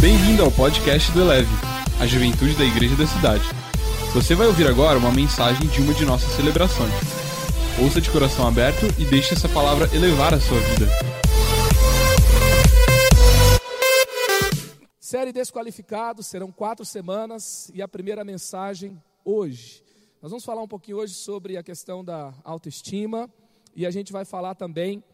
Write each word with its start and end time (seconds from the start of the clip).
Bem-vindo 0.00 0.42
ao 0.42 0.50
podcast 0.50 1.12
do 1.12 1.20
Eleve, 1.20 1.50
a 2.00 2.06
juventude 2.06 2.56
da 2.56 2.64
igreja 2.64 2.96
da 2.96 3.06
cidade. 3.06 3.44
Você 4.14 4.34
vai 4.34 4.46
ouvir 4.46 4.66
agora 4.66 4.98
uma 4.98 5.12
mensagem 5.12 5.68
de 5.68 5.82
uma 5.82 5.92
de 5.92 6.06
nossas 6.06 6.30
celebrações. 6.36 6.90
Ouça 7.78 8.00
de 8.00 8.10
coração 8.10 8.48
aberto 8.48 8.86
e 8.98 9.04
deixe 9.04 9.34
essa 9.34 9.46
palavra 9.46 9.94
elevar 9.94 10.32
a 10.32 10.40
sua 10.40 10.58
vida. 10.58 10.86
Série 14.98 15.34
Desqualificados, 15.34 16.28
serão 16.28 16.50
quatro 16.50 16.86
semanas 16.86 17.70
e 17.74 17.82
a 17.82 17.88
primeira 17.88 18.24
mensagem 18.24 18.98
hoje. 19.22 19.84
Nós 20.22 20.30
vamos 20.30 20.46
falar 20.46 20.62
um 20.62 20.68
pouquinho 20.68 20.96
hoje 20.96 21.12
sobre 21.12 21.58
a 21.58 21.62
questão 21.62 22.02
da 22.02 22.32
autoestima 22.42 23.28
e 23.76 23.84
a 23.84 23.90
gente 23.90 24.14
vai 24.14 24.24
falar 24.24 24.54
também 24.54 25.04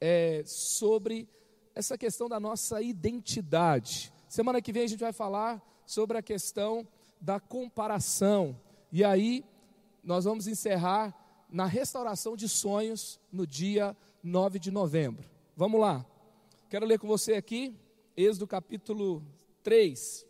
é, 0.00 0.44
sobre 0.46 1.28
essa 1.74 1.98
questão 1.98 2.28
da 2.28 2.38
nossa 2.38 2.80
identidade. 2.80 4.12
Semana 4.28 4.60
que 4.60 4.72
vem 4.72 4.84
a 4.84 4.86
gente 4.86 5.00
vai 5.00 5.12
falar 5.12 5.62
sobre 5.86 6.18
a 6.18 6.22
questão 6.22 6.86
da 7.18 7.40
comparação. 7.40 8.60
E 8.92 9.02
aí 9.02 9.42
nós 10.04 10.24
vamos 10.24 10.46
encerrar 10.46 11.14
na 11.48 11.64
restauração 11.64 12.36
de 12.36 12.46
sonhos 12.46 13.18
no 13.32 13.46
dia 13.46 13.96
9 14.22 14.58
de 14.58 14.70
novembro. 14.70 15.28
Vamos 15.56 15.80
lá. 15.80 16.04
Quero 16.68 16.84
ler 16.84 16.98
com 16.98 17.08
você 17.08 17.34
aqui 17.34 17.74
Êxodo 18.14 18.46
capítulo 18.46 19.22
3, 19.62 20.26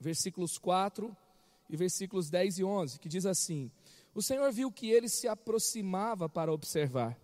versículos 0.00 0.58
4 0.58 1.14
e 1.68 1.76
versículos 1.76 2.28
10 2.28 2.58
e 2.58 2.64
11, 2.64 2.98
que 2.98 3.08
diz 3.08 3.24
assim: 3.24 3.70
O 4.14 4.22
Senhor 4.22 4.50
viu 4.50 4.72
que 4.72 4.90
ele 4.90 5.08
se 5.08 5.28
aproximava 5.28 6.28
para 6.28 6.52
observar. 6.52 7.16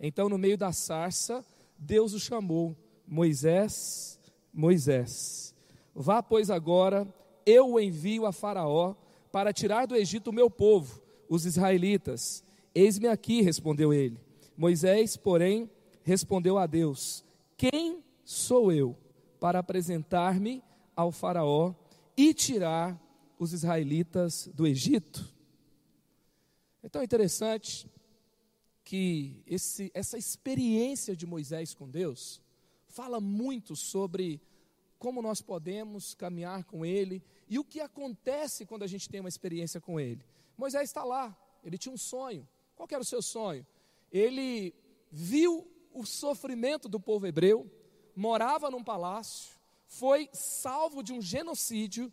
Então, 0.00 0.28
no 0.28 0.38
meio 0.38 0.58
da 0.58 0.72
sarça, 0.72 1.44
Deus 1.78 2.12
o 2.12 2.18
chamou: 2.18 2.74
Moisés, 3.06 4.18
Moisés, 4.54 5.52
vá, 5.92 6.22
pois, 6.22 6.48
agora, 6.48 7.12
eu 7.44 7.72
o 7.72 7.80
envio 7.80 8.24
a 8.24 8.32
Faraó 8.32 8.94
para 9.32 9.52
tirar 9.52 9.86
do 9.86 9.96
Egito 9.96 10.30
o 10.30 10.32
meu 10.32 10.48
povo, 10.48 11.02
os 11.28 11.44
israelitas. 11.44 12.44
Eis-me 12.72 13.08
aqui, 13.08 13.42
respondeu 13.42 13.92
ele. 13.92 14.16
Moisés, 14.56 15.16
porém, 15.16 15.68
respondeu 16.04 16.56
a 16.56 16.66
Deus: 16.66 17.24
Quem 17.56 17.98
sou 18.24 18.70
eu 18.70 18.96
para 19.40 19.58
apresentar-me 19.58 20.62
ao 20.94 21.10
Faraó 21.10 21.74
e 22.16 22.32
tirar 22.32 22.96
os 23.36 23.52
israelitas 23.52 24.48
do 24.54 24.68
Egito? 24.68 25.28
É 26.80 26.88
tão 26.88 27.02
interessante 27.02 27.90
que 28.84 29.42
esse, 29.46 29.90
essa 29.94 30.16
experiência 30.16 31.16
de 31.16 31.26
Moisés 31.26 31.74
com 31.74 31.88
Deus 31.88 32.43
fala 32.94 33.20
muito 33.20 33.74
sobre 33.74 34.40
como 34.98 35.20
nós 35.20 35.42
podemos 35.42 36.14
caminhar 36.14 36.64
com 36.64 36.86
Ele 36.86 37.22
e 37.48 37.58
o 37.58 37.64
que 37.64 37.80
acontece 37.80 38.64
quando 38.64 38.84
a 38.84 38.86
gente 38.86 39.08
tem 39.08 39.20
uma 39.20 39.28
experiência 39.28 39.80
com 39.80 39.98
Ele. 39.98 40.24
Moisés 40.56 40.88
está 40.88 41.02
lá, 41.02 41.36
ele 41.64 41.76
tinha 41.76 41.92
um 41.92 41.98
sonho. 41.98 42.48
Qual 42.76 42.88
era 42.90 43.02
o 43.02 43.04
seu 43.04 43.20
sonho? 43.20 43.66
Ele 44.12 44.72
viu 45.10 45.68
o 45.92 46.06
sofrimento 46.06 46.88
do 46.88 47.00
povo 47.00 47.26
hebreu, 47.26 47.68
morava 48.14 48.70
num 48.70 48.82
palácio, 48.82 49.56
foi 49.86 50.28
salvo 50.32 51.02
de 51.02 51.12
um 51.12 51.20
genocídio, 51.20 52.12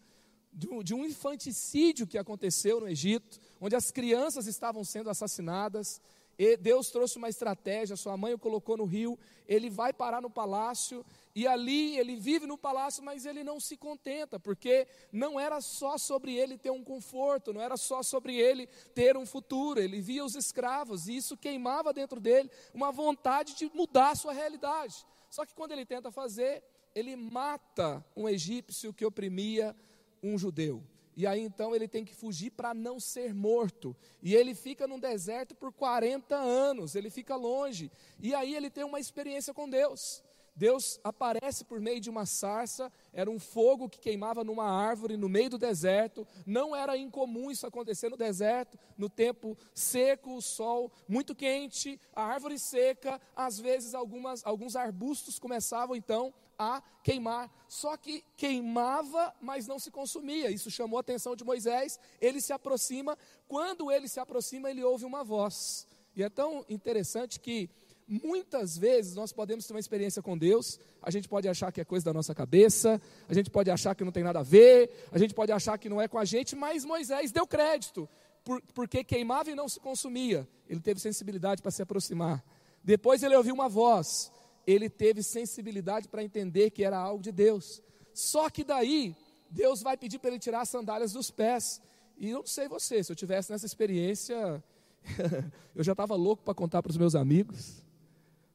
de 0.51 0.93
um 0.93 1.05
infanticídio 1.05 2.07
que 2.07 2.17
aconteceu 2.17 2.81
no 2.81 2.89
Egito, 2.89 3.39
onde 3.59 3.75
as 3.75 3.91
crianças 3.91 4.47
estavam 4.47 4.83
sendo 4.83 5.09
assassinadas. 5.09 6.01
E 6.44 6.58
Deus 6.58 6.89
trouxe 6.89 7.20
uma 7.20 7.30
estratégia, 7.30 7.95
sua 7.95 8.17
mãe 8.17 8.34
o 8.34 8.39
colocou 8.39 8.75
no 8.75 8.84
rio, 8.84 9.16
ele 9.47 9.70
vai 9.70 9.94
parar 9.94 10.23
no 10.23 10.28
palácio, 10.28 11.06
e 11.36 11.45
ali 11.45 11.95
ele 12.00 12.16
vive 12.16 12.47
no 12.47 12.58
palácio, 12.58 13.03
mas 13.03 13.28
ele 13.28 13.44
não 13.44 13.59
se 13.59 13.78
contenta, 13.78 14.39
porque 14.39 14.88
não 15.12 15.39
era 15.39 15.62
só 15.62 16.00
sobre 16.00 16.36
ele 16.36 16.58
ter 16.58 16.72
um 16.72 16.84
conforto, 16.84 17.53
não 17.53 17.62
era 17.62 17.78
só 17.78 18.02
sobre 18.02 18.36
ele 18.36 18.66
ter 18.95 19.16
um 19.16 19.23
futuro, 19.23 19.80
ele 19.80 20.01
via 20.01 20.25
os 20.25 20.34
escravos, 20.34 21.07
e 21.07 21.16
isso 21.16 21.38
queimava 21.38 21.94
dentro 21.94 22.19
dele 22.19 22.50
uma 22.74 22.91
vontade 22.91 23.53
de 23.53 23.69
mudar 23.75 24.09
a 24.09 24.16
sua 24.16 24.34
realidade. 24.34 25.06
Só 25.30 25.46
que 25.46 25.53
quando 25.53 25.74
ele 25.74 25.85
tenta 25.85 26.09
fazer, 26.09 26.63
ele 26.96 27.16
mata 27.16 28.03
um 28.16 28.28
egípcio 28.28 28.91
que 28.91 29.06
oprimia 29.06 29.75
um 30.24 30.40
judeu. 30.40 30.81
E 31.16 31.27
aí 31.27 31.41
então 31.41 31.75
ele 31.75 31.88
tem 31.88 32.05
que 32.05 32.16
fugir 32.16 32.51
para 32.51 32.73
não 32.73 32.99
ser 32.99 33.33
morto. 33.33 33.95
E 34.22 34.35
ele 34.35 34.55
fica 34.55 34.88
num 34.88 34.99
deserto 34.99 35.55
por 35.55 35.72
40 35.73 36.35
anos, 36.35 36.95
ele 36.95 37.09
fica 37.09 37.35
longe. 37.35 37.91
E 38.19 38.33
aí 38.33 38.55
ele 38.55 38.69
tem 38.69 38.83
uma 38.83 38.99
experiência 38.99 39.53
com 39.53 39.69
Deus. 39.69 40.23
Deus 40.55 41.00
aparece 41.03 41.63
por 41.63 41.79
meio 41.79 42.00
de 42.00 42.09
uma 42.09 42.25
sarça, 42.25 42.91
era 43.13 43.29
um 43.29 43.39
fogo 43.39 43.89
que 43.89 44.00
queimava 44.00 44.44
numa 44.44 44.66
árvore 44.66 45.16
no 45.17 45.29
meio 45.29 45.50
do 45.50 45.57
deserto. 45.57 46.27
Não 46.45 46.75
era 46.75 46.97
incomum 46.97 47.50
isso 47.50 47.66
acontecer 47.66 48.09
no 48.09 48.17
deserto, 48.17 48.77
no 48.97 49.09
tempo 49.09 49.57
seco, 49.73 50.35
o 50.35 50.41
sol 50.41 50.91
muito 51.07 51.33
quente, 51.33 52.00
a 52.13 52.23
árvore 52.23 52.59
seca, 52.59 53.19
às 53.35 53.59
vezes 53.59 53.94
algumas, 53.94 54.45
alguns 54.45 54.75
arbustos 54.75 55.39
começavam 55.39 55.95
então 55.95 56.33
a 56.61 56.83
queimar. 57.03 57.49
Só 57.67 57.97
que 57.97 58.23
queimava, 58.38 59.33
mas 59.41 59.67
não 59.67 59.79
se 59.79 59.89
consumia. 59.89 60.51
Isso 60.51 60.69
chamou 60.69 60.97
a 60.97 61.01
atenção 61.01 61.35
de 61.35 61.44
Moisés. 61.44 61.99
Ele 62.19 62.39
se 62.39 62.53
aproxima. 62.53 63.17
Quando 63.47 63.91
ele 63.91 64.07
se 64.07 64.19
aproxima, 64.19 64.69
ele 64.69 64.83
ouve 64.83 65.05
uma 65.05 65.23
voz. 65.23 65.88
E 66.16 66.21
é 66.21 66.29
tão 66.29 66.63
interessante 66.69 67.39
que 67.39 67.69
muitas 68.07 68.77
vezes 68.77 69.16
nós 69.16 69.31
podemos 69.31 69.66
ter 69.66 69.73
uma 69.73 69.79
experiência 69.79 70.21
com 70.21 70.38
Deus, 70.38 70.79
a 71.01 71.09
gente 71.09 71.29
pode 71.29 71.47
achar 71.47 71.71
que 71.71 71.79
é 71.79 71.85
coisa 71.85 72.05
da 72.05 72.13
nossa 72.13 72.35
cabeça, 72.35 73.01
a 73.27 73.33
gente 73.33 73.50
pode 73.50 73.71
achar 73.71 73.95
que 73.95 74.03
não 74.03 74.11
tem 74.11 74.23
nada 74.23 74.39
a 74.39 74.44
ver, 74.44 75.07
a 75.11 75.17
gente 75.17 75.33
pode 75.33 75.51
achar 75.51 75.77
que 75.77 75.88
não 75.88 76.01
é 76.01 76.07
com 76.09 76.17
a 76.17 76.25
gente, 76.25 76.55
mas 76.55 76.83
Moisés 76.83 77.31
deu 77.31 77.47
crédito, 77.47 78.09
por, 78.44 78.61
porque 78.73 79.03
queimava 79.03 79.50
e 79.50 79.55
não 79.55 79.69
se 79.69 79.79
consumia, 79.79 80.45
ele 80.67 80.81
teve 80.81 81.00
sensibilidade 81.00 81.61
para 81.61 81.71
se 81.71 81.81
aproximar. 81.81 82.44
Depois 82.83 83.23
ele 83.23 83.35
ouviu 83.35 83.53
uma 83.53 83.69
voz, 83.69 84.29
ele 84.66 84.89
teve 84.89 85.23
sensibilidade 85.23 86.07
para 86.07 86.23
entender 86.23 86.69
que 86.72 86.83
era 86.83 86.97
algo 86.97 87.22
de 87.22 87.31
Deus. 87.31 87.81
Só 88.13 88.49
que 88.49 88.63
daí, 88.63 89.16
Deus 89.49 89.81
vai 89.81 89.97
pedir 89.97 90.19
para 90.19 90.31
ele 90.31 90.39
tirar 90.39 90.61
as 90.61 90.69
sandálias 90.69 91.13
dos 91.13 91.31
pés. 91.31 91.81
E 92.17 92.29
eu 92.29 92.39
não 92.39 92.47
sei 92.47 92.67
você, 92.67 93.03
se 93.03 93.11
eu 93.11 93.16
tivesse 93.16 93.51
nessa 93.51 93.66
experiência, 93.66 94.63
eu 95.75 95.83
já 95.83 95.94
estava 95.94 96.16
louco 96.16 96.44
para 96.44 96.53
contar 96.53 96.81
para 96.81 96.89
os 96.89 96.97
meus 96.97 97.16
amigos. 97.16 97.81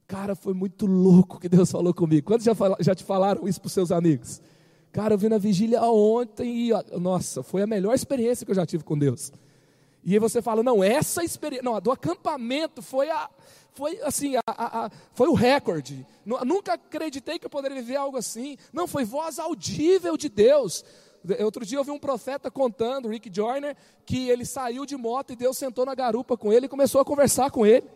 Cara, 0.06 0.36
foi 0.36 0.54
muito 0.54 0.86
louco 0.86 1.40
que 1.40 1.48
Deus 1.48 1.70
falou 1.70 1.92
comigo. 1.92 2.26
Quantos 2.26 2.44
já, 2.44 2.52
já 2.80 2.94
te 2.94 3.02
falaram 3.02 3.48
isso 3.48 3.60
para 3.60 3.66
os 3.66 3.72
seus 3.72 3.90
amigos? 3.90 4.40
Cara, 4.92 5.14
eu 5.14 5.18
vi 5.18 5.28
na 5.28 5.36
vigília 5.36 5.82
ontem 5.82 6.70
e, 6.70 6.98
nossa, 6.98 7.42
foi 7.42 7.60
a 7.60 7.66
melhor 7.66 7.92
experiência 7.92 8.46
que 8.46 8.52
eu 8.52 8.56
já 8.56 8.64
tive 8.64 8.84
com 8.84 8.96
Deus. 8.96 9.32
E 10.06 10.12
aí 10.12 10.20
você 10.20 10.40
fala, 10.40 10.62
não, 10.62 10.84
essa 10.84 11.24
experiência, 11.24 11.64
não, 11.64 11.74
a 11.74 11.80
do 11.80 11.90
acampamento 11.90 12.80
foi 12.80 13.10
a, 13.10 13.28
foi 13.72 14.00
assim, 14.02 14.36
a, 14.36 14.40
a, 14.46 14.86
a, 14.86 14.90
foi 15.12 15.26
o 15.26 15.34
recorde. 15.34 16.06
Nunca 16.24 16.74
acreditei 16.74 17.40
que 17.40 17.46
eu 17.46 17.50
poderia 17.50 17.76
viver 17.82 17.96
algo 17.96 18.16
assim. 18.16 18.56
Não, 18.72 18.86
foi 18.86 19.04
voz 19.04 19.40
audível 19.40 20.16
de 20.16 20.28
Deus. 20.28 20.84
Outro 21.44 21.66
dia 21.66 21.76
eu 21.76 21.82
vi 21.82 21.90
um 21.90 21.98
profeta 21.98 22.48
contando, 22.52 23.08
Rick 23.08 23.28
Joyner, 23.34 23.76
que 24.04 24.30
ele 24.30 24.46
saiu 24.46 24.86
de 24.86 24.96
moto 24.96 25.32
e 25.32 25.36
Deus 25.36 25.58
sentou 25.58 25.84
na 25.84 25.92
garupa 25.92 26.36
com 26.36 26.52
ele 26.52 26.66
e 26.66 26.68
começou 26.68 27.00
a 27.00 27.04
conversar 27.04 27.50
com 27.50 27.66
ele. 27.66 27.90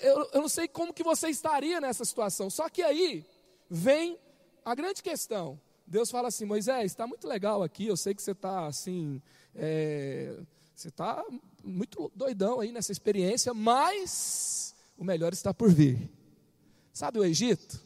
Eu, 0.00 0.30
eu 0.32 0.40
não 0.42 0.48
sei 0.48 0.68
como 0.68 0.94
que 0.94 1.02
você 1.02 1.28
estaria 1.28 1.80
nessa 1.80 2.04
situação. 2.04 2.48
Só 2.48 2.68
que 2.68 2.82
aí 2.82 3.26
vem 3.68 4.16
a 4.64 4.76
grande 4.76 5.02
questão. 5.02 5.58
Deus 5.84 6.08
fala 6.08 6.28
assim, 6.28 6.44
Moisés, 6.44 6.92
está 6.92 7.04
muito 7.04 7.26
legal 7.26 7.64
aqui, 7.64 7.88
eu 7.88 7.96
sei 7.96 8.14
que 8.14 8.22
você 8.22 8.30
está 8.30 8.66
assim, 8.66 9.20
é, 9.54 10.36
você 10.74 10.88
está 10.88 11.24
muito 11.62 12.10
doidão 12.14 12.60
aí 12.60 12.72
nessa 12.72 12.92
experiência, 12.92 13.54
mas 13.54 14.74
o 14.96 15.04
melhor 15.04 15.32
está 15.32 15.52
por 15.54 15.70
vir. 15.70 16.10
Sabe 16.92 17.18
o 17.18 17.24
Egito? 17.24 17.80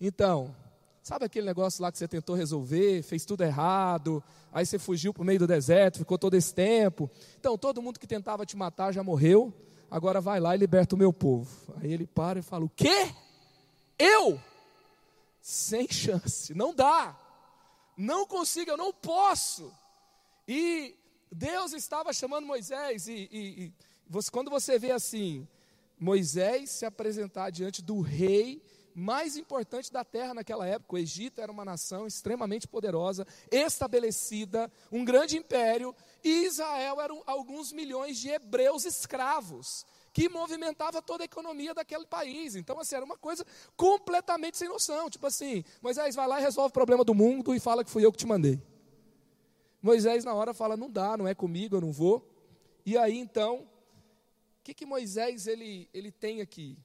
Então, 0.00 0.54
sabe 1.02 1.24
aquele 1.24 1.46
negócio 1.46 1.82
lá 1.82 1.90
que 1.90 1.98
você 1.98 2.06
tentou 2.06 2.36
resolver, 2.36 3.02
fez 3.02 3.24
tudo 3.24 3.42
errado, 3.42 4.22
aí 4.52 4.64
você 4.64 4.78
fugiu 4.78 5.12
para 5.12 5.22
o 5.22 5.26
meio 5.26 5.38
do 5.38 5.46
deserto, 5.46 5.98
ficou 5.98 6.18
todo 6.18 6.34
esse 6.34 6.54
tempo. 6.54 7.10
Então, 7.38 7.56
todo 7.58 7.82
mundo 7.82 7.98
que 7.98 8.06
tentava 8.06 8.46
te 8.46 8.56
matar 8.56 8.92
já 8.92 9.02
morreu, 9.02 9.52
agora 9.90 10.20
vai 10.20 10.38
lá 10.38 10.54
e 10.54 10.58
liberta 10.58 10.94
o 10.94 10.98
meu 10.98 11.12
povo. 11.12 11.74
Aí 11.80 11.92
ele 11.92 12.06
para 12.06 12.38
e 12.38 12.42
fala: 12.42 12.64
O 12.64 12.70
quê? 12.70 13.12
Eu? 13.98 14.40
Sem 15.40 15.88
chance, 15.90 16.54
não 16.54 16.74
dá, 16.74 17.18
não 17.96 18.26
consigo, 18.26 18.70
eu 18.70 18.76
não 18.76 18.92
posso. 18.92 19.72
E 20.48 20.96
Deus 21.30 21.74
estava 21.74 22.10
chamando 22.10 22.46
Moisés, 22.46 23.06
e, 23.06 23.28
e, 23.30 23.64
e 23.64 23.72
você, 24.08 24.30
quando 24.30 24.50
você 24.50 24.78
vê 24.78 24.90
assim, 24.90 25.46
Moisés 26.00 26.70
se 26.70 26.86
apresentar 26.86 27.50
diante 27.50 27.82
do 27.82 28.00
rei 28.00 28.62
mais 28.94 29.36
importante 29.36 29.92
da 29.92 30.02
terra 30.02 30.34
naquela 30.34 30.66
época. 30.66 30.96
O 30.96 30.98
Egito 30.98 31.40
era 31.40 31.52
uma 31.52 31.64
nação 31.64 32.06
extremamente 32.06 32.66
poderosa, 32.66 33.26
estabelecida, 33.50 34.72
um 34.90 35.04
grande 35.04 35.36
império, 35.36 35.94
e 36.24 36.46
Israel 36.46 37.00
eram 37.00 37.22
alguns 37.26 37.70
milhões 37.70 38.18
de 38.18 38.30
hebreus 38.30 38.84
escravos 38.84 39.86
que 40.12 40.28
movimentava 40.28 41.00
toda 41.00 41.22
a 41.22 41.26
economia 41.26 41.74
daquele 41.74 42.06
país. 42.06 42.56
Então, 42.56 42.80
assim, 42.80 42.96
era 42.96 43.04
uma 43.04 43.16
coisa 43.16 43.46
completamente 43.76 44.56
sem 44.56 44.68
noção. 44.68 45.08
Tipo 45.08 45.26
assim, 45.26 45.62
Moisés 45.80 46.16
vai 46.16 46.26
lá 46.26 46.40
e 46.40 46.42
resolve 46.42 46.70
o 46.70 46.72
problema 46.72 47.04
do 47.04 47.14
mundo 47.14 47.54
e 47.54 47.60
fala 47.60 47.84
que 47.84 47.90
fui 47.90 48.04
eu 48.04 48.10
que 48.10 48.18
te 48.18 48.26
mandei. 48.26 48.60
Moisés, 49.82 50.24
na 50.24 50.34
hora, 50.34 50.52
fala: 50.52 50.76
não 50.76 50.90
dá, 50.90 51.16
não 51.16 51.26
é 51.26 51.34
comigo, 51.34 51.76
eu 51.76 51.80
não 51.80 51.92
vou. 51.92 52.28
E 52.84 52.96
aí, 52.96 53.18
então, 53.18 53.58
o 53.58 54.64
que, 54.64 54.74
que 54.74 54.86
Moisés 54.86 55.46
ele, 55.46 55.88
ele 55.92 56.10
tem 56.10 56.40
aqui? 56.40 56.78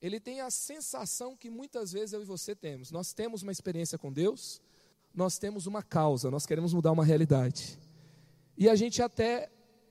Ele 0.00 0.20
tem 0.20 0.40
a 0.40 0.50
sensação 0.50 1.36
que 1.36 1.50
muitas 1.50 1.92
vezes 1.92 2.12
eu 2.12 2.22
e 2.22 2.24
você 2.24 2.54
temos. 2.54 2.90
Nós 2.90 3.12
temos 3.12 3.42
uma 3.42 3.50
experiência 3.50 3.98
com 3.98 4.12
Deus, 4.12 4.60
nós 5.12 5.38
temos 5.38 5.66
uma 5.66 5.82
causa, 5.82 6.30
nós 6.30 6.46
queremos 6.46 6.72
mudar 6.72 6.92
uma 6.92 7.04
realidade. 7.04 7.78
E 8.56 8.68
a 8.68 8.76
gente 8.76 9.02
até 9.02 9.50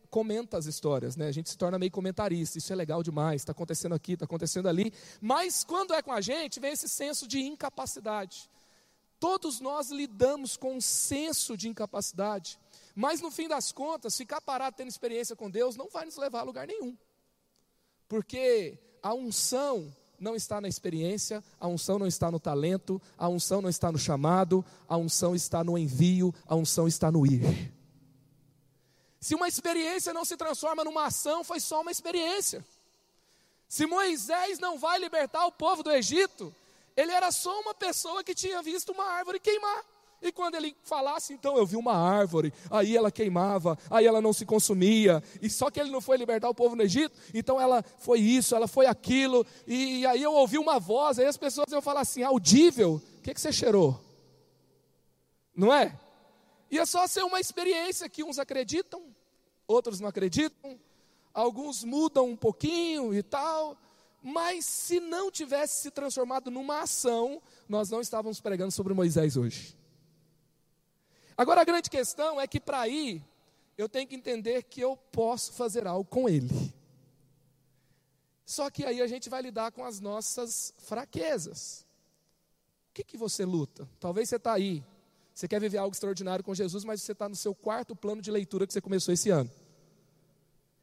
comenta 0.10 0.58
as 0.58 0.66
histórias, 0.66 1.16
né? 1.16 1.28
A 1.28 1.32
gente 1.32 1.50
se 1.50 1.58
torna 1.58 1.78
meio 1.78 1.92
comentarista, 1.92 2.58
isso 2.58 2.72
é 2.72 2.76
legal 2.76 3.04
demais, 3.04 3.42
está 3.42 3.52
acontecendo 3.52 3.94
aqui, 3.94 4.14
está 4.14 4.26
acontecendo 4.26 4.70
ali. 4.70 4.94
Mas 5.20 5.64
quando 5.64 5.94
é 5.94 6.02
com 6.02 6.12
a 6.12 6.22
gente, 6.22 6.60
vem 6.60 6.72
esse 6.72 6.88
senso 6.88 7.28
de 7.28 7.40
incapacidade. 7.40 8.50
Todos 9.20 9.60
nós 9.60 9.90
lidamos 9.90 10.56
com 10.56 10.76
um 10.76 10.82
senso 10.82 11.58
de 11.58 11.68
incapacidade, 11.68 12.60
mas 12.96 13.22
no 13.22 13.32
fim 13.32 13.48
das 13.48 13.72
contas, 13.72 14.16
ficar 14.16 14.42
parado 14.42 14.76
tendo 14.76 14.90
experiência 14.90 15.36
com 15.36 15.50
Deus 15.50 15.76
não 15.76 15.90
vai 15.90 16.06
nos 16.06 16.18
levar 16.18 16.42
a 16.42 16.44
lugar 16.44 16.68
nenhum. 16.68 16.96
Porque 18.08 18.78
a 19.02 19.14
unção 19.14 19.94
não 20.20 20.36
está 20.36 20.60
na 20.60 20.68
experiência, 20.68 21.44
a 21.60 21.68
unção 21.68 22.00
não 22.00 22.08
está 22.08 22.32
no 22.32 22.40
talento, 22.40 23.02
a 23.18 23.28
unção 23.28 23.62
não 23.62 23.70
está 23.70 23.92
no 23.92 23.98
chamado, 23.98 24.66
a 24.88 24.98
unção 24.98 25.36
está 25.36 25.64
no 25.64 25.78
envio, 25.78 26.34
a 26.46 26.56
unção 26.56 26.88
está 26.88 27.12
no 27.12 27.26
ir. 27.26 27.72
Se 29.20 29.36
uma 29.36 29.48
experiência 29.48 30.14
não 30.14 30.24
se 30.24 30.38
transforma 30.38 30.84
numa 30.84 31.06
ação, 31.06 31.44
foi 31.44 31.60
só 31.60 31.82
uma 31.82 31.92
experiência. 31.92 32.66
Se 33.68 33.86
Moisés 33.86 34.60
não 34.60 34.78
vai 34.78 34.98
libertar 34.98 35.46
o 35.46 35.52
povo 35.52 35.84
do 35.84 35.92
Egito, 35.92 36.56
ele 36.98 37.12
era 37.12 37.32
só 37.32 37.62
uma 37.62 37.76
pessoa 37.76 38.24
que 38.24 38.34
tinha 38.34 38.62
visto 38.64 38.92
uma 38.92 39.06
árvore 39.06 39.40
queimar. 39.40 39.86
E 40.20 40.32
quando 40.32 40.56
ele 40.56 40.76
falasse, 40.84 41.32
então 41.32 41.56
eu 41.58 41.66
vi 41.66 41.76
uma 41.76 41.94
árvore, 41.94 42.52
aí 42.72 42.98
ela 42.98 43.12
queimava, 43.12 43.78
aí 43.88 44.08
ela 44.08 44.20
não 44.20 44.34
se 44.34 44.48
consumia, 44.48 45.24
e 45.40 45.48
só 45.48 45.70
que 45.70 45.80
ele 45.80 45.92
não 45.92 46.02
foi 46.02 46.18
libertar 46.18 46.50
o 46.50 46.56
povo 46.56 46.76
no 46.76 46.82
Egito, 46.82 47.16
então 47.36 47.62
ela 47.62 47.84
foi 48.00 48.20
isso, 48.20 48.56
ela 48.56 48.68
foi 48.68 48.88
aquilo, 48.88 49.46
e, 49.68 50.00
e 50.00 50.06
aí 50.08 50.24
eu 50.24 50.34
ouvi 50.34 50.58
uma 50.58 50.80
voz, 50.80 51.20
aí 51.20 51.28
as 51.28 51.38
pessoas 51.38 51.72
iam 51.72 51.84
falar 51.84 52.02
assim: 52.02 52.24
audível, 52.24 52.96
o 52.96 53.22
que, 53.22 53.32
que 53.32 53.40
você 53.40 53.54
cheirou? 53.54 54.04
Não 55.56 55.72
é? 55.72 55.96
Ia 56.72 56.88
só 56.88 57.06
ser 57.06 57.22
uma 57.22 57.40
experiência 57.40 58.10
que 58.10 58.24
uns 58.24 58.40
acreditam, 58.40 59.16
outros 59.68 60.00
não 60.00 60.10
acreditam, 60.10 60.80
alguns 61.32 61.84
mudam 61.84 62.30
um 62.30 62.36
pouquinho 62.36 63.14
e 63.14 63.22
tal, 63.22 63.78
mas 64.28 64.66
se 64.66 65.00
não 65.00 65.32
tivesse 65.32 65.84
se 65.84 65.90
transformado 65.90 66.52
numa 66.52 66.82
ação, 66.82 67.42
nós 67.68 67.90
não 67.90 68.02
estávamos 68.02 68.42
pregando 68.42 68.74
sobre 68.74 68.94
Moisés 68.94 69.38
hoje. 69.38 69.74
Agora 71.38 71.62
a 71.62 71.64
grande 71.64 71.90
questão 71.90 72.40
é 72.40 72.46
que 72.46 72.60
para 72.60 72.86
ir, 72.90 73.24
eu 73.78 73.88
tenho 73.88 74.06
que 74.06 74.16
entender 74.16 74.64
que 74.64 74.82
eu 74.82 74.98
posso 74.98 75.54
fazer 75.54 75.88
algo 75.88 76.04
com 76.04 76.28
ele. 76.28 76.50
Só 78.46 78.70
que 78.70 78.84
aí 78.84 79.02
a 79.02 79.08
gente 79.08 79.30
vai 79.30 79.42
lidar 79.42 79.72
com 79.72 79.86
as 79.86 80.02
nossas 80.02 80.74
fraquezas. 80.80 81.86
O 82.90 82.96
que, 82.96 83.06
que 83.06 83.16
você 83.16 83.46
luta? 83.46 83.88
Talvez 83.98 84.28
você 84.28 84.36
está 84.36 84.52
aí, 84.52 84.84
você 85.34 85.48
quer 85.48 85.62
viver 85.62 85.78
algo 85.78 85.94
extraordinário 85.94 86.44
com 86.44 86.54
Jesus, 86.54 86.84
mas 86.84 87.02
você 87.02 87.14
está 87.14 87.30
no 87.30 87.36
seu 87.36 87.56
quarto 87.56 87.96
plano 87.96 88.22
de 88.22 88.30
leitura 88.30 88.68
que 88.68 88.74
você 88.74 88.82
começou 88.82 89.14
esse 89.14 89.30
ano. 89.30 89.50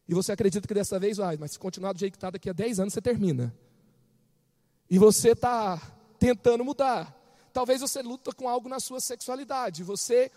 E 0.08 0.14
você 0.14 0.32
acredita 0.32 0.68
que 0.68 0.74
dessa 0.74 0.98
vez 0.98 1.16
vai, 1.16 1.36
mas 1.36 1.52
se 1.52 1.58
continuar 1.58 1.92
do 1.92 1.98
jeito 1.98 2.12
que 2.12 2.16
está, 2.16 2.30
daqui 2.30 2.50
a 2.50 2.52
10 2.52 2.80
anos 2.80 2.92
você 2.92 3.00
termina. 3.00 3.54
E 4.90 4.98
você 4.98 5.30
está 5.30 5.80
tentando 6.18 6.64
mudar. 6.64 7.14
Talvez 7.52 7.80
você 7.80 8.02
luta 8.02 8.32
com 8.32 8.48
algo 8.48 8.68
na 8.68 8.80
sua 8.80 9.00
sexualidade. 9.00 9.82
Você 9.82 10.30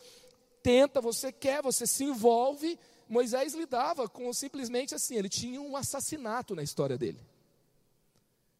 tenta, 0.63 1.01
você 1.01 1.31
quer, 1.31 1.61
você 1.61 1.85
se 1.85 2.03
envolve. 2.03 2.79
Moisés 3.09 3.53
lidava 3.53 4.07
com 4.07 4.31
simplesmente 4.33 4.93
assim, 4.95 5.15
ele 5.15 5.29
tinha 5.29 5.61
um 5.61 5.75
assassinato 5.75 6.55
na 6.55 6.63
história 6.63 6.97
dele. 6.97 7.19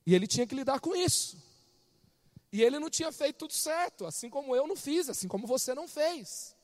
E 0.06 0.16
ele 0.16 0.26
tinha 0.26 0.48
que 0.48 0.56
lidar 0.56 0.80
com 0.80 0.96
isso. 0.96 1.38
E 2.52 2.64
ele 2.64 2.80
não 2.80 2.90
tinha 2.90 3.12
feito 3.12 3.38
tudo 3.38 3.54
certo, 3.54 4.06
assim 4.06 4.30
como 4.30 4.56
eu 4.56 4.66
não 4.66 4.76
fiz, 4.76 5.10
assim 5.10 5.28
como 5.28 5.46
você 5.46 5.76
não 5.76 5.88
fez. 5.88 6.56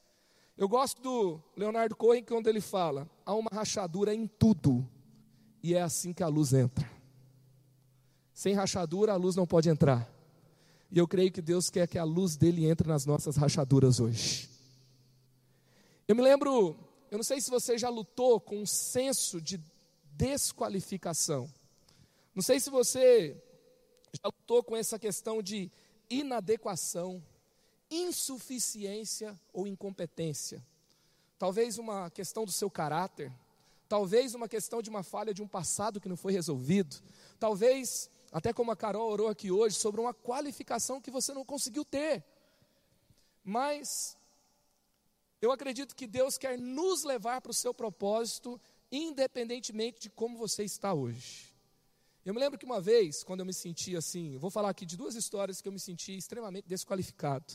Eu 0.57 0.67
gosto 0.67 1.01
do 1.01 1.41
Leonardo 1.57 1.95
Cohen, 1.95 2.23
quando 2.23 2.47
ele 2.47 2.61
fala: 2.61 3.09
há 3.25 3.33
uma 3.33 3.49
rachadura 3.51 4.13
em 4.13 4.27
tudo, 4.27 4.87
e 5.61 5.73
é 5.73 5.81
assim 5.81 6.13
que 6.13 6.23
a 6.23 6.27
luz 6.27 6.53
entra. 6.53 6.89
Sem 8.33 8.53
rachadura, 8.53 9.13
a 9.13 9.15
luz 9.15 9.35
não 9.35 9.45
pode 9.45 9.69
entrar. 9.69 10.09
E 10.91 10.97
eu 10.97 11.07
creio 11.07 11.31
que 11.31 11.41
Deus 11.41 11.69
quer 11.69 11.87
que 11.87 11.97
a 11.97 12.03
luz 12.03 12.35
dele 12.35 12.67
entre 12.69 12.87
nas 12.87 13.05
nossas 13.05 13.35
rachaduras 13.35 13.99
hoje. 13.99 14.49
Eu 16.07 16.15
me 16.15 16.21
lembro, 16.21 16.77
eu 17.09 17.17
não 17.17 17.23
sei 17.23 17.41
se 17.41 17.49
você 17.49 17.77
já 17.77 17.89
lutou 17.89 18.39
com 18.39 18.61
um 18.61 18.65
senso 18.65 19.41
de 19.41 19.59
desqualificação. 20.11 21.49
Não 22.35 22.43
sei 22.43 22.59
se 22.59 22.69
você 22.69 23.35
já 24.13 24.27
lutou 24.27 24.63
com 24.63 24.75
essa 24.75 24.99
questão 24.99 25.41
de 25.41 25.71
inadequação, 26.09 27.23
insuficiência 27.93 29.39
ou 29.51 29.67
incompetência. 29.67 30.65
Talvez 31.37 31.77
uma 31.77 32.09
questão 32.09 32.45
do 32.45 32.51
seu 32.51 32.69
caráter, 32.69 33.31
talvez 33.87 34.33
uma 34.33 34.47
questão 34.47 34.81
de 34.81 34.89
uma 34.89 35.03
falha 35.03 35.33
de 35.33 35.43
um 35.43 35.47
passado 35.47 35.99
que 35.99 36.09
não 36.09 36.17
foi 36.17 36.33
resolvido, 36.33 37.01
talvez 37.39 38.09
até 38.31 38.51
como 38.51 38.71
a 38.71 38.75
Carol 38.75 39.11
orou 39.11 39.27
aqui 39.27 39.51
hoje, 39.51 39.75
sobre 39.75 40.01
uma 40.01 40.13
qualificação 40.13 40.99
que 40.99 41.11
você 41.11 41.33
não 41.33 41.45
conseguiu 41.45 41.85
ter. 41.85 42.23
Mas 43.43 44.17
eu 45.39 45.51
acredito 45.51 45.95
que 45.95 46.07
Deus 46.07 46.37
quer 46.37 46.57
nos 46.57 47.03
levar 47.03 47.41
para 47.41 47.51
o 47.51 47.53
seu 47.53 47.73
propósito, 47.73 48.59
independentemente 48.91 49.99
de 49.99 50.09
como 50.09 50.37
você 50.37 50.63
está 50.63 50.93
hoje. 50.93 51.53
Eu 52.25 52.33
me 52.33 52.39
lembro 52.39 52.57
que 52.57 52.65
uma 52.65 52.79
vez, 52.79 53.23
quando 53.23 53.41
eu 53.41 53.45
me 53.45 53.53
senti 53.53 53.95
assim, 53.95 54.37
vou 54.37 54.49
falar 54.49 54.69
aqui 54.69 54.85
de 54.85 54.95
duas 54.95 55.13
histórias 55.13 55.61
que 55.61 55.67
eu 55.67 55.73
me 55.73 55.79
senti 55.79 56.17
extremamente 56.17 56.67
desqualificado. 56.67 57.53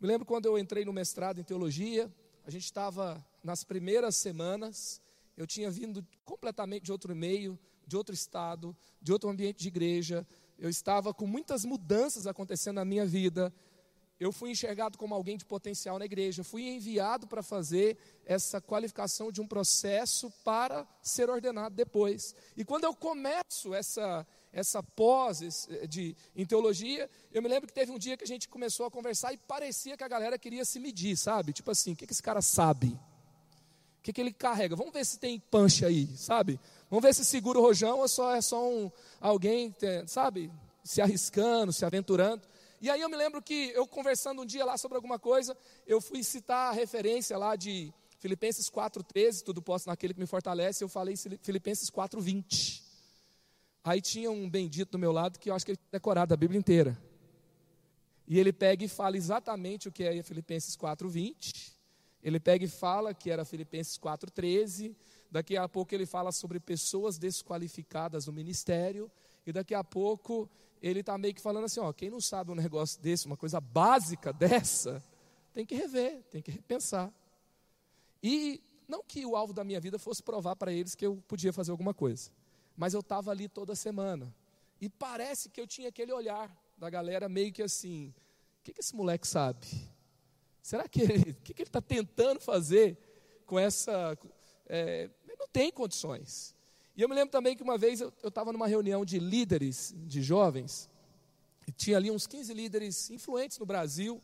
Me 0.00 0.08
lembro 0.08 0.26
quando 0.26 0.46
eu 0.46 0.58
entrei 0.58 0.84
no 0.84 0.92
mestrado 0.92 1.40
em 1.40 1.44
teologia, 1.44 2.12
a 2.44 2.50
gente 2.50 2.64
estava 2.64 3.24
nas 3.42 3.64
primeiras 3.64 4.16
semanas, 4.16 5.00
eu 5.36 5.46
tinha 5.46 5.70
vindo 5.70 6.06
completamente 6.24 6.84
de 6.84 6.92
outro 6.92 7.14
meio, 7.14 7.58
de 7.86 7.96
outro 7.96 8.14
estado, 8.14 8.76
de 9.00 9.12
outro 9.12 9.28
ambiente 9.28 9.58
de 9.58 9.68
igreja. 9.68 10.26
Eu 10.58 10.68
estava 10.68 11.12
com 11.12 11.26
muitas 11.26 11.64
mudanças 11.64 12.26
acontecendo 12.26 12.76
na 12.76 12.84
minha 12.84 13.06
vida. 13.06 13.52
Eu 14.18 14.30
fui 14.30 14.50
enxergado 14.50 14.96
como 14.96 15.14
alguém 15.14 15.36
de 15.36 15.44
potencial 15.44 15.98
na 15.98 16.04
igreja. 16.04 16.44
Fui 16.44 16.62
enviado 16.62 17.26
para 17.26 17.42
fazer 17.42 17.96
essa 18.24 18.60
qualificação 18.60 19.32
de 19.32 19.40
um 19.40 19.46
processo 19.46 20.30
para 20.44 20.86
ser 21.02 21.28
ordenado 21.28 21.74
depois. 21.74 22.34
E 22.56 22.64
quando 22.64 22.84
eu 22.84 22.94
começo 22.94 23.74
essa 23.74 24.26
essa 24.54 24.80
pós 24.82 25.68
de, 25.88 26.16
em 26.34 26.46
teologia, 26.46 27.10
eu 27.32 27.42
me 27.42 27.48
lembro 27.48 27.66
que 27.66 27.74
teve 27.74 27.90
um 27.90 27.98
dia 27.98 28.16
que 28.16 28.22
a 28.22 28.26
gente 28.26 28.48
começou 28.48 28.86
a 28.86 28.90
conversar 28.90 29.32
e 29.32 29.36
parecia 29.36 29.96
que 29.96 30.04
a 30.04 30.08
galera 30.08 30.38
queria 30.38 30.64
se 30.64 30.78
medir, 30.78 31.16
sabe? 31.16 31.52
Tipo 31.52 31.72
assim, 31.72 31.92
o 31.92 31.96
que, 31.96 32.06
que 32.06 32.12
esse 32.12 32.22
cara 32.22 32.40
sabe? 32.40 32.86
O 33.98 34.02
que, 34.04 34.12
que 34.12 34.20
ele 34.20 34.32
carrega? 34.32 34.76
Vamos 34.76 34.92
ver 34.92 35.04
se 35.04 35.18
tem 35.18 35.40
punch 35.50 35.84
aí, 35.84 36.06
sabe? 36.16 36.60
Vamos 36.88 37.02
ver 37.02 37.12
se 37.12 37.24
segura 37.24 37.58
o 37.58 37.62
rojão 37.62 37.98
ou 37.98 38.06
só 38.06 38.34
é 38.36 38.40
só 38.40 38.64
um, 38.70 38.90
alguém, 39.20 39.74
sabe, 40.06 40.52
se 40.84 41.02
arriscando, 41.02 41.72
se 41.72 41.84
aventurando. 41.84 42.46
E 42.80 42.88
aí 42.88 43.00
eu 43.00 43.08
me 43.08 43.16
lembro 43.16 43.42
que 43.42 43.72
eu 43.74 43.88
conversando 43.88 44.42
um 44.42 44.46
dia 44.46 44.64
lá 44.64 44.78
sobre 44.78 44.94
alguma 44.94 45.18
coisa, 45.18 45.56
eu 45.84 46.00
fui 46.00 46.22
citar 46.22 46.70
a 46.70 46.72
referência 46.72 47.36
lá 47.36 47.56
de 47.56 47.92
Filipenses 48.20 48.70
4,13, 48.70 49.42
tudo 49.42 49.60
posso 49.60 49.88
naquele 49.88 50.14
que 50.14 50.20
me 50.20 50.26
fortalece, 50.26 50.84
eu 50.84 50.88
falei 50.88 51.16
Filipenses 51.42 51.90
4,20. 51.90 52.83
Aí 53.84 54.00
tinha 54.00 54.30
um 54.30 54.48
bendito 54.48 54.92
do 54.92 54.98
meu 54.98 55.12
lado 55.12 55.38
que 55.38 55.50
eu 55.50 55.54
acho 55.54 55.64
que 55.64 55.72
ele 55.72 55.76
tinha 55.76 55.92
decorado 55.92 56.32
a 56.32 56.36
Bíblia 56.36 56.58
inteira. 56.58 56.98
E 58.26 58.40
ele 58.40 58.52
pega 58.52 58.82
e 58.82 58.88
fala 58.88 59.16
exatamente 59.16 59.88
o 59.88 59.92
que 59.92 60.02
é 60.02 60.22
Filipenses 60.22 60.74
4,20. 60.76 61.74
Ele 62.22 62.40
pega 62.40 62.64
e 62.64 62.68
fala 62.68 63.12
que 63.12 63.30
era 63.30 63.44
Filipenses 63.44 63.98
4,13. 63.98 64.96
Daqui 65.30 65.56
a 65.56 65.68
pouco 65.68 65.94
ele 65.94 66.06
fala 66.06 66.32
sobre 66.32 66.58
pessoas 66.58 67.18
desqualificadas 67.18 68.26
no 68.26 68.32
ministério. 68.32 69.10
E 69.46 69.52
daqui 69.52 69.74
a 69.74 69.84
pouco 69.84 70.48
ele 70.80 71.00
está 71.00 71.18
meio 71.18 71.34
que 71.34 71.40
falando 71.42 71.64
assim: 71.64 71.80
ó, 71.80 71.92
quem 71.92 72.08
não 72.08 72.20
sabe 72.20 72.50
um 72.50 72.54
negócio 72.54 72.98
desse, 73.02 73.26
uma 73.26 73.36
coisa 73.36 73.60
básica 73.60 74.32
dessa, 74.32 75.04
tem 75.52 75.66
que 75.66 75.74
rever, 75.74 76.22
tem 76.30 76.40
que 76.40 76.50
repensar. 76.50 77.12
E 78.22 78.62
não 78.88 79.02
que 79.02 79.26
o 79.26 79.36
alvo 79.36 79.52
da 79.52 79.62
minha 79.62 79.80
vida 79.80 79.98
fosse 79.98 80.22
provar 80.22 80.56
para 80.56 80.72
eles 80.72 80.94
que 80.94 81.04
eu 81.04 81.22
podia 81.28 81.52
fazer 81.52 81.70
alguma 81.70 81.92
coisa, 81.92 82.30
mas 82.76 82.94
eu 82.94 83.00
estava 83.00 83.30
ali 83.30 83.48
toda 83.48 83.74
semana. 83.74 84.34
E 84.80 84.88
parece 84.88 85.48
que 85.48 85.60
eu 85.60 85.66
tinha 85.66 85.88
aquele 85.88 86.12
olhar 86.12 86.50
da 86.76 86.90
galera 86.90 87.28
meio 87.28 87.52
que 87.52 87.62
assim: 87.62 88.08
o 88.60 88.64
que, 88.64 88.72
que 88.72 88.80
esse 88.80 88.94
moleque 88.94 89.26
sabe? 89.26 89.66
Será 90.62 90.88
que 90.88 91.00
ele, 91.00 91.30
o 91.30 91.34
que, 91.42 91.54
que 91.54 91.62
ele 91.62 91.68
está 91.68 91.80
tentando 91.80 92.40
fazer 92.40 92.98
com 93.46 93.58
essa. 93.58 94.18
É, 94.66 95.10
não 95.38 95.46
tem 95.48 95.70
condições. 95.70 96.54
E 96.96 97.02
eu 97.02 97.08
me 97.08 97.14
lembro 97.14 97.30
também 97.30 97.56
que 97.56 97.62
uma 97.62 97.76
vez 97.76 98.00
eu 98.00 98.12
estava 98.22 98.52
numa 98.52 98.66
reunião 98.66 99.04
de 99.04 99.18
líderes, 99.18 99.92
de 100.06 100.22
jovens, 100.22 100.88
e 101.66 101.72
tinha 101.72 101.96
ali 101.96 102.10
uns 102.10 102.26
15 102.26 102.54
líderes 102.54 103.10
influentes 103.10 103.58
no 103.58 103.66
Brasil, 103.66 104.22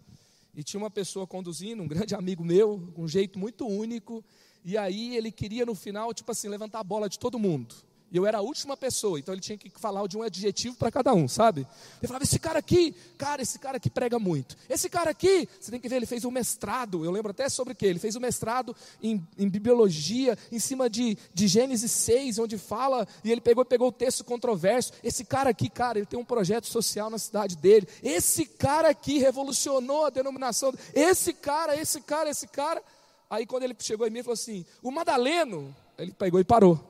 e 0.55 0.63
tinha 0.63 0.79
uma 0.81 0.91
pessoa 0.91 1.27
conduzindo, 1.27 1.83
um 1.83 1.89
grande 1.89 2.15
amigo 2.15 2.45
meu, 2.45 2.93
com 2.95 3.03
um 3.03 3.09
jeito 3.09 3.39
muito 3.39 3.67
único, 3.67 4.25
e 4.65 4.79
aí 4.79 5.17
ele 5.17 5.33
queria 5.33 5.67
no 5.67 5.75
final, 5.75 6.15
tipo 6.15 6.31
assim, 6.31 6.49
levantar 6.49 6.81
a 6.81 6.85
bola 6.85 7.09
de 7.09 7.19
todo 7.19 7.39
mundo. 7.39 7.75
E 8.13 8.17
eu 8.17 8.27
era 8.27 8.39
a 8.39 8.41
última 8.41 8.77
pessoa, 8.77 9.21
então 9.21 9.33
ele 9.33 9.41
tinha 9.41 9.57
que 9.57 9.71
falar 9.77 10.05
de 10.09 10.19
um 10.19 10.23
adjetivo 10.23 10.75
para 10.75 10.91
cada 10.91 11.15
um, 11.15 11.29
sabe? 11.29 11.61
Ele 12.01 12.09
falava: 12.09 12.25
esse 12.25 12.41
cara 12.41 12.59
aqui, 12.59 12.93
cara, 13.17 13.41
esse 13.41 13.57
cara 13.57 13.77
aqui 13.77 13.89
prega 13.89 14.19
muito. 14.19 14.57
Esse 14.69 14.89
cara 14.89 15.11
aqui, 15.11 15.49
você 15.61 15.71
tem 15.71 15.79
que 15.79 15.89
ver, 15.89 15.97
ele 15.97 16.07
fez 16.07 16.25
um 16.25 16.31
mestrado, 16.31 17.05
eu 17.05 17.11
lembro 17.13 17.31
até 17.31 17.49
sobre 17.49 17.73
o 17.73 17.77
que? 17.77 17.87
Ele 17.87 18.01
fez 18.01 18.17
um 18.17 18.21
mestrado 18.21 18.75
em, 19.01 19.25
em 19.39 19.49
bibliologia, 19.49 20.37
em 20.51 20.59
cima 20.59 20.91
de, 20.91 21.17
de 21.33 21.47
Gênesis 21.47 21.93
6, 21.93 22.41
onde 22.41 22.59
fala, 22.59 23.07
e 23.23 23.31
ele 23.31 23.41
pegou, 23.41 23.65
pegou 23.65 23.89
o 23.89 23.93
texto 23.93 24.25
controverso. 24.25 24.93
Esse 25.05 25.25
cara 25.25 25.51
aqui, 25.51 25.71
cara, 25.71 25.99
ele 25.99 26.07
tem 26.07 26.19
um 26.19 26.25
projeto 26.25 26.67
social 26.67 27.11
na 27.11 27.19
cidade 27.19 27.57
dele. 27.57 27.87
Esse 28.03 28.45
cara 28.45 28.89
aqui 28.89 29.19
revolucionou 29.19 30.07
a 30.07 30.11
denominação. 30.11 30.75
Esse 30.93 31.33
cara, 31.33 31.81
esse 31.81 32.01
cara, 32.01 32.29
esse 32.29 32.49
cara. 32.49 32.83
Aí 33.29 33.47
quando 33.47 33.63
ele 33.63 33.77
chegou 33.79 34.05
em 34.05 34.11
mim, 34.11 34.19
ele 34.19 34.25
falou 34.25 34.35
assim: 34.35 34.67
o 34.83 34.91
Madaleno, 34.91 35.73
ele 35.97 36.11
pegou 36.11 36.41
e 36.41 36.45
parou. 36.45 36.90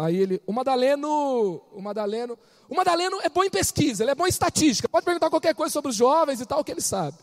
Aí 0.00 0.16
ele, 0.16 0.42
o 0.46 0.52
Madaleno, 0.52 1.62
o 1.72 1.82
Madaleno, 1.82 2.38
o 2.70 2.74
Madaleno 2.74 3.20
é 3.20 3.28
bom 3.28 3.44
em 3.44 3.50
pesquisa, 3.50 4.02
ele 4.02 4.12
é 4.12 4.14
bom 4.14 4.24
em 4.24 4.30
estatística, 4.30 4.88
pode 4.88 5.04
perguntar 5.04 5.28
qualquer 5.28 5.54
coisa 5.54 5.70
sobre 5.70 5.90
os 5.90 5.96
jovens 5.96 6.40
e 6.40 6.46
tal, 6.46 6.64
que 6.64 6.72
ele 6.72 6.80
sabe. 6.80 7.18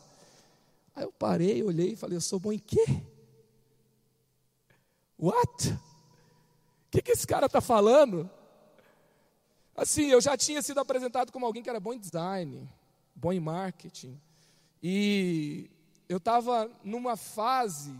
Aí 0.96 1.04
eu 1.04 1.12
parei, 1.12 1.64
olhei 1.64 1.94
e 1.94 1.96
falei, 1.96 2.18
eu 2.18 2.22
sou 2.22 2.40
bom 2.40 2.52
em 2.52 2.60
quê? 2.60 2.86
What? 5.18 5.70
O 5.70 5.80
que, 6.92 7.02
que 7.02 7.12
esse 7.14 7.26
cara 7.26 7.48
está 7.48 7.60
falando? 7.60 8.30
Assim, 9.76 10.12
eu 10.12 10.22
já 10.22 10.38
tinha 10.38 10.62
sido 10.62 10.80
apresentado 10.80 11.32
como 11.32 11.48
alguém 11.48 11.64
que 11.64 11.70
era 11.72 11.80
bom 11.80 11.94
em 11.94 12.00
design, 12.00 12.70
bom 13.16 13.34
em 13.34 13.40
marketing. 13.40 14.22
E 14.84 15.68
eu 16.08 16.18
estava 16.18 16.70
numa 16.84 17.18
fase 17.18 17.96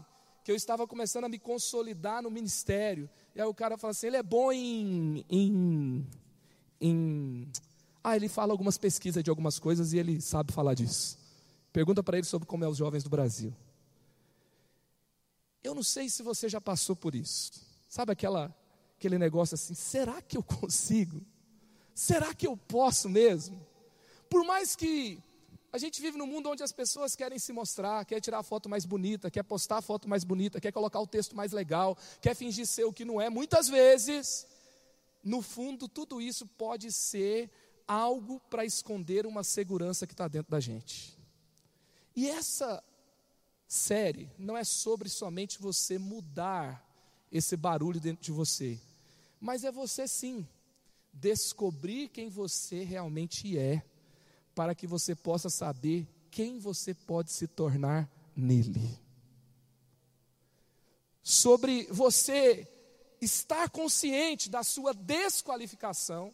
que 0.48 0.52
eu 0.54 0.56
estava 0.56 0.88
começando 0.88 1.26
a 1.26 1.28
me 1.28 1.38
consolidar 1.38 2.24
no 2.24 2.32
ministério. 2.32 3.10
E 3.36 3.42
aí 3.42 3.46
o 3.46 3.54
cara 3.54 3.78
fala 3.78 3.92
assim: 3.92 4.08
ele 4.08 4.16
é 4.16 4.24
bom 4.24 4.50
em. 4.50 5.26
em, 5.30 6.08
em... 6.80 7.52
Ah, 8.02 8.16
ele 8.16 8.30
fala 8.30 8.54
algumas 8.54 8.78
pesquisas 8.78 9.22
de 9.22 9.30
algumas 9.30 9.60
coisas 9.60 9.92
e 9.92 9.98
ele 9.98 10.22
sabe 10.22 10.54
falar 10.54 10.74
disso. 10.74 11.20
Pergunta 11.74 12.02
para 12.02 12.18
ele 12.18 12.26
sobre 12.26 12.48
como 12.48 12.64
é 12.64 12.68
os 12.70 12.78
jovens 12.78 13.04
do 13.04 13.10
Brasil. 13.10 13.54
Eu 15.62 15.76
não 15.76 15.84
sei 15.84 16.08
se 16.08 16.24
você 16.24 16.48
já 16.48 16.62
passou 16.62 16.96
por 16.96 17.14
isso. 17.14 17.52
Sabe 17.90 18.14
aquela, 18.14 18.56
aquele 18.98 19.18
negócio 19.18 19.56
assim: 19.56 19.74
será 19.74 20.22
que 20.22 20.38
eu 20.38 20.44
consigo? 20.44 21.22
Será 21.94 22.34
que 22.34 22.48
eu 22.48 22.56
posso 22.56 23.10
mesmo? 23.10 23.60
Por 24.30 24.46
mais 24.46 24.78
que 24.78 25.22
a 25.78 25.80
gente 25.80 26.02
vive 26.02 26.18
num 26.18 26.26
mundo 26.26 26.50
onde 26.50 26.64
as 26.64 26.72
pessoas 26.72 27.16
querem 27.16 27.38
se 27.38 27.54
mostrar, 27.54 28.04
quer 28.04 28.20
tirar 28.20 28.40
a 28.40 28.44
foto 28.44 28.68
mais 28.68 28.84
bonita, 28.84 29.30
quer 29.30 29.44
postar 29.44 29.78
a 29.78 29.82
foto 29.82 30.10
mais 30.10 30.24
bonita, 30.24 30.60
quer 30.60 30.72
colocar 30.72 31.00
o 31.00 31.06
texto 31.06 31.36
mais 31.36 31.52
legal, 31.52 31.96
quer 32.20 32.36
fingir 32.36 32.66
ser 32.66 32.86
o 32.86 32.92
que 32.92 33.06
não 33.06 33.22
é. 33.22 33.30
Muitas 33.30 33.68
vezes, 33.68 34.48
no 35.24 35.40
fundo, 35.40 35.88
tudo 35.88 36.20
isso 36.20 36.48
pode 36.48 36.92
ser 36.92 37.52
algo 37.88 38.40
para 38.50 38.66
esconder 38.66 39.28
uma 39.28 39.44
segurança 39.44 40.08
que 40.08 40.14
está 40.16 40.28
dentro 40.28 40.50
da 40.50 40.60
gente. 40.60 41.16
E 42.16 42.28
essa 42.28 42.84
série 43.68 44.32
não 44.36 44.58
é 44.58 44.64
sobre 44.64 45.10
somente 45.10 45.60
você 45.60 46.00
mudar 46.00 46.84
esse 47.32 47.56
barulho 47.56 48.00
dentro 48.00 48.24
de 48.24 48.32
você, 48.32 48.80
mas 49.40 49.64
é 49.64 49.72
você 49.72 50.08
sim 50.08 50.48
descobrir 51.14 52.10
quem 52.10 52.30
você 52.30 52.84
realmente 52.84 53.60
é 53.60 53.84
para 54.58 54.74
que 54.74 54.88
você 54.88 55.14
possa 55.14 55.52
saber 55.52 56.08
quem 56.32 56.58
você 56.58 56.92
pode 56.92 57.32
se 57.32 57.48
tornar 57.48 58.10
nele. 58.36 59.00
Sobre 61.22 61.84
você 61.92 62.68
estar 63.22 63.70
consciente 63.70 64.50
da 64.50 64.64
sua 64.64 64.96
desqualificação, 64.96 66.34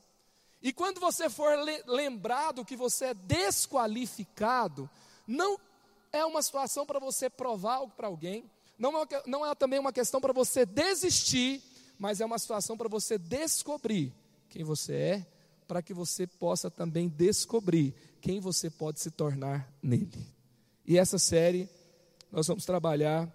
e 0.61 0.71
quando 0.71 1.01
você 1.01 1.29
for 1.29 1.53
lembrado 1.85 2.63
que 2.63 2.77
você 2.77 3.07
é 3.07 3.13
desqualificado, 3.13 4.89
não 5.27 5.59
é 6.09 6.23
uma 6.23 6.41
situação 6.41 6.85
para 6.85 6.99
você 6.99 7.29
provar 7.29 7.75
algo 7.75 7.93
para 7.93 8.07
alguém, 8.07 8.49
não 8.79 9.01
é, 9.01 9.05
não 9.27 9.45
é 9.45 9.53
também 9.53 9.79
uma 9.79 9.91
questão 9.91 10.21
para 10.21 10.31
você 10.31 10.65
desistir, 10.65 11.61
mas 11.99 12.21
é 12.21 12.25
uma 12.25 12.39
situação 12.39 12.77
para 12.77 12.87
você 12.87 13.17
descobrir 13.17 14.13
quem 14.47 14.63
você 14.63 14.93
é, 14.93 15.27
para 15.67 15.81
que 15.81 15.93
você 15.93 16.27
possa 16.27 16.69
também 16.69 17.07
descobrir 17.09 17.93
quem 18.21 18.39
você 18.39 18.69
pode 18.69 18.99
se 18.99 19.11
tornar 19.11 19.71
nele. 19.81 20.27
E 20.85 20.97
essa 20.97 21.17
série, 21.17 21.69
nós 22.31 22.47
vamos 22.47 22.65
trabalhar 22.65 23.31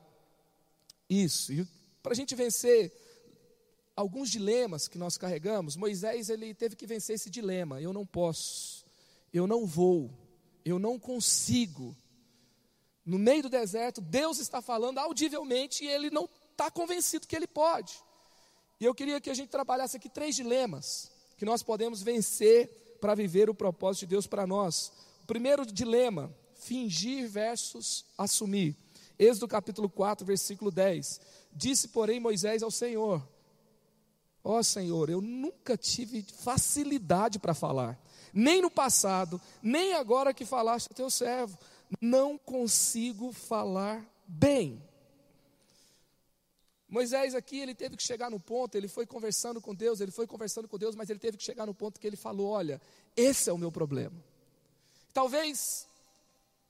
isso. 1.09 1.53
E 1.53 1.67
para 2.03 2.13
a 2.13 2.17
gente 2.17 2.35
vencer 2.35 2.93
alguns 3.97 4.31
dilemas 4.31 4.87
que 4.87 4.99
nós 4.99 5.17
carregamos, 5.17 5.77
Moisés 5.77 6.29
ele 6.29 6.55
teve 6.55 6.77
que 6.77 6.87
vencer 6.87 7.17
esse 7.17 7.31
dilema: 7.31 7.81
eu 7.81 7.93
não 7.93 8.07
posso, 8.07 8.85
eu 9.33 9.47
não 9.47 9.67
vou, 9.67 10.11
eu 10.65 10.79
não 10.79 10.99
consigo. 10.99 11.97
No 13.05 13.19
meio 13.19 13.45
do 13.45 13.49
deserto, 13.49 14.03
Deus 14.03 14.39
está 14.39 14.61
falando 14.61 14.99
audivelmente 14.99 15.83
e 15.83 15.89
ele 15.89 16.11
não 16.11 16.29
está 16.51 16.71
convencido 16.71 17.27
que 17.27 17.35
ele 17.35 17.47
pode. 17.47 17.99
E 18.81 18.85
eu 18.85 18.95
queria 18.95 19.21
que 19.21 19.31
a 19.31 19.35
gente 19.35 19.49
trabalhasse 19.49 19.97
aqui 19.97 20.09
três 20.09 20.37
dilemas 20.37 21.11
que 21.39 21.45
nós 21.45 21.63
podemos 21.63 22.03
vencer 22.03 22.99
para 23.01 23.15
viver 23.15 23.49
o 23.49 23.55
propósito 23.55 24.01
de 24.01 24.07
Deus 24.09 24.27
para 24.27 24.47
nós. 24.47 24.93
O 25.23 25.27
primeiro 25.27 25.65
dilema, 25.65 26.35
fingir 26.55 27.29
versus 27.29 28.05
assumir. 28.19 28.77
Êxodo 29.17 29.47
capítulo 29.49 29.89
4, 29.89 30.27
versículo 30.27 30.71
10. 30.71 31.21
Disse, 31.53 31.89
porém, 31.89 32.19
Moisés 32.19 32.63
ao 32.63 32.71
Senhor: 32.71 33.27
Ó 34.43 34.59
oh, 34.59 34.63
Senhor, 34.63 35.09
eu 35.09 35.21
nunca 35.21 35.77
tive 35.77 36.23
facilidade 36.23 37.39
para 37.39 37.55
falar, 37.55 37.99
nem 38.33 38.61
no 38.61 38.71
passado, 38.71 39.41
nem 39.63 39.95
agora 39.95 40.35
que 40.35 40.45
falaste 40.45 40.89
a 40.91 40.95
teu 40.95 41.11
servo, 41.11 41.57
não 42.01 42.37
consigo 42.37 43.33
falar 43.33 44.05
bem. 44.27 44.83
Moisés 46.89 47.35
aqui, 47.35 47.61
ele 47.61 47.75
teve 47.75 47.97
que 47.97 48.03
chegar 48.03 48.31
no 48.31 48.41
ponto, 48.41 48.75
ele 48.75 48.89
foi 48.89 49.07
conversando 49.07 49.61
com 49.61 49.75
Deus, 49.75 50.01
ele 50.01 50.11
foi 50.11 50.27
conversando 50.27 50.67
com 50.67 50.79
Deus, 50.79 50.95
mas 50.95 51.11
ele 51.11 51.19
teve 51.19 51.37
que 51.37 51.45
chegar 51.45 51.67
no 51.67 51.75
ponto 51.75 52.01
que 52.01 52.07
ele 52.07 52.17
falou: 52.17 52.49
Olha, 52.51 52.81
esse 53.15 53.51
é 53.51 53.53
o 53.53 53.59
meu 53.59 53.71
problema. 53.71 54.17
Talvez 55.13 55.87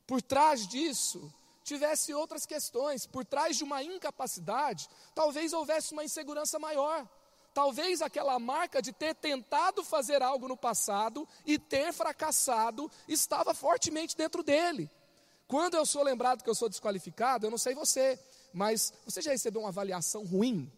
por 0.06 0.20
trás 0.20 0.66
disso 0.66 1.32
tivesse 1.62 2.14
outras 2.14 2.46
questões, 2.46 3.06
por 3.06 3.24
trás 3.24 3.56
de 3.56 3.62
uma 3.62 3.82
incapacidade, 3.82 4.88
talvez 5.14 5.52
houvesse 5.52 5.92
uma 5.92 6.02
insegurança 6.02 6.58
maior. 6.58 7.06
Talvez 7.52 8.00
aquela 8.00 8.38
marca 8.38 8.80
de 8.80 8.92
ter 8.92 9.14
tentado 9.14 9.84
fazer 9.84 10.22
algo 10.22 10.48
no 10.48 10.56
passado 10.56 11.28
e 11.44 11.58
ter 11.58 11.92
fracassado 11.92 12.90
estava 13.06 13.52
fortemente 13.52 14.16
dentro 14.16 14.42
dele. 14.42 14.90
Quando 15.46 15.74
eu 15.74 15.84
sou 15.84 16.02
lembrado 16.02 16.42
que 16.42 16.48
eu 16.48 16.54
sou 16.54 16.68
desqualificado, 16.68 17.46
eu 17.46 17.50
não 17.50 17.58
sei 17.58 17.74
você, 17.74 18.18
mas 18.52 18.92
você 19.04 19.20
já 19.20 19.30
recebeu 19.30 19.62
uma 19.62 19.68
avaliação 19.68 20.24
ruim? 20.24 20.70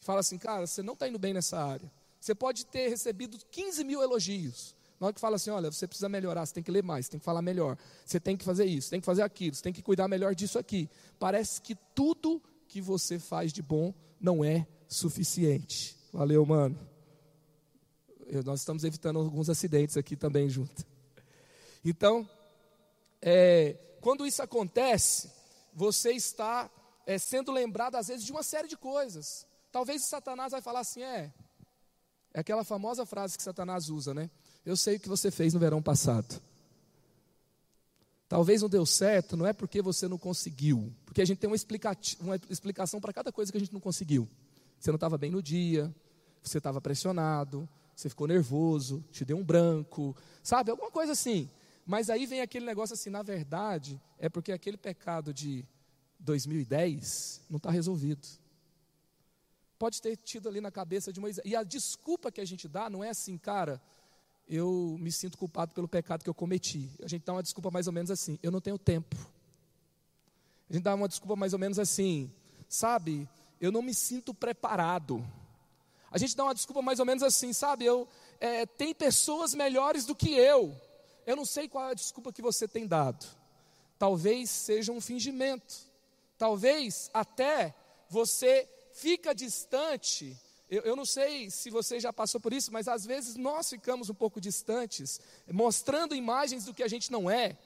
Fala 0.00 0.20
assim, 0.20 0.38
cara, 0.38 0.66
você 0.66 0.82
não 0.82 0.94
está 0.94 1.08
indo 1.08 1.18
bem 1.18 1.34
nessa 1.34 1.58
área. 1.58 1.90
Você 2.20 2.34
pode 2.34 2.66
ter 2.66 2.88
recebido 2.88 3.38
15 3.50 3.84
mil 3.84 4.02
elogios. 4.02 4.74
Na 4.98 5.06
hora 5.06 5.14
que 5.14 5.20
fala 5.20 5.36
assim, 5.36 5.50
olha, 5.50 5.70
você 5.70 5.86
precisa 5.86 6.08
melhorar, 6.08 6.44
você 6.44 6.54
tem 6.54 6.62
que 6.62 6.70
ler 6.70 6.82
mais, 6.82 7.06
você 7.06 7.12
tem 7.12 7.20
que 7.20 7.24
falar 7.24 7.40
melhor, 7.40 7.78
você 8.04 8.18
tem 8.18 8.36
que 8.36 8.44
fazer 8.44 8.64
isso, 8.64 8.90
tem 8.90 9.00
que 9.00 9.06
fazer 9.06 9.22
aquilo, 9.22 9.54
você 9.54 9.62
tem 9.62 9.72
que 9.72 9.82
cuidar 9.82 10.08
melhor 10.08 10.34
disso 10.34 10.58
aqui. 10.58 10.90
Parece 11.18 11.60
que 11.60 11.76
tudo 11.94 12.42
que 12.66 12.80
você 12.80 13.18
faz 13.18 13.52
de 13.52 13.62
bom 13.62 13.94
não 14.20 14.44
é 14.44 14.66
suficiente. 14.88 15.96
Valeu, 16.12 16.44
mano. 16.44 16.76
Eu, 18.26 18.42
nós 18.42 18.60
estamos 18.60 18.82
evitando 18.82 19.20
alguns 19.20 19.48
acidentes 19.48 19.96
aqui 19.96 20.16
também 20.16 20.48
junto. 20.48 20.84
Então, 21.84 22.28
é, 23.22 23.76
quando 24.00 24.26
isso 24.26 24.42
acontece, 24.42 25.30
você 25.78 26.10
está 26.10 26.68
é, 27.06 27.16
sendo 27.18 27.52
lembrado, 27.52 27.94
às 27.94 28.08
vezes, 28.08 28.24
de 28.24 28.32
uma 28.32 28.42
série 28.42 28.66
de 28.66 28.76
coisas. 28.76 29.46
Talvez 29.70 30.04
Satanás 30.04 30.50
vai 30.50 30.60
falar 30.60 30.80
assim: 30.80 31.02
é, 31.02 31.32
é 32.34 32.40
aquela 32.40 32.64
famosa 32.64 33.06
frase 33.06 33.36
que 33.36 33.42
Satanás 33.44 33.88
usa, 33.88 34.12
né? 34.12 34.28
Eu 34.66 34.76
sei 34.76 34.96
o 34.96 35.00
que 35.00 35.08
você 35.08 35.30
fez 35.30 35.54
no 35.54 35.60
verão 35.60 35.80
passado. 35.80 36.42
Talvez 38.28 38.60
não 38.60 38.68
deu 38.68 38.84
certo, 38.84 39.36
não 39.36 39.46
é 39.46 39.52
porque 39.52 39.80
você 39.80 40.08
não 40.08 40.18
conseguiu, 40.18 40.92
porque 41.06 41.22
a 41.22 41.24
gente 41.24 41.38
tem 41.38 41.48
uma, 41.48 41.56
uma 42.20 42.36
explicação 42.50 43.00
para 43.00 43.12
cada 43.12 43.32
coisa 43.32 43.52
que 43.52 43.56
a 43.56 43.60
gente 43.60 43.72
não 43.72 43.80
conseguiu. 43.80 44.28
Você 44.80 44.90
não 44.90 44.96
estava 44.96 45.16
bem 45.16 45.30
no 45.30 45.40
dia, 45.40 45.94
você 46.42 46.58
estava 46.58 46.80
pressionado, 46.80 47.66
você 47.94 48.08
ficou 48.08 48.26
nervoso, 48.26 49.02
te 49.12 49.24
deu 49.24 49.38
um 49.38 49.44
branco, 49.44 50.14
sabe? 50.42 50.72
Alguma 50.72 50.90
coisa 50.90 51.12
assim. 51.12 51.48
Mas 51.88 52.10
aí 52.10 52.26
vem 52.26 52.42
aquele 52.42 52.66
negócio 52.66 52.92
assim, 52.92 53.08
na 53.08 53.22
verdade, 53.22 53.98
é 54.18 54.28
porque 54.28 54.52
aquele 54.52 54.76
pecado 54.76 55.32
de 55.32 55.64
2010 56.18 57.40
não 57.48 57.56
está 57.56 57.70
resolvido. 57.70 58.28
pode 59.78 60.02
ter 60.02 60.14
tido 60.18 60.50
ali 60.50 60.60
na 60.60 60.70
cabeça 60.70 61.10
de 61.10 61.18
Moisés. 61.18 61.46
E 61.46 61.56
a 61.56 61.62
desculpa 61.62 62.30
que 62.30 62.42
a 62.42 62.44
gente 62.44 62.68
dá 62.68 62.90
não 62.90 63.02
é 63.02 63.08
assim, 63.08 63.38
cara, 63.38 63.80
eu 64.46 64.98
me 65.00 65.10
sinto 65.10 65.38
culpado 65.38 65.72
pelo 65.72 65.88
pecado 65.88 66.22
que 66.22 66.28
eu 66.28 66.34
cometi. 66.34 66.90
A 67.02 67.08
gente 67.08 67.24
dá 67.24 67.32
uma 67.32 67.42
desculpa 67.42 67.70
mais 67.70 67.86
ou 67.86 67.92
menos 67.94 68.10
assim, 68.10 68.38
eu 68.42 68.50
não 68.50 68.60
tenho 68.60 68.76
tempo. 68.76 69.16
A 70.68 70.74
gente 70.74 70.82
dá 70.82 70.94
uma 70.94 71.08
desculpa 71.08 71.36
mais 71.36 71.54
ou 71.54 71.58
menos 71.58 71.78
assim, 71.78 72.30
sabe, 72.68 73.26
eu 73.58 73.72
não 73.72 73.80
me 73.80 73.94
sinto 73.94 74.34
preparado. 74.34 75.26
A 76.10 76.18
gente 76.18 76.36
dá 76.36 76.44
uma 76.44 76.54
desculpa 76.54 76.82
mais 76.82 77.00
ou 77.00 77.06
menos 77.06 77.22
assim, 77.22 77.54
sabe, 77.54 77.86
eu 77.86 78.06
é, 78.38 78.66
tem 78.66 78.94
pessoas 78.94 79.54
melhores 79.54 80.04
do 80.04 80.14
que 80.14 80.32
eu. 80.32 80.78
Eu 81.28 81.36
não 81.36 81.44
sei 81.44 81.68
qual 81.68 81.88
é 81.88 81.90
a 81.90 81.94
desculpa 81.94 82.32
que 82.32 82.40
você 82.40 82.66
tem 82.66 82.86
dado. 82.86 83.26
Talvez 83.98 84.48
seja 84.48 84.92
um 84.92 84.98
fingimento. 84.98 85.74
Talvez 86.38 87.10
até 87.12 87.74
você 88.08 88.66
fica 88.94 89.34
distante. 89.34 90.34
Eu, 90.70 90.80
eu, 90.84 90.96
não 90.96 91.04
sei 91.04 91.50
se 91.50 91.68
você 91.68 92.00
já 92.00 92.14
passou 92.14 92.40
por 92.40 92.54
isso, 92.54 92.72
mas 92.72 92.88
às 92.88 93.04
vezes 93.04 93.36
nós 93.36 93.68
ficamos 93.68 94.08
um 94.08 94.14
pouco 94.14 94.40
distantes, 94.40 95.20
mostrando 95.52 96.14
imagens 96.14 96.64
do 96.64 96.72
que 96.72 96.82
a 96.82 96.88
gente 96.88 97.12
não 97.12 97.30
é, 97.30 97.58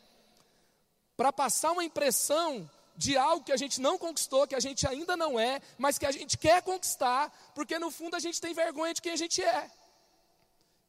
para 1.16 1.32
passar 1.32 1.70
uma 1.70 1.84
impressão 1.84 2.68
de 2.96 3.16
algo 3.16 3.44
que 3.44 3.52
a 3.52 3.56
gente 3.56 3.80
não 3.80 3.96
conquistou, 3.96 4.44
que 4.44 4.56
a 4.56 4.60
gente 4.60 4.88
ainda 4.88 5.16
não 5.16 5.38
é, 5.38 5.60
mas 5.78 5.98
que 5.98 6.06
a 6.06 6.10
gente 6.10 6.36
quer 6.36 6.62
conquistar, 6.62 7.32
porque 7.54 7.78
no 7.78 7.92
fundo 7.92 8.16
a 8.16 8.18
gente 8.20 8.40
tem 8.40 8.52
vergonha 8.52 8.92
de 8.92 9.00
quem 9.00 9.12
a 9.12 9.16
gente 9.16 9.40
é. 9.40 9.70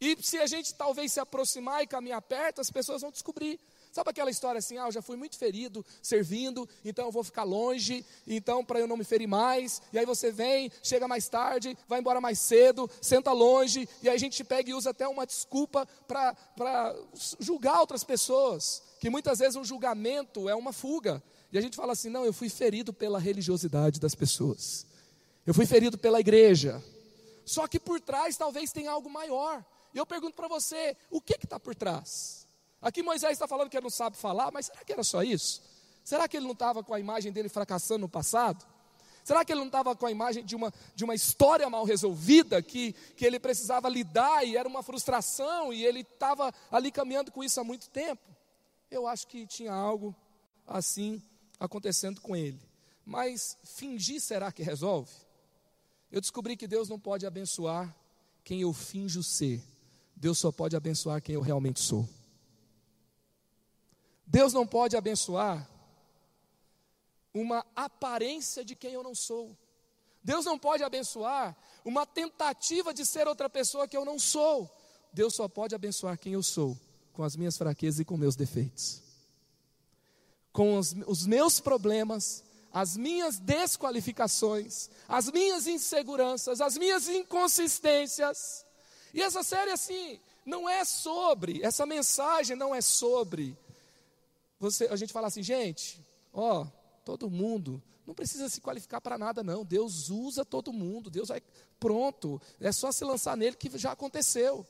E 0.04 0.18
se 0.22 0.38
a 0.38 0.46
gente 0.46 0.74
talvez 0.74 1.14
se 1.14 1.20
aproximar 1.22 1.82
e 1.82 1.88
caminhar 1.88 2.22
perto, 2.22 2.60
as 2.60 2.70
pessoas 2.70 3.02
vão 3.02 3.10
descobrir. 3.10 3.58
Sabe 3.90 4.10
aquela 4.10 4.30
história 4.30 4.60
assim, 4.60 4.78
ah, 4.78 4.88
eu 4.88 4.92
já 4.92 5.02
fui 5.02 5.16
muito 5.16 5.38
ferido 5.38 5.86
servindo, 6.02 6.68
então 6.84 7.06
eu 7.06 7.12
vou 7.12 7.24
ficar 7.24 7.44
longe, 7.44 8.06
então 8.28 8.66
para 8.66 8.82
eu 8.82 8.88
não 8.88 8.98
me 8.98 9.06
ferir 9.06 9.30
mais. 9.30 9.82
E 9.94 9.98
aí 9.98 10.06
você 10.06 10.30
vem, 10.30 10.70
chega 10.84 11.08
mais 11.08 11.30
tarde, 11.30 11.78
vai 11.88 12.02
embora 12.02 12.20
mais 12.20 12.38
cedo, 12.38 12.92
senta 13.02 13.32
longe, 13.32 13.88
e 14.02 14.10
aí 14.10 14.16
a 14.16 14.20
gente 14.20 14.44
pega 14.44 14.72
e 14.72 14.74
usa 14.74 14.90
até 14.90 15.08
uma 15.08 15.26
desculpa 15.26 15.88
para 16.06 16.94
julgar 17.40 17.80
outras 17.80 18.04
pessoas, 18.04 18.84
que 19.00 19.10
muitas 19.10 19.40
vezes 19.40 19.56
um 19.56 19.64
julgamento 19.64 20.50
é 20.50 20.56
uma 20.56 20.74
fuga. 20.74 21.24
E 21.50 21.58
a 21.58 21.62
gente 21.62 21.78
fala 21.78 21.94
assim: 21.94 22.10
não, 22.10 22.26
eu 22.26 22.34
fui 22.34 22.50
ferido 22.50 22.92
pela 22.92 23.20
religiosidade 23.20 24.02
das 24.02 24.16
pessoas, 24.16 24.86
eu 25.48 25.54
fui 25.54 25.66
ferido 25.66 25.98
pela 25.98 26.20
igreja. 26.20 26.84
Só 27.46 27.70
que 27.70 27.80
por 27.80 28.02
trás 28.02 28.36
talvez 28.36 28.74
tenha 28.74 28.92
algo 28.92 29.10
maior. 29.10 29.64
E 29.94 29.98
eu 29.98 30.06
pergunto 30.06 30.36
para 30.36 30.48
você: 30.48 30.98
o 31.10 31.22
que 31.22 31.34
está 31.34 31.60
por 31.60 31.76
trás? 31.76 32.48
Aqui 32.82 33.02
Moisés 33.02 33.34
está 33.34 33.48
falando 33.48 33.70
que 33.70 33.78
ele 33.78 33.84
não 33.84 33.90
sabe 33.90 34.18
falar, 34.18 34.52
mas 34.52 34.66
será 34.66 34.84
que 34.84 34.92
era 34.92 35.04
só 35.04 35.24
isso? 35.24 35.62
Será 36.04 36.28
que 36.28 36.36
ele 36.36 36.46
não 36.46 36.54
estava 36.54 36.84
com 36.84 36.94
a 36.94 37.00
imagem 37.00 37.32
dele 37.32 37.48
fracassando 37.48 38.02
no 38.02 38.10
passado? 38.10 38.66
Será 39.24 39.46
que 39.46 39.54
ele 39.54 39.62
não 39.62 39.68
estava 39.68 39.96
com 39.96 40.06
a 40.06 40.12
imagem 40.12 40.44
de 40.44 40.54
uma, 40.54 40.74
de 40.94 41.06
uma 41.06 41.16
história 41.16 41.70
mal 41.70 41.86
resolvida 41.86 42.62
que, 42.62 42.92
que 43.16 43.26
ele 43.26 43.40
precisava 43.40 43.88
lidar 43.88 44.46
e 44.46 44.58
era 44.58 44.68
uma 44.68 44.84
frustração 44.84 45.72
e 45.72 45.86
ele 45.86 46.02
estava 46.02 46.54
ali 46.70 46.92
caminhando 46.92 47.32
com 47.32 47.42
isso 47.42 47.60
há 47.60 47.64
muito 47.64 47.90
tempo? 47.90 48.22
Eu 48.92 49.08
acho 49.08 49.26
que 49.28 49.48
tinha 49.48 49.72
algo 49.72 50.14
assim 50.68 51.24
acontecendo 51.58 52.20
com 52.20 52.36
ele. 52.36 52.60
Mas 53.06 53.58
fingir 53.64 54.20
será 54.20 54.52
que 54.52 54.62
resolve? 54.62 55.12
Eu 56.12 56.20
descobri 56.20 56.58
que 56.58 56.68
Deus 56.68 56.90
não 56.90 57.00
pode 57.00 57.26
abençoar 57.26 57.96
quem 58.44 58.62
eu 58.62 58.74
finjo 58.74 59.24
ser. 59.24 59.64
Deus 60.24 60.38
só 60.38 60.54
pode 60.54 60.74
abençoar 60.74 61.22
quem 61.22 61.36
eu 61.36 61.42
realmente 61.42 61.82
sou. 61.82 62.08
Deus 64.26 64.54
não 64.54 64.66
pode 64.66 64.96
abençoar 64.96 65.70
uma 67.34 67.66
aparência 67.76 68.64
de 68.64 68.74
quem 68.74 68.94
eu 68.94 69.04
não 69.04 69.14
sou. 69.14 69.54
Deus 70.24 70.46
não 70.46 70.58
pode 70.58 70.82
abençoar 70.82 71.54
uma 71.84 72.06
tentativa 72.06 72.94
de 72.94 73.06
ser 73.06 73.28
outra 73.28 73.50
pessoa 73.50 73.86
que 73.86 73.98
eu 73.98 74.06
não 74.06 74.18
sou. 74.18 74.74
Deus 75.12 75.36
só 75.36 75.50
pode 75.50 75.76
abençoar 75.76 76.18
quem 76.18 76.32
eu 76.32 76.42
sou, 76.42 76.80
com 77.12 77.22
as 77.22 77.36
minhas 77.36 77.58
fraquezas 77.58 78.00
e 78.00 78.06
com 78.06 78.16
meus 78.16 78.38
defeitos. 78.38 79.04
Com 80.54 80.78
os, 80.78 80.96
os 81.06 81.26
meus 81.26 81.60
problemas, 81.60 82.46
as 82.72 82.96
minhas 82.96 83.40
desqualificações, 83.40 84.90
as 85.06 85.30
minhas 85.30 85.68
inseguranças, 85.68 86.62
as 86.62 86.78
minhas 86.78 87.10
inconsistências. 87.10 88.63
E 89.14 89.22
essa 89.22 89.44
série, 89.44 89.72
assim, 89.72 90.20
não 90.46 90.68
é 90.68 90.84
sobre, 90.84 91.62
essa 91.64 91.86
mensagem 91.86 92.56
não 92.56 92.74
é 92.74 92.82
sobre 92.82 93.56
você, 94.60 94.86
a 94.86 94.96
gente 94.96 95.12
fala 95.12 95.28
assim, 95.28 95.44
gente, 95.44 96.04
ó, 96.34 96.66
todo 97.04 97.30
mundo 97.30 97.82
não 98.06 98.14
precisa 98.14 98.50
se 98.50 98.62
qualificar 98.62 99.02
para 99.02 99.18
nada, 99.18 99.44
não. 99.44 99.64
Deus 99.64 100.10
usa 100.10 100.44
todo 100.44 100.74
mundo, 100.74 101.10
Deus 101.10 101.30
vai 101.30 101.42
pronto, 101.80 102.42
é 102.60 102.72
só 102.72 102.92
se 102.92 103.04
lançar 103.04 103.38
nele 103.38 103.56
que 103.56 103.78
já 103.78 103.92
aconteceu. 103.92 104.66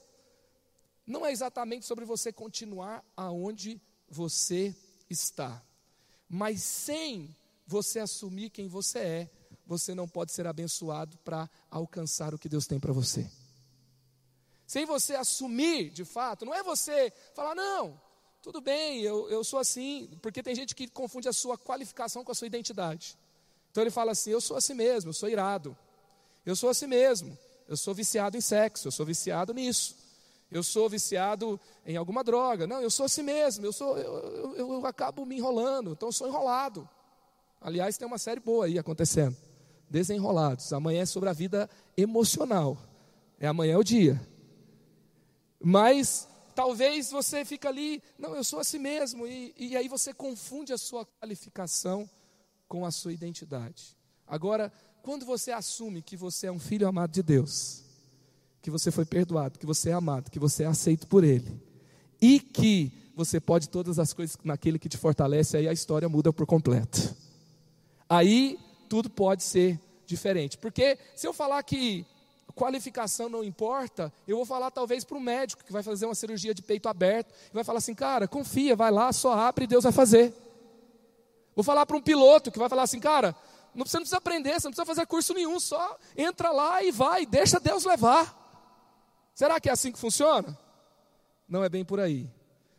Não 1.05 1.25
é 1.25 1.31
exatamente 1.31 1.85
sobre 1.85 2.05
você 2.05 2.31
continuar 2.31 3.03
aonde 3.15 3.79
você 4.09 4.75
está, 5.09 5.61
mas 6.29 6.63
sem 6.63 7.35
você 7.65 7.99
assumir 7.99 8.49
quem 8.49 8.67
você 8.67 8.99
é, 8.99 9.29
você 9.65 9.93
não 9.95 10.07
pode 10.07 10.31
ser 10.31 10.47
abençoado 10.47 11.17
para 11.19 11.49
alcançar 11.69 12.33
o 12.33 12.39
que 12.39 12.49
Deus 12.49 12.67
tem 12.67 12.79
para 12.79 12.93
você. 12.93 13.29
Sem 14.73 14.87
você 14.87 15.13
assumir, 15.13 15.91
de 15.91 16.03
fato, 16.03 16.45
não 16.45 16.51
é 16.51 16.63
você 16.63 17.13
falar, 17.35 17.53
não, 17.53 18.01
tudo 18.41 18.59
bem, 18.59 19.01
eu, 19.01 19.29
eu 19.29 19.43
sou 19.43 19.59
assim, 19.59 20.09
porque 20.19 20.41
tem 20.41 20.55
gente 20.55 20.73
que 20.73 20.87
confunde 20.87 21.29
a 21.29 21.31
sua 21.31 21.59
qualificação 21.59 22.23
com 22.23 22.31
a 22.31 22.33
sua 22.33 22.47
identidade. 22.47 23.15
Então 23.69 23.83
ele 23.83 23.91
fala 23.91 24.13
assim: 24.13 24.31
eu 24.31 24.41
sou 24.41 24.57
assim 24.57 24.73
mesmo, 24.73 25.09
eu 25.09 25.13
sou 25.13 25.29
irado. 25.29 25.77
Eu 26.43 26.55
sou 26.55 26.71
assim 26.71 26.87
mesmo, 26.87 27.37
eu 27.67 27.77
sou 27.77 27.93
viciado 27.93 28.35
em 28.35 28.41
sexo, 28.41 28.87
eu 28.87 28.91
sou 28.91 29.05
viciado 29.05 29.53
nisso. 29.53 29.95
Eu 30.49 30.63
sou 30.63 30.89
viciado 30.89 31.59
em 31.85 31.95
alguma 31.95 32.23
droga. 32.23 32.65
Não, 32.65 32.81
eu 32.81 32.89
sou 32.89 33.05
assim 33.05 33.21
mesmo, 33.21 33.63
eu, 33.67 33.73
sou, 33.73 33.95
eu, 33.95 34.55
eu, 34.55 34.73
eu 34.73 34.85
acabo 34.87 35.23
me 35.23 35.37
enrolando, 35.37 35.91
então 35.91 36.09
eu 36.09 36.13
sou 36.13 36.27
enrolado. 36.27 36.89
Aliás, 37.61 37.95
tem 37.95 38.07
uma 38.07 38.17
série 38.17 38.39
boa 38.39 38.65
aí 38.65 38.79
acontecendo. 38.79 39.37
Desenrolados. 39.87 40.73
Amanhã 40.73 41.03
é 41.03 41.05
sobre 41.05 41.29
a 41.29 41.33
vida 41.33 41.69
emocional. 41.95 42.75
É 43.39 43.45
amanhã 43.45 43.75
é 43.75 43.77
o 43.77 43.83
dia. 43.83 44.32
Mas 45.63 46.27
Talvez 46.55 47.09
você 47.09 47.43
fica 47.43 47.67
ali, 47.67 48.01
não, 48.17 48.35
eu 48.35 48.43
sou 48.43 48.59
assim 48.59 48.77
mesmo, 48.77 49.25
e, 49.25 49.53
e 49.57 49.75
aí 49.75 49.87
você 49.87 50.13
confunde 50.13 50.71
a 50.71 50.77
sua 50.77 51.05
qualificação 51.05 52.07
com 52.67 52.85
a 52.85 52.91
sua 52.91 53.11
identidade. 53.11 53.97
Agora, 54.27 54.71
quando 55.01 55.25
você 55.25 55.51
assume 55.51 56.01
que 56.01 56.15
você 56.15 56.47
é 56.47 56.51
um 56.51 56.59
filho 56.59 56.87
amado 56.87 57.11
de 57.11 57.23
Deus, 57.23 57.83
que 58.61 58.69
você 58.69 58.91
foi 58.91 59.03
perdoado, 59.03 59.57
que 59.57 59.65
você 59.65 59.89
é 59.89 59.93
amado, 59.93 60.29
que 60.29 60.39
você 60.39 60.63
é 60.63 60.67
aceito 60.67 61.07
por 61.07 61.23
Ele, 61.23 61.59
e 62.21 62.39
que 62.39 63.11
você 63.15 63.39
pode 63.39 63.67
todas 63.67 63.97
as 63.97 64.13
coisas 64.13 64.37
naquele 64.43 64.77
que 64.77 64.89
te 64.89 64.97
fortalece, 64.97 65.57
aí 65.57 65.67
a 65.67 65.73
história 65.73 66.07
muda 66.07 66.31
por 66.31 66.45
completo. 66.45 67.15
Aí 68.07 68.59
tudo 68.87 69.09
pode 69.09 69.41
ser 69.43 69.79
diferente. 70.05 70.57
Porque 70.57 70.99
se 71.15 71.27
eu 71.27 71.33
falar 71.33 71.63
que 71.63 72.05
qualificação 72.55 73.29
não 73.29 73.43
importa, 73.43 74.13
eu 74.27 74.37
vou 74.37 74.45
falar 74.45 74.71
talvez 74.71 75.03
para 75.03 75.17
o 75.17 75.21
médico 75.21 75.63
que 75.63 75.71
vai 75.71 75.83
fazer 75.83 76.05
uma 76.05 76.15
cirurgia 76.15 76.53
de 76.53 76.61
peito 76.61 76.87
aberto, 76.87 77.33
e 77.51 77.53
vai 77.53 77.63
falar 77.63 77.79
assim, 77.79 77.95
cara, 77.95 78.27
confia, 78.27 78.75
vai 78.75 78.91
lá, 78.91 79.11
só 79.11 79.33
abre 79.33 79.65
e 79.65 79.67
Deus 79.67 79.83
vai 79.83 79.93
fazer. 79.93 80.33
Vou 81.55 81.63
falar 81.63 81.85
para 81.85 81.97
um 81.97 82.01
piloto 82.01 82.51
que 82.51 82.59
vai 82.59 82.69
falar 82.69 82.83
assim, 82.83 82.99
cara, 82.99 83.35
não, 83.73 83.85
você 83.85 83.97
não 83.97 84.01
precisa 84.01 84.17
aprender, 84.17 84.53
você 84.53 84.67
não 84.67 84.71
precisa 84.71 84.85
fazer 84.85 85.05
curso 85.07 85.33
nenhum, 85.33 85.59
só 85.59 85.97
entra 86.15 86.51
lá 86.51 86.83
e 86.83 86.91
vai, 86.91 87.25
deixa 87.25 87.59
Deus 87.59 87.85
levar. 87.85 88.39
Será 89.33 89.59
que 89.59 89.69
é 89.69 89.71
assim 89.71 89.91
que 89.91 89.99
funciona? 89.99 90.57
Não 91.47 91.63
é 91.63 91.69
bem 91.69 91.83
por 91.83 91.99
aí 91.99 92.29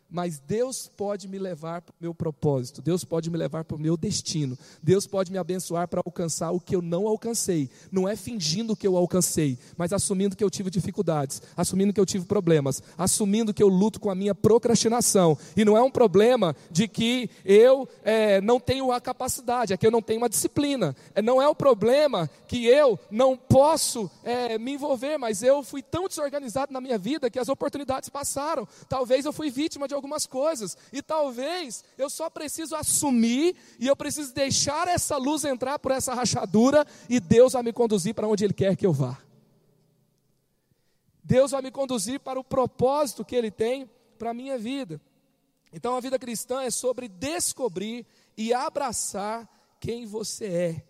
mas 0.09 0.39
Deus 0.39 0.89
pode 0.95 1.27
me 1.27 1.39
levar 1.39 1.81
para 1.81 1.91
o 1.91 1.95
meu 1.99 2.13
propósito, 2.13 2.81
Deus 2.81 3.03
pode 3.03 3.29
me 3.29 3.37
levar 3.37 3.63
para 3.63 3.75
o 3.75 3.79
meu 3.79 3.97
destino, 3.97 4.57
Deus 4.81 5.07
pode 5.07 5.31
me 5.31 5.37
abençoar 5.37 5.87
para 5.87 6.01
alcançar 6.05 6.51
o 6.51 6.59
que 6.59 6.75
eu 6.75 6.81
não 6.81 7.07
alcancei. 7.07 7.69
Não 7.91 8.07
é 8.07 8.15
fingindo 8.15 8.75
que 8.75 8.87
eu 8.87 8.95
alcancei, 8.95 9.57
mas 9.77 9.91
assumindo 9.91 10.35
que 10.35 10.43
eu 10.43 10.49
tive 10.49 10.69
dificuldades, 10.69 11.41
assumindo 11.55 11.93
que 11.93 11.99
eu 11.99 12.05
tive 12.05 12.25
problemas, 12.25 12.81
assumindo 12.97 13.53
que 13.53 13.63
eu 13.63 13.67
luto 13.67 13.99
com 13.99 14.09
a 14.09 14.15
minha 14.15 14.35
procrastinação. 14.35 15.37
E 15.55 15.65
não 15.65 15.75
é 15.75 15.81
um 15.81 15.91
problema 15.91 16.55
de 16.69 16.87
que 16.87 17.29
eu 17.43 17.87
é, 18.03 18.39
não 18.41 18.59
tenho 18.59 18.91
a 18.91 19.01
capacidade, 19.01 19.73
é 19.73 19.77
que 19.77 19.85
eu 19.85 19.91
não 19.91 20.01
tenho 20.01 20.19
uma 20.19 20.29
disciplina. 20.29 20.95
É, 21.13 21.21
não 21.21 21.41
é 21.41 21.47
o 21.47 21.55
problema 21.55 22.29
que 22.47 22.65
eu 22.65 22.99
não 23.09 23.35
posso 23.35 24.09
é, 24.23 24.57
me 24.57 24.73
envolver, 24.73 25.17
mas 25.17 25.41
eu 25.41 25.63
fui 25.63 25.81
tão 25.81 26.07
desorganizado 26.07 26.71
na 26.71 26.81
minha 26.81 26.97
vida 26.97 27.29
que 27.29 27.39
as 27.39 27.49
oportunidades 27.49 28.09
passaram. 28.09 28.67
Talvez 28.87 29.25
eu 29.25 29.33
fui 29.33 29.49
vítima 29.49 29.87
de 29.87 29.94
algumas 29.95 30.25
coisas. 30.25 30.77
E 30.91 31.01
talvez 31.01 31.83
eu 31.97 32.09
só 32.09 32.29
preciso 32.29 32.75
assumir 32.75 33.55
e 33.79 33.87
eu 33.87 33.95
preciso 33.95 34.33
deixar 34.33 34.87
essa 34.87 35.17
luz 35.17 35.43
entrar 35.43 35.79
por 35.79 35.91
essa 35.91 36.13
rachadura 36.13 36.85
e 37.09 37.19
Deus 37.19 37.53
vai 37.53 37.63
me 37.63 37.73
conduzir 37.73 38.13
para 38.13 38.27
onde 38.27 38.43
Ele 38.43 38.53
quer 38.53 38.75
que 38.75 38.85
eu 38.85 38.93
vá. 38.93 39.17
Deus 41.23 41.51
vai 41.51 41.61
me 41.61 41.71
conduzir 41.71 42.19
para 42.19 42.39
o 42.39 42.43
propósito 42.43 43.25
que 43.25 43.35
Ele 43.35 43.49
tem 43.49 43.89
para 44.19 44.29
a 44.29 44.33
minha 44.33 44.57
vida. 44.57 45.01
Então 45.73 45.95
a 45.95 45.99
vida 45.99 46.19
cristã 46.19 46.61
é 46.61 46.69
sobre 46.69 47.07
descobrir 47.07 48.05
e 48.37 48.53
abraçar 48.53 49.49
quem 49.79 50.05
você 50.05 50.45
é. 50.45 50.85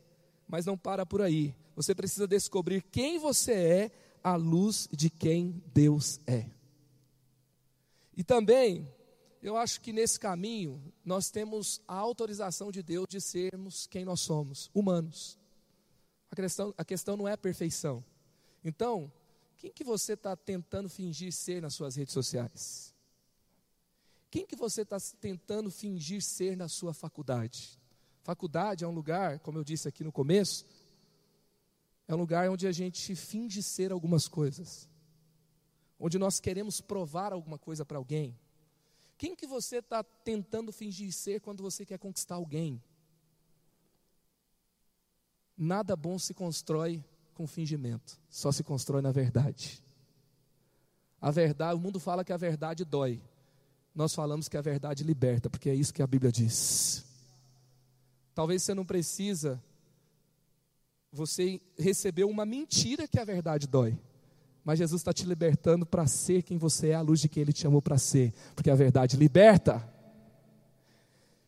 Mas 0.47 0.65
não 0.65 0.77
para 0.77 1.05
por 1.05 1.21
aí. 1.21 1.55
Você 1.75 1.95
precisa 1.95 2.27
descobrir 2.27 2.81
quem 2.81 3.17
você 3.17 3.53
é 3.53 3.91
à 4.23 4.35
luz 4.35 4.87
de 4.91 5.09
quem 5.09 5.61
Deus 5.73 6.19
é. 6.27 6.45
E 8.15 8.23
também, 8.23 8.87
eu 9.45 9.55
acho 9.55 9.79
que 9.79 9.93
nesse 9.93 10.19
caminho, 10.19 10.81
nós 11.03 11.29
temos 11.29 11.79
a 11.87 11.93
autorização 11.93 12.71
de 12.71 12.81
Deus 12.81 13.05
de 13.07 13.21
sermos 13.21 13.85
quem 13.85 14.03
nós 14.03 14.21
somos, 14.21 14.71
humanos. 14.73 15.37
A 16.31 16.35
questão, 16.35 16.73
a 16.75 16.83
questão 16.83 17.15
não 17.15 17.27
é 17.27 17.33
a 17.33 17.37
perfeição. 17.37 18.03
Então, 18.63 19.11
quem 19.55 19.71
que 19.71 19.83
você 19.83 20.13
está 20.13 20.35
tentando 20.35 20.89
fingir 20.89 21.31
ser 21.31 21.61
nas 21.61 21.75
suas 21.75 21.95
redes 21.95 22.11
sociais? 22.11 22.91
Quem 24.31 24.47
que 24.47 24.55
você 24.55 24.81
está 24.81 24.97
tentando 25.21 25.69
fingir 25.69 26.23
ser 26.23 26.57
na 26.57 26.67
sua 26.67 26.91
faculdade? 26.91 27.79
Faculdade 28.23 28.83
é 28.83 28.87
um 28.87 28.91
lugar, 28.95 29.37
como 29.41 29.59
eu 29.59 29.63
disse 29.63 29.87
aqui 29.87 30.03
no 30.03 30.11
começo, 30.11 30.65
é 32.07 32.15
um 32.15 32.17
lugar 32.17 32.49
onde 32.49 32.65
a 32.65 32.71
gente 32.71 33.15
finge 33.15 33.61
ser 33.61 33.91
algumas 33.91 34.27
coisas. 34.27 34.89
Onde 35.99 36.17
nós 36.17 36.39
queremos 36.39 36.81
provar 36.81 37.31
alguma 37.31 37.59
coisa 37.59 37.85
para 37.85 37.99
alguém. 37.99 38.35
Quem 39.17 39.35
que 39.35 39.47
você 39.47 39.77
está 39.77 40.03
tentando 40.03 40.71
fingir 40.71 41.11
ser 41.11 41.39
quando 41.39 41.63
você 41.63 41.85
quer 41.85 41.97
conquistar 41.97 42.35
alguém? 42.35 42.81
Nada 45.57 45.95
bom 45.95 46.19
se 46.19 46.33
constrói 46.33 47.03
com 47.33 47.47
fingimento, 47.47 48.19
só 48.29 48.51
se 48.51 48.63
constrói 48.63 49.01
na 49.01 49.11
verdade. 49.11 49.81
A 51.21 51.31
verdade, 51.31 51.79
o 51.79 51.81
mundo 51.81 51.99
fala 51.99 52.23
que 52.23 52.33
a 52.33 52.37
verdade 52.37 52.83
dói. 52.83 53.21
Nós 53.93 54.13
falamos 54.13 54.49
que 54.49 54.57
a 54.57 54.61
verdade 54.61 55.03
liberta, 55.03 55.49
porque 55.49 55.69
é 55.69 55.75
isso 55.75 55.93
que 55.93 56.01
a 56.01 56.07
Bíblia 56.07 56.31
diz. 56.31 57.05
Talvez 58.33 58.63
você 58.63 58.73
não 58.73 58.85
precisa 58.85 59.61
você 61.15 61.61
recebeu 61.77 62.29
uma 62.29 62.45
mentira 62.45 63.07
que 63.07 63.17
a 63.17 63.23
verdade 63.23 63.67
dói. 63.67 63.97
Mas 64.65 64.79
Jesus 64.79 65.01
está 65.01 65.13
te 65.13 65.27
libertando 65.27 65.85
para 65.85 66.07
ser 66.07 66.41
quem 66.41 66.57
você 66.57 66.89
é, 66.89 66.95
à 66.95 67.01
luz 67.01 67.21
de 67.21 67.29
quem 67.29 67.41
Ele 67.41 67.53
te 67.53 67.61
chamou 67.61 67.83
para 67.83 67.99
ser, 67.99 68.33
porque 68.55 68.71
a 68.71 68.75
verdade 68.75 69.15
liberta. 69.15 69.87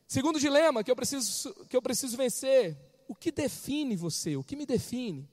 Segundo 0.08 0.40
dilema 0.40 0.84
que 0.84 0.92
eu 0.92 0.96
preciso, 0.96 1.52
que 1.66 1.76
eu 1.76 1.82
preciso 1.82 2.16
vencer: 2.16 2.78
o 3.08 3.16
que 3.16 3.32
define 3.32 3.96
você? 3.96 4.38
O 4.38 4.44
que 4.44 4.56
me 4.56 4.68
define? 4.68 5.28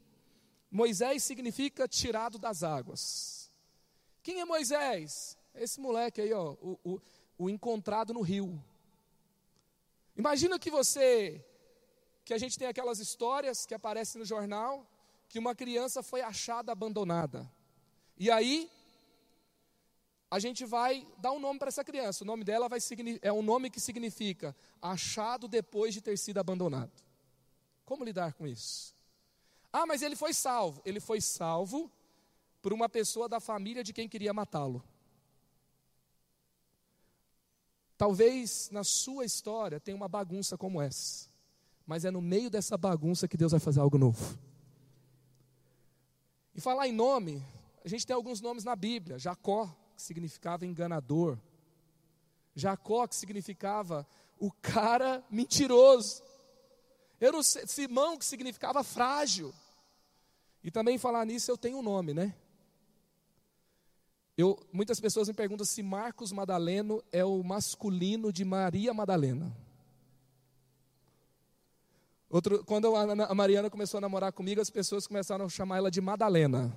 Moisés 0.71 1.23
significa 1.23 1.87
tirado 1.87 2.39
das 2.39 2.63
águas. 2.63 3.51
Quem 4.23 4.41
é 4.41 4.47
Moisés? 4.47 5.37
Esse 5.55 5.79
moleque 5.79 6.23
aí, 6.23 6.33
ó, 6.33 6.53
o, 6.55 6.79
o, 6.83 7.01
o 7.37 7.51
encontrado 7.51 8.15
no 8.15 8.23
rio. 8.23 8.65
Imagina 10.17 10.59
que 10.59 10.71
você, 10.71 11.45
que 12.25 12.33
a 12.33 12.39
gente 12.39 12.59
tem 12.59 12.67
aquelas 12.67 12.99
histórias 12.99 13.67
que 13.67 13.75
aparecem 13.75 14.19
no 14.19 14.25
jornal, 14.25 14.91
que 15.29 15.39
uma 15.39 15.55
criança 15.55 16.03
foi 16.03 16.23
achada 16.23 16.73
abandonada. 16.73 17.49
E 18.17 18.31
aí, 18.31 18.71
a 20.31 20.39
gente 20.39 20.65
vai 20.65 21.07
dar 21.19 21.33
um 21.33 21.39
nome 21.39 21.59
para 21.59 21.69
essa 21.69 21.85
criança. 21.85 22.25
O 22.25 22.27
nome 22.27 22.45
dela 22.45 22.69
vai, 22.69 22.81
é 23.23 23.33
um 23.33 23.43
nome 23.43 23.71
que 23.71 23.81
significa 23.81 24.55
achado 24.83 25.47
depois 25.47 25.95
de 25.95 26.01
ter 26.01 26.19
sido 26.19 26.39
abandonado. 26.39 26.93
Como 27.85 28.05
lidar 28.05 28.33
com 28.35 28.47
isso? 28.47 28.95
Ah, 29.73 29.87
mas 29.87 30.03
ele 30.03 30.17
foi 30.17 30.33
salvo. 30.33 30.81
Ele 30.85 31.01
foi 31.01 31.21
salvo 31.21 31.91
por 32.63 32.73
uma 32.73 32.89
pessoa 32.89 33.29
da 33.29 33.41
família 33.41 33.85
de 33.85 33.93
quem 33.93 34.09
queria 34.09 34.33
matá-lo. 34.33 34.83
Talvez 37.97 38.71
na 38.73 38.83
sua 38.83 39.25
história 39.25 39.79
tenha 39.79 39.97
uma 39.97 40.09
bagunça 40.09 40.59
como 40.59 40.83
essa, 40.83 41.29
mas 41.87 42.05
é 42.05 42.11
no 42.11 42.21
meio 42.21 42.51
dessa 42.51 42.77
bagunça 42.77 43.29
que 43.29 43.37
Deus 43.37 43.53
vai 43.53 43.61
fazer 43.61 43.81
algo 43.81 43.97
novo. 43.97 44.37
E 46.55 46.61
falar 46.61 46.89
em 46.89 46.93
nome, 46.93 47.43
a 47.85 47.89
gente 47.89 48.07
tem 48.07 48.17
alguns 48.17 48.41
nomes 48.41 48.65
na 48.65 48.75
Bíblia: 48.75 49.19
Jacó, 49.19 49.67
que 49.95 50.03
significava 50.03 50.65
enganador, 50.65 51.39
Jacó, 52.55 53.07
que 53.07 53.15
significava 53.15 54.07
o 54.39 54.51
cara 54.51 55.23
mentiroso. 55.31 56.23
Eu 57.21 57.33
não 57.33 57.43
sei, 57.43 57.67
Simão, 57.67 58.19
que 58.19 58.25
significava 58.25 58.83
frágil. 58.83 59.53
E 60.63 60.71
também 60.71 60.99
falar 60.99 61.25
nisso, 61.27 61.51
eu 61.51 61.59
tenho 61.59 61.79
um 61.79 61.83
nome, 61.83 62.15
né? 62.15 62.35
Eu, 64.37 64.59
muitas 64.73 64.99
pessoas 64.99 65.29
me 65.29 65.35
perguntam 65.35 65.65
se 65.65 65.83
Marcos 65.83 66.33
Madaleno 66.33 67.03
é 67.13 67.25
o 67.25 67.43
masculino 67.43 68.33
de 68.33 68.45
Maria 68.45 68.93
Madalena. 68.93 69.55
Outro, 72.29 72.65
quando 72.65 72.97
a, 72.97 73.33
Mariana 73.33 73.71
começou 73.71 73.99
a 73.99 74.01
namorar 74.01 74.33
comigo, 74.33 74.61
as 74.61 74.71
pessoas 74.71 75.07
começaram 75.07 75.45
a 75.45 75.49
chamar 75.49 75.77
ela 75.77 75.91
de 75.91 76.01
Madalena. 76.01 76.77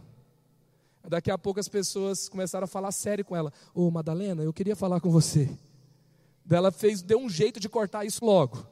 Daqui 1.08 1.32
a 1.32 1.38
pouco 1.38 1.60
as 1.60 1.70
pessoas 1.70 2.28
começaram 2.28 2.65
a 2.65 2.67
falar 2.67 2.91
sério 2.91 3.24
com 3.24 3.36
ela. 3.36 3.52
Ô 3.74 3.88
oh, 3.88 3.91
Madalena, 3.91 4.43
eu 4.43 4.52
queria 4.52 4.76
falar 4.76 5.00
com 5.00 5.10
você. 5.10 5.50
Ela 6.50 6.72
fez, 6.72 7.02
deu 7.02 7.20
um 7.20 7.30
jeito 7.30 7.60
de 7.60 7.70
cortar 7.70 8.06
isso 8.06 8.26
logo. 8.26 8.65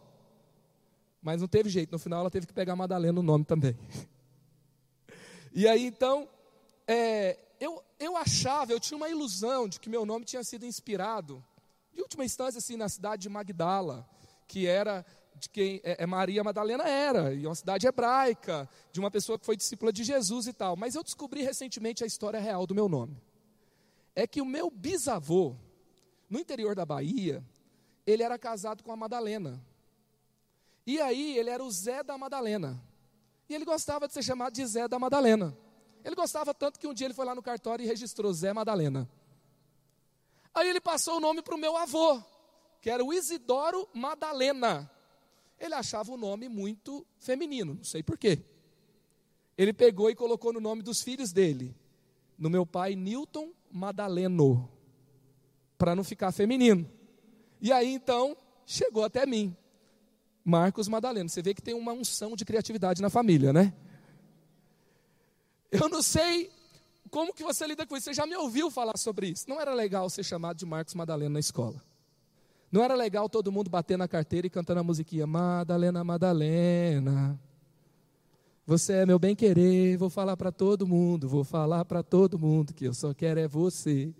Mas 1.22 1.42
não 1.42 1.48
teve 1.48 1.70
jeito, 1.70 1.92
no 1.92 2.00
final 2.00 2.20
ela 2.20 2.30
teve 2.30 2.46
que 2.46 2.54
pegar 2.54 2.76
Madalena 2.76 3.14
no 3.14 3.24
nome 3.24 3.46
também. 3.46 3.78
E 5.58 5.70
aí 5.70 5.86
então, 5.86 6.28
é, 6.86 7.40
eu, 7.62 7.82
eu 7.98 8.18
achava, 8.18 8.74
eu 8.74 8.80
tinha 8.80 8.98
uma 8.98 9.08
ilusão 9.08 9.70
de 9.70 9.80
que 9.80 9.88
meu 9.88 10.06
nome 10.06 10.26
tinha 10.26 10.44
sido 10.44 10.66
inspirado, 10.66 11.42
de 11.94 12.02
última 12.02 12.26
instância, 12.26 12.58
assim, 12.58 12.76
na 12.76 12.90
cidade 12.90 13.22
de 13.22 13.30
Magdala, 13.30 14.06
que 14.50 14.68
era 14.68 15.06
de 15.38 15.50
quem 15.50 15.82
é, 15.84 16.04
é, 16.04 16.06
Maria 16.06 16.44
Madalena 16.44 16.88
era, 16.88 17.34
e 17.34 17.46
uma 17.46 17.56
cidade 17.56 17.86
hebraica, 17.88 18.70
de 18.92 19.00
uma 19.00 19.12
pessoa 19.12 19.38
que 19.38 19.46
foi 19.46 19.58
discípula 19.58 19.92
de 19.92 20.04
Jesus 20.04 20.48
e 20.48 20.54
tal. 20.54 20.76
Mas 20.76 20.96
eu 20.96 21.04
descobri 21.04 21.42
recentemente 21.42 22.04
a 22.04 22.08
história 22.08 22.40
real 22.40 22.66
do 22.66 22.74
meu 22.74 22.88
nome. 22.88 23.22
É 24.16 24.26
que 24.26 24.42
o 24.42 24.46
meu 24.46 24.70
bisavô, 24.72 25.56
no 26.30 26.40
interior 26.40 26.76
da 26.76 26.86
Bahia, 26.86 27.44
ele 28.06 28.24
era 28.24 28.40
casado 28.40 28.84
com 28.84 28.92
a 28.92 28.96
Madalena. 28.96 29.62
E 30.88 31.02
aí 31.02 31.38
ele 31.38 31.50
era 31.50 31.64
o 31.64 31.72
Zé 31.72 32.04
da 32.04 32.18
Madalena. 32.18 32.82
E 33.50 33.56
ele 33.56 33.66
gostava 33.66 34.08
de 34.08 34.14
ser 34.14 34.24
chamado 34.24 34.54
de 34.54 34.66
Zé 34.66 34.88
da 34.88 34.98
Madalena. 34.98 35.56
Ele 36.04 36.16
gostava 36.16 36.54
tanto 36.54 36.80
que 36.80 36.88
um 36.88 36.94
dia 36.94 37.08
ele 37.08 37.14
foi 37.14 37.26
lá 37.26 37.36
no 37.36 37.42
cartório 37.42 37.84
e 37.84 37.88
registrou 37.88 38.32
Zé 38.32 38.54
Madalena. 38.54 39.10
Aí 40.54 40.70
ele 40.70 40.80
passou 40.80 41.18
o 41.18 41.20
nome 41.20 41.42
para 41.42 41.56
o 41.56 41.58
meu 41.58 41.76
avô, 41.76 42.22
que 42.80 42.90
era 42.90 43.04
o 43.04 43.12
Isidoro 43.12 43.90
Madalena. 43.94 44.90
Ele 45.60 45.74
achava 45.74 46.12
o 46.12 46.18
nome 46.18 46.50
muito 46.50 47.06
feminino, 47.18 47.76
não 47.76 47.84
sei 47.84 48.04
porquê. 48.04 48.40
Ele 49.58 49.72
pegou 49.72 50.10
e 50.10 50.16
colocou 50.16 50.52
no 50.52 50.60
nome 50.60 50.82
dos 50.82 51.02
filhos 51.02 51.32
dele, 51.32 51.76
no 52.38 52.50
meu 52.50 52.66
pai 52.66 52.96
Newton 52.96 53.52
Madaleno, 53.72 54.70
para 55.78 55.96
não 55.96 56.04
ficar 56.04 56.32
feminino. 56.32 56.90
E 57.62 57.72
aí 57.72 57.94
então 57.94 58.36
chegou 58.66 59.04
até 59.04 59.26
mim. 59.26 59.56
Marcos 60.44 60.88
Madaleno. 60.88 61.28
Você 61.28 61.42
vê 61.42 61.54
que 61.54 61.62
tem 61.62 61.74
uma 61.74 61.92
unção 61.92 62.36
de 62.36 62.46
criatividade 62.46 63.02
na 63.02 63.10
família, 63.10 63.52
né? 63.52 63.74
Eu 65.72 65.90
não 65.90 66.04
sei 66.04 66.52
como 67.10 67.34
que 67.34 67.44
você 67.44 67.66
lida 67.66 67.86
com 67.86 67.98
isso. 67.98 68.06
Você 68.06 68.14
já 68.14 68.28
me 68.28 68.36
ouviu 68.36 68.70
falar 68.70 68.98
sobre 68.98 69.28
isso. 69.28 69.50
Não 69.50 69.60
era 69.60 69.74
legal 69.74 70.10
ser 70.10 70.24
chamado 70.24 70.58
de 70.58 70.66
Marcos 70.66 70.94
Madalena 70.94 71.34
na 71.34 71.40
escola. 71.40 71.82
Não 72.76 72.84
era 72.84 72.94
legal 72.94 73.30
todo 73.30 73.54
mundo 73.54 73.70
bater 73.70 73.98
na 73.98 74.06
carteira 74.06 74.48
e 74.48 74.50
cantando 74.50 74.82
a 74.82 74.84
musiquinha 74.84 75.26
Madalena, 75.26 76.04
Madalena. 76.04 77.40
Você 78.68 78.92
é 78.92 79.06
meu 79.06 79.18
bem 79.18 79.34
querer, 79.34 79.96
vou 79.96 80.10
falar 80.10 80.36
para 80.36 80.52
todo 80.52 80.86
mundo, 80.86 81.30
vou 81.30 81.46
falar 81.46 81.86
para 81.86 82.04
todo 82.04 82.38
mundo 82.38 82.74
que 82.74 82.84
eu 82.84 82.94
só 82.94 83.14
quero 83.14 83.40
é 83.40 83.48
você. 83.48 84.14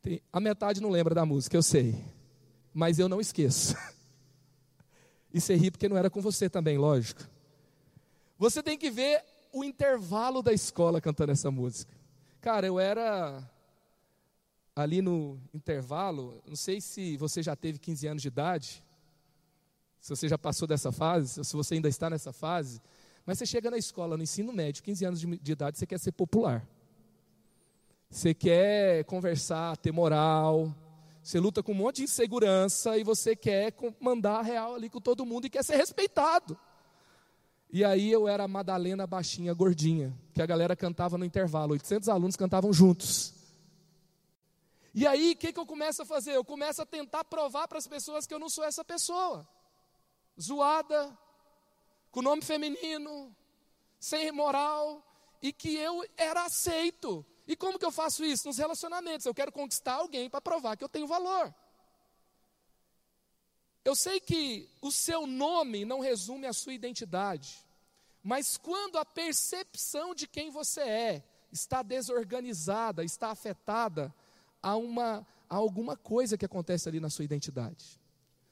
Tem, 0.00 0.22
a 0.32 0.38
metade 0.38 0.80
não 0.80 0.88
lembra 0.88 1.16
da 1.16 1.26
música, 1.26 1.56
eu 1.56 1.64
sei. 1.64 2.00
Mas 2.72 3.00
eu 3.00 3.08
não 3.08 3.20
esqueço. 3.20 3.74
E 5.34 5.40
você 5.40 5.54
ri 5.54 5.70
porque 5.70 5.88
não 5.88 5.98
era 5.98 6.08
com 6.08 6.22
você 6.22 6.48
também, 6.48 6.78
lógico. 6.78 7.20
Você 8.38 8.62
tem 8.62 8.78
que 8.78 8.88
ver 8.88 9.22
o 9.52 9.64
intervalo 9.64 10.40
da 10.40 10.52
escola 10.52 10.98
cantando 10.98 11.32
essa 11.32 11.50
música. 11.50 11.92
Cara, 12.40 12.66
eu 12.66 12.80
era 12.80 13.42
ali 14.76 15.00
no 15.00 15.40
intervalo, 15.54 16.38
não 16.46 16.54
sei 16.54 16.82
se 16.82 17.16
você 17.16 17.42
já 17.42 17.56
teve 17.56 17.78
15 17.78 18.06
anos 18.08 18.22
de 18.22 18.28
idade, 18.28 18.84
se 19.98 20.10
você 20.10 20.28
já 20.28 20.36
passou 20.36 20.68
dessa 20.68 20.92
fase, 20.92 21.42
se 21.42 21.56
você 21.56 21.74
ainda 21.74 21.88
está 21.88 22.10
nessa 22.10 22.30
fase, 22.30 22.82
mas 23.24 23.38
você 23.38 23.46
chega 23.46 23.70
na 23.70 23.78
escola, 23.78 24.18
no 24.18 24.22
ensino 24.22 24.52
médio, 24.52 24.82
15 24.82 25.04
anos 25.06 25.20
de, 25.20 25.38
de 25.38 25.52
idade, 25.52 25.78
você 25.78 25.86
quer 25.86 25.98
ser 25.98 26.12
popular. 26.12 26.64
Você 28.10 28.34
quer 28.34 29.04
conversar, 29.04 29.76
ter 29.78 29.90
moral, 29.90 30.72
você 31.22 31.40
luta 31.40 31.62
com 31.62 31.72
um 31.72 31.76
monte 31.76 31.96
de 31.96 32.02
insegurança 32.04 32.98
e 32.98 33.02
você 33.02 33.34
quer 33.34 33.74
mandar 33.98 34.40
a 34.40 34.42
real 34.42 34.74
ali 34.74 34.90
com 34.90 35.00
todo 35.00 35.26
mundo 35.26 35.46
e 35.46 35.50
quer 35.50 35.64
ser 35.64 35.76
respeitado. 35.76 36.56
E 37.72 37.82
aí 37.82 38.12
eu 38.12 38.28
era 38.28 38.44
a 38.44 38.48
Madalena 38.48 39.06
baixinha, 39.06 39.52
gordinha, 39.54 40.14
que 40.32 40.40
a 40.40 40.46
galera 40.46 40.76
cantava 40.76 41.18
no 41.18 41.24
intervalo, 41.24 41.72
800 41.72 42.08
alunos 42.10 42.36
cantavam 42.36 42.72
juntos. 42.72 43.34
E 44.98 45.06
aí, 45.06 45.32
o 45.32 45.36
que, 45.36 45.52
que 45.52 45.60
eu 45.60 45.66
começo 45.66 46.00
a 46.00 46.06
fazer? 46.06 46.34
Eu 46.34 46.42
começo 46.42 46.80
a 46.80 46.86
tentar 46.86 47.22
provar 47.22 47.68
para 47.68 47.76
as 47.76 47.86
pessoas 47.86 48.26
que 48.26 48.32
eu 48.32 48.38
não 48.38 48.48
sou 48.48 48.64
essa 48.64 48.82
pessoa. 48.82 49.46
Zoada, 50.40 51.16
com 52.10 52.22
nome 52.22 52.40
feminino, 52.40 53.36
sem 54.00 54.32
moral 54.32 55.06
e 55.42 55.52
que 55.52 55.76
eu 55.76 56.02
era 56.16 56.46
aceito. 56.46 57.26
E 57.46 57.54
como 57.54 57.78
que 57.78 57.84
eu 57.84 57.92
faço 57.92 58.24
isso? 58.24 58.48
Nos 58.48 58.56
relacionamentos. 58.56 59.26
Eu 59.26 59.34
quero 59.34 59.52
conquistar 59.52 59.96
alguém 59.96 60.30
para 60.30 60.40
provar 60.40 60.78
que 60.78 60.84
eu 60.84 60.88
tenho 60.88 61.06
valor. 61.06 61.54
Eu 63.84 63.94
sei 63.94 64.18
que 64.18 64.66
o 64.80 64.90
seu 64.90 65.26
nome 65.26 65.84
não 65.84 66.00
resume 66.00 66.46
a 66.46 66.54
sua 66.54 66.72
identidade, 66.72 67.62
mas 68.22 68.56
quando 68.56 68.96
a 68.96 69.04
percepção 69.04 70.14
de 70.14 70.26
quem 70.26 70.48
você 70.48 70.80
é 70.80 71.24
está 71.52 71.82
desorganizada, 71.82 73.04
está 73.04 73.28
afetada 73.28 74.12
a, 74.66 74.76
uma, 74.76 75.24
a 75.48 75.54
alguma 75.54 75.96
coisa 75.96 76.36
que 76.36 76.44
acontece 76.44 76.88
ali 76.88 76.98
na 76.98 77.08
sua 77.08 77.24
identidade. 77.24 78.00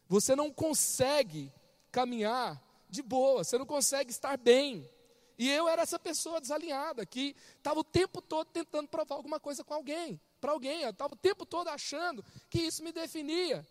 Você 0.09 0.37
não 0.37 0.53
consegue 0.53 1.53
caminhar 1.91 2.63
de 2.89 3.03
boa, 3.03 3.43
você 3.43 3.59
não 3.59 3.67
consegue 3.67 4.13
estar 4.13 4.39
bem. 4.39 4.89
E 5.37 5.51
eu 5.51 5.69
era 5.69 5.83
essa 5.83 5.99
pessoa 5.99 6.41
desalinhada, 6.41 7.05
que 7.05 7.35
estava 7.57 7.81
o 7.81 7.85
tempo 7.85 8.23
todo 8.23 8.47
tentando 8.47 8.87
provar 8.87 9.17
alguma 9.17 9.41
coisa 9.41 9.65
com 9.65 9.75
alguém, 9.75 10.21
para 10.41 10.53
alguém, 10.53 10.83
eu 10.83 10.91
estava 10.91 11.15
o 11.15 11.17
tempo 11.17 11.45
todo 11.45 11.67
achando 11.67 12.25
que 12.49 12.61
isso 12.61 12.85
me 12.85 12.93
definia. 12.93 13.67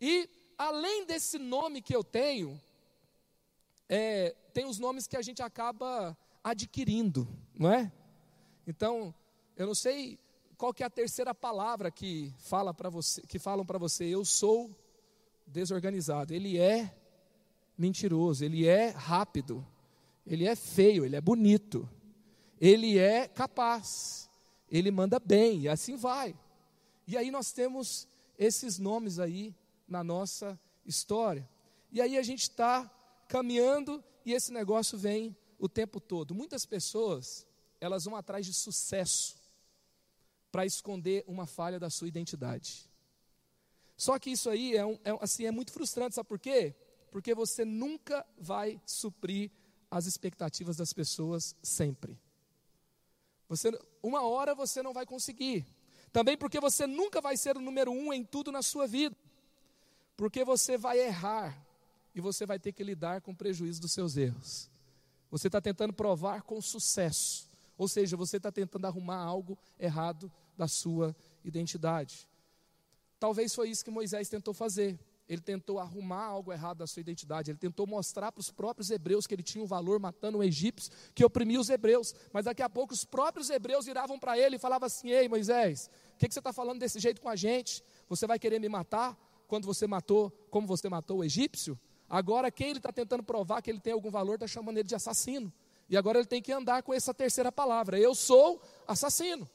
E 0.00 0.30
além 0.56 1.04
desse 1.06 1.40
nome 1.40 1.82
que 1.82 1.96
eu 1.96 2.04
tenho, 2.04 2.60
é, 3.88 4.36
tem 4.54 4.64
os 4.64 4.78
nomes 4.78 5.08
que 5.08 5.16
a 5.16 5.22
gente 5.22 5.42
acaba 5.42 6.16
adquirindo, 6.44 7.26
não 7.52 7.72
é? 7.72 7.90
Então, 8.64 9.12
eu 9.56 9.66
não 9.66 9.74
sei 9.74 10.20
qual 10.60 10.74
que 10.74 10.82
é 10.82 10.86
a 10.86 10.90
terceira 10.90 11.34
palavra 11.34 11.90
que 11.90 12.34
fala 12.36 12.74
para 12.74 12.90
você, 12.90 13.22
que 13.22 13.38
falam 13.38 13.64
para 13.64 13.78
você, 13.78 14.04
eu 14.04 14.26
sou 14.26 14.70
desorganizado. 15.46 16.34
Ele 16.34 16.58
é 16.58 16.94
mentiroso, 17.78 18.44
ele 18.44 18.68
é 18.68 18.90
rápido, 18.90 19.66
ele 20.26 20.46
é 20.46 20.54
feio, 20.54 21.06
ele 21.06 21.16
é 21.16 21.20
bonito, 21.20 21.88
ele 22.60 22.98
é 22.98 23.26
capaz, 23.26 24.28
ele 24.70 24.90
manda 24.90 25.18
bem, 25.18 25.60
e 25.60 25.68
assim 25.70 25.96
vai. 25.96 26.38
E 27.06 27.16
aí 27.16 27.30
nós 27.30 27.52
temos 27.52 28.06
esses 28.38 28.78
nomes 28.78 29.18
aí 29.18 29.54
na 29.88 30.04
nossa 30.04 30.60
história. 30.84 31.48
E 31.90 32.02
aí 32.02 32.18
a 32.18 32.22
gente 32.22 32.42
está 32.42 32.84
caminhando 33.28 34.04
e 34.26 34.34
esse 34.34 34.52
negócio 34.52 34.98
vem 34.98 35.34
o 35.58 35.70
tempo 35.70 35.98
todo. 35.98 36.34
Muitas 36.34 36.66
pessoas, 36.66 37.46
elas 37.80 38.04
vão 38.04 38.14
atrás 38.14 38.44
de 38.44 38.52
sucesso 38.52 39.39
para 40.50 40.66
esconder 40.66 41.24
uma 41.26 41.46
falha 41.46 41.78
da 41.78 41.90
sua 41.90 42.08
identidade. 42.08 42.88
Só 43.96 44.18
que 44.18 44.30
isso 44.30 44.48
aí 44.48 44.76
é, 44.76 44.84
um, 44.84 44.98
é, 45.04 45.16
assim, 45.20 45.44
é 45.44 45.50
muito 45.50 45.72
frustrante, 45.72 46.14
sabe 46.14 46.28
por 46.28 46.38
quê? 46.38 46.74
Porque 47.10 47.34
você 47.34 47.64
nunca 47.64 48.26
vai 48.38 48.80
suprir 48.86 49.50
as 49.90 50.06
expectativas 50.06 50.76
das 50.76 50.92
pessoas 50.92 51.54
sempre. 51.62 52.18
Você, 53.48 53.76
uma 54.02 54.22
hora 54.22 54.54
você 54.54 54.82
não 54.82 54.92
vai 54.92 55.04
conseguir. 55.04 55.66
Também 56.12 56.36
porque 56.36 56.60
você 56.60 56.86
nunca 56.86 57.20
vai 57.20 57.36
ser 57.36 57.56
o 57.56 57.60
número 57.60 57.90
um 57.90 58.12
em 58.12 58.24
tudo 58.24 58.50
na 58.50 58.62
sua 58.62 58.86
vida. 58.86 59.16
Porque 60.16 60.44
você 60.44 60.78
vai 60.78 60.98
errar 60.98 61.60
e 62.14 62.20
você 62.20 62.46
vai 62.46 62.58
ter 62.58 62.72
que 62.72 62.84
lidar 62.84 63.20
com 63.20 63.32
o 63.32 63.36
prejuízo 63.36 63.80
dos 63.80 63.92
seus 63.92 64.16
erros. 64.16 64.70
Você 65.30 65.48
está 65.48 65.60
tentando 65.60 65.92
provar 65.92 66.42
com 66.42 66.60
sucesso. 66.62 67.49
Ou 67.80 67.88
seja, 67.88 68.14
você 68.14 68.36
está 68.36 68.52
tentando 68.52 68.86
arrumar 68.86 69.16
algo 69.16 69.56
errado 69.78 70.30
da 70.54 70.68
sua 70.68 71.16
identidade. 71.42 72.28
Talvez 73.18 73.54
foi 73.54 73.70
isso 73.70 73.82
que 73.82 73.90
Moisés 73.90 74.28
tentou 74.28 74.52
fazer 74.52 75.00
ele 75.30 75.40
tentou 75.40 75.78
arrumar 75.78 76.24
algo 76.24 76.52
errado 76.52 76.78
da 76.78 76.88
sua 76.88 76.98
identidade, 76.98 77.52
ele 77.52 77.58
tentou 77.58 77.86
mostrar 77.86 78.32
para 78.32 78.40
os 78.40 78.50
próprios 78.50 78.90
hebreus 78.90 79.28
que 79.28 79.34
ele 79.34 79.44
tinha 79.44 79.62
um 79.62 79.66
valor 79.66 80.00
matando 80.00 80.38
um 80.38 80.42
egípcio 80.42 80.90
que 81.14 81.24
oprimia 81.24 81.60
os 81.60 81.70
hebreus, 81.70 82.12
mas 82.32 82.46
daqui 82.46 82.62
a 82.62 82.68
pouco 82.68 82.92
os 82.92 83.04
próprios 83.04 83.48
hebreus 83.48 83.86
viravam 83.86 84.18
para 84.18 84.36
ele 84.36 84.56
e 84.56 84.58
falavam 84.58 84.86
assim: 84.86 85.10
Ei 85.10 85.28
Moisés, 85.28 85.88
o 86.14 86.18
que, 86.18 86.26
que 86.26 86.34
você 86.34 86.40
está 86.40 86.52
falando 86.52 86.80
desse 86.80 86.98
jeito 86.98 87.20
com 87.20 87.28
a 87.28 87.36
gente? 87.36 87.80
Você 88.08 88.26
vai 88.26 88.40
querer 88.40 88.58
me 88.58 88.68
matar 88.68 89.16
quando 89.46 89.66
você 89.66 89.86
matou, 89.86 90.32
como 90.50 90.66
você 90.66 90.88
matou 90.88 91.18
o 91.18 91.24
egípcio? 91.24 91.78
Agora, 92.08 92.50
quem 92.50 92.70
ele 92.70 92.80
está 92.80 92.92
tentando 92.92 93.22
provar 93.22 93.62
que 93.62 93.70
ele 93.70 93.78
tem 93.78 93.92
algum 93.92 94.10
valor, 94.10 94.34
está 94.34 94.48
chamando 94.48 94.78
ele 94.78 94.88
de 94.88 94.96
assassino. 94.96 95.52
E 95.90 95.96
agora 95.96 96.20
ele 96.20 96.26
tem 96.26 96.40
que 96.40 96.52
andar 96.52 96.82
com 96.82 96.94
essa 96.94 97.12
terceira 97.12 97.52
palavra: 97.52 97.98
Eu 97.98 98.14
sou 98.14 98.62
assassino. 98.86 99.46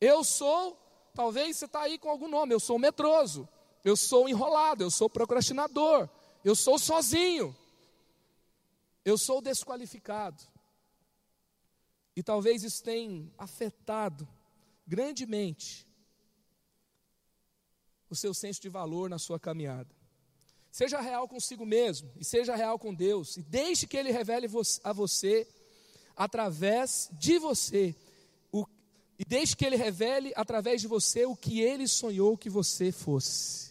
Eu 0.00 0.24
sou, 0.24 0.76
talvez 1.14 1.56
você 1.56 1.66
está 1.66 1.82
aí 1.82 1.96
com 1.96 2.08
algum 2.08 2.26
nome, 2.26 2.52
eu 2.52 2.58
sou 2.58 2.76
metroso 2.76 3.48
eu 3.84 3.96
sou 3.96 4.28
enrolado, 4.28 4.82
eu 4.82 4.90
sou 4.90 5.10
procrastinador, 5.10 6.08
eu 6.44 6.54
sou 6.54 6.78
sozinho, 6.78 7.56
eu 9.04 9.18
sou 9.18 9.40
desqualificado. 9.40 10.42
E 12.14 12.22
talvez 12.22 12.62
isso 12.62 12.82
tenha 12.82 13.30
afetado 13.38 14.28
grandemente 14.86 15.86
o 18.08 18.14
seu 18.14 18.34
senso 18.34 18.60
de 18.60 18.68
valor 18.68 19.08
na 19.08 19.18
sua 19.18 19.40
caminhada. 19.40 19.90
Seja 20.72 21.02
real 21.02 21.28
consigo 21.28 21.66
mesmo 21.66 22.10
e 22.18 22.24
seja 22.24 22.56
real 22.56 22.78
com 22.78 22.94
Deus, 22.94 23.36
e 23.36 23.42
deixe 23.42 23.86
que 23.86 23.94
Ele 23.94 24.10
revele 24.10 24.48
a 24.82 24.92
você, 24.94 25.46
através 26.16 27.10
de 27.12 27.38
você, 27.38 27.94
o, 28.50 28.64
e 29.18 29.24
deixe 29.24 29.54
que 29.54 29.66
Ele 29.66 29.76
revele 29.76 30.32
através 30.34 30.80
de 30.80 30.88
você 30.88 31.26
o 31.26 31.36
que 31.36 31.60
Ele 31.60 31.86
sonhou 31.86 32.38
que 32.38 32.48
você 32.48 32.90
fosse. 32.90 33.70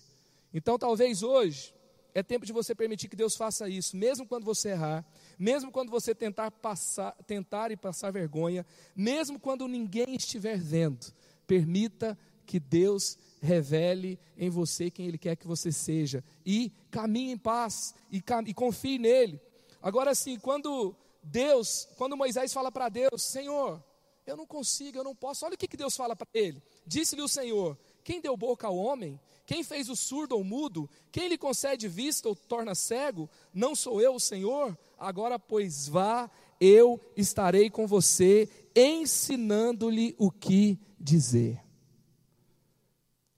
Então, 0.54 0.78
talvez 0.78 1.24
hoje 1.24 1.74
é 2.14 2.22
tempo 2.22 2.46
de 2.46 2.54
você 2.54 2.76
permitir 2.76 3.10
que 3.10 3.16
Deus 3.16 3.36
faça 3.36 3.68
isso, 3.68 3.98
mesmo 3.98 4.28
quando 4.28 4.44
você 4.44 4.70
errar, 4.70 5.04
mesmo 5.40 5.72
quando 5.72 5.90
você 5.90 6.14
tentar 6.14 6.52
passar, 6.52 7.14
tentar 7.26 7.72
e 7.72 7.78
passar 7.78 8.12
vergonha, 8.12 8.64
mesmo 8.96 9.40
quando 9.40 9.68
ninguém 9.68 10.16
estiver 10.16 10.60
vendo. 10.60 11.12
Permita 11.48 12.16
que 12.46 12.60
Deus 12.60 13.18
revele 13.42 14.20
em 14.38 14.50
você 14.50 14.92
quem 14.92 15.08
Ele 15.08 15.18
quer 15.18 15.36
que 15.36 15.48
você 15.48 15.72
seja 15.72 16.24
e 16.46 16.72
caminhe 16.92 17.32
em 17.32 17.38
paz 17.38 17.96
e, 18.12 18.24
e 18.46 18.54
confie 18.54 19.00
nele. 19.00 19.42
Agora 19.82 20.14
sim, 20.14 20.38
quando 20.38 20.96
Deus, 21.24 21.88
quando 21.98 22.16
Moisés 22.16 22.54
fala 22.54 22.72
para 22.72 22.88
Deus, 22.88 23.24
Senhor, 23.24 23.84
eu 24.26 24.38
não 24.38 24.46
consigo, 24.46 24.98
eu 24.98 25.04
não 25.04 25.16
posso. 25.16 25.46
Olha 25.46 25.56
o 25.56 25.58
que, 25.58 25.68
que 25.68 25.76
Deus 25.78 25.96
fala 25.96 26.16
para 26.16 26.28
ele. 26.34 26.62
Disse-lhe 26.86 27.22
o 27.22 27.28
Senhor: 27.28 27.78
Quem 28.04 28.22
deu 28.22 28.38
boca 28.38 28.68
ao 28.68 28.78
homem? 28.78 29.20
Quem 29.46 29.64
fez 29.64 29.90
o 29.90 29.96
surdo 29.96 30.36
ou 30.36 30.44
mudo? 30.44 30.90
Quem 31.12 31.28
lhe 31.28 31.38
concede 31.38 31.88
vista 31.88 32.30
ou 32.30 32.36
torna 32.36 32.76
cego? 32.76 33.30
Não 33.54 33.76
sou 33.76 34.00
eu 34.00 34.16
o 34.16 34.20
Senhor? 34.20 34.78
Agora, 34.98 35.38
pois, 35.40 35.88
vá, 35.88 36.30
eu 36.60 37.02
estarei 37.18 37.70
com 37.70 37.88
você, 37.88 38.48
ensinando-lhe 38.76 40.16
o 40.18 40.32
que 40.32 40.80
dizer. 40.98 41.60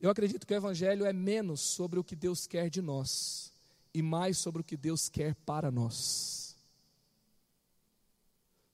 Eu 0.04 0.10
acredito 0.10 0.46
que 0.46 0.54
o 0.54 0.58
Evangelho 0.58 1.06
é 1.06 1.14
menos 1.14 1.62
sobre 1.62 1.98
o 1.98 2.04
que 2.04 2.14
Deus 2.14 2.46
quer 2.46 2.70
de 2.70 2.82
nós 2.82 3.54
e 3.94 4.02
mais 4.02 4.38
sobre 4.38 4.60
o 4.60 4.64
que 4.66 4.76
Deus 4.76 5.08
quer 5.08 5.34
para 5.34 5.72
nós. 5.72 6.58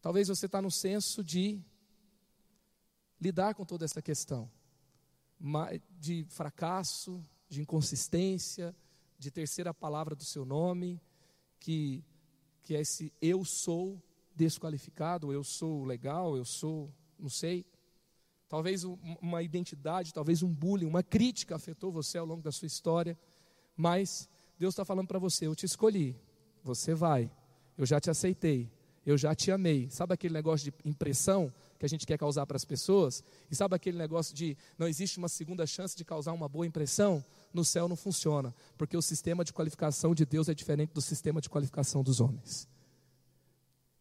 Talvez 0.02 0.28
você 0.28 0.48
está 0.48 0.60
no 0.60 0.72
senso 0.72 1.24
de 1.24 1.62
lidar 3.22 3.54
com 3.54 3.64
toda 3.64 3.86
essa 3.86 4.02
questão 4.02 4.50
de 6.00 6.26
fracasso, 6.30 7.24
de 7.48 7.62
inconsistência, 7.62 8.76
de 9.20 9.30
terceira 9.30 9.72
palavra 9.72 10.16
do 10.16 10.26
seu 10.26 10.44
nome, 10.44 11.00
que, 11.60 12.04
que 12.64 12.76
é 12.76 12.82
esse 12.82 13.14
eu 13.22 13.46
sou 13.46 14.02
desqualificado, 14.36 15.32
eu 15.32 15.44
sou 15.44 15.86
legal, 15.86 16.36
eu 16.36 16.44
sou, 16.44 16.92
não 17.20 17.30
sei. 17.30 17.68
Talvez 18.50 18.84
uma 18.84 19.44
identidade, 19.44 20.12
talvez 20.12 20.42
um 20.42 20.52
bullying, 20.52 20.88
uma 20.88 21.04
crítica 21.04 21.56
afetou 21.56 21.92
você 21.92 22.18
ao 22.18 22.26
longo 22.26 22.42
da 22.42 22.52
sua 22.52 22.66
história, 22.66 23.16
mas 23.78 24.28
Deus 24.58 24.74
está 24.74 24.84
falando 24.84 25.08
para 25.08 25.20
você: 25.20 25.46
eu 25.46 25.56
te 25.56 25.68
escolhi, 25.68 26.16
você 26.64 26.96
vai, 26.96 27.32
eu 27.78 27.86
já 27.86 28.00
te 28.00 28.10
aceitei, 28.10 28.68
eu 29.06 29.16
já 29.20 29.36
te 29.36 29.52
amei. 29.52 29.88
Sabe 29.92 30.16
aquele 30.16 30.34
negócio 30.34 30.72
de 30.72 30.90
impressão 30.90 31.54
que 31.78 31.86
a 31.86 31.88
gente 31.88 32.08
quer 32.08 32.18
causar 32.18 32.48
para 32.48 32.58
as 32.58 32.66
pessoas? 32.66 33.24
E 33.52 33.56
sabe 33.56 33.76
aquele 33.76 34.00
negócio 34.00 34.36
de 34.36 34.58
não 34.80 34.88
existe 34.88 35.20
uma 35.20 35.30
segunda 35.30 35.68
chance 35.68 35.96
de 35.96 36.04
causar 36.04 36.34
uma 36.34 36.50
boa 36.50 36.66
impressão? 36.66 37.24
No 37.54 37.64
céu 37.64 37.88
não 37.88 37.96
funciona, 37.96 38.54
porque 38.80 38.98
o 38.98 39.02
sistema 39.02 39.46
de 39.46 39.54
qualificação 39.54 40.16
de 40.16 40.26
Deus 40.26 40.50
é 40.50 40.56
diferente 40.56 40.92
do 40.92 41.02
sistema 41.02 41.40
de 41.40 41.50
qualificação 41.50 42.02
dos 42.02 42.20
homens. 42.20 42.68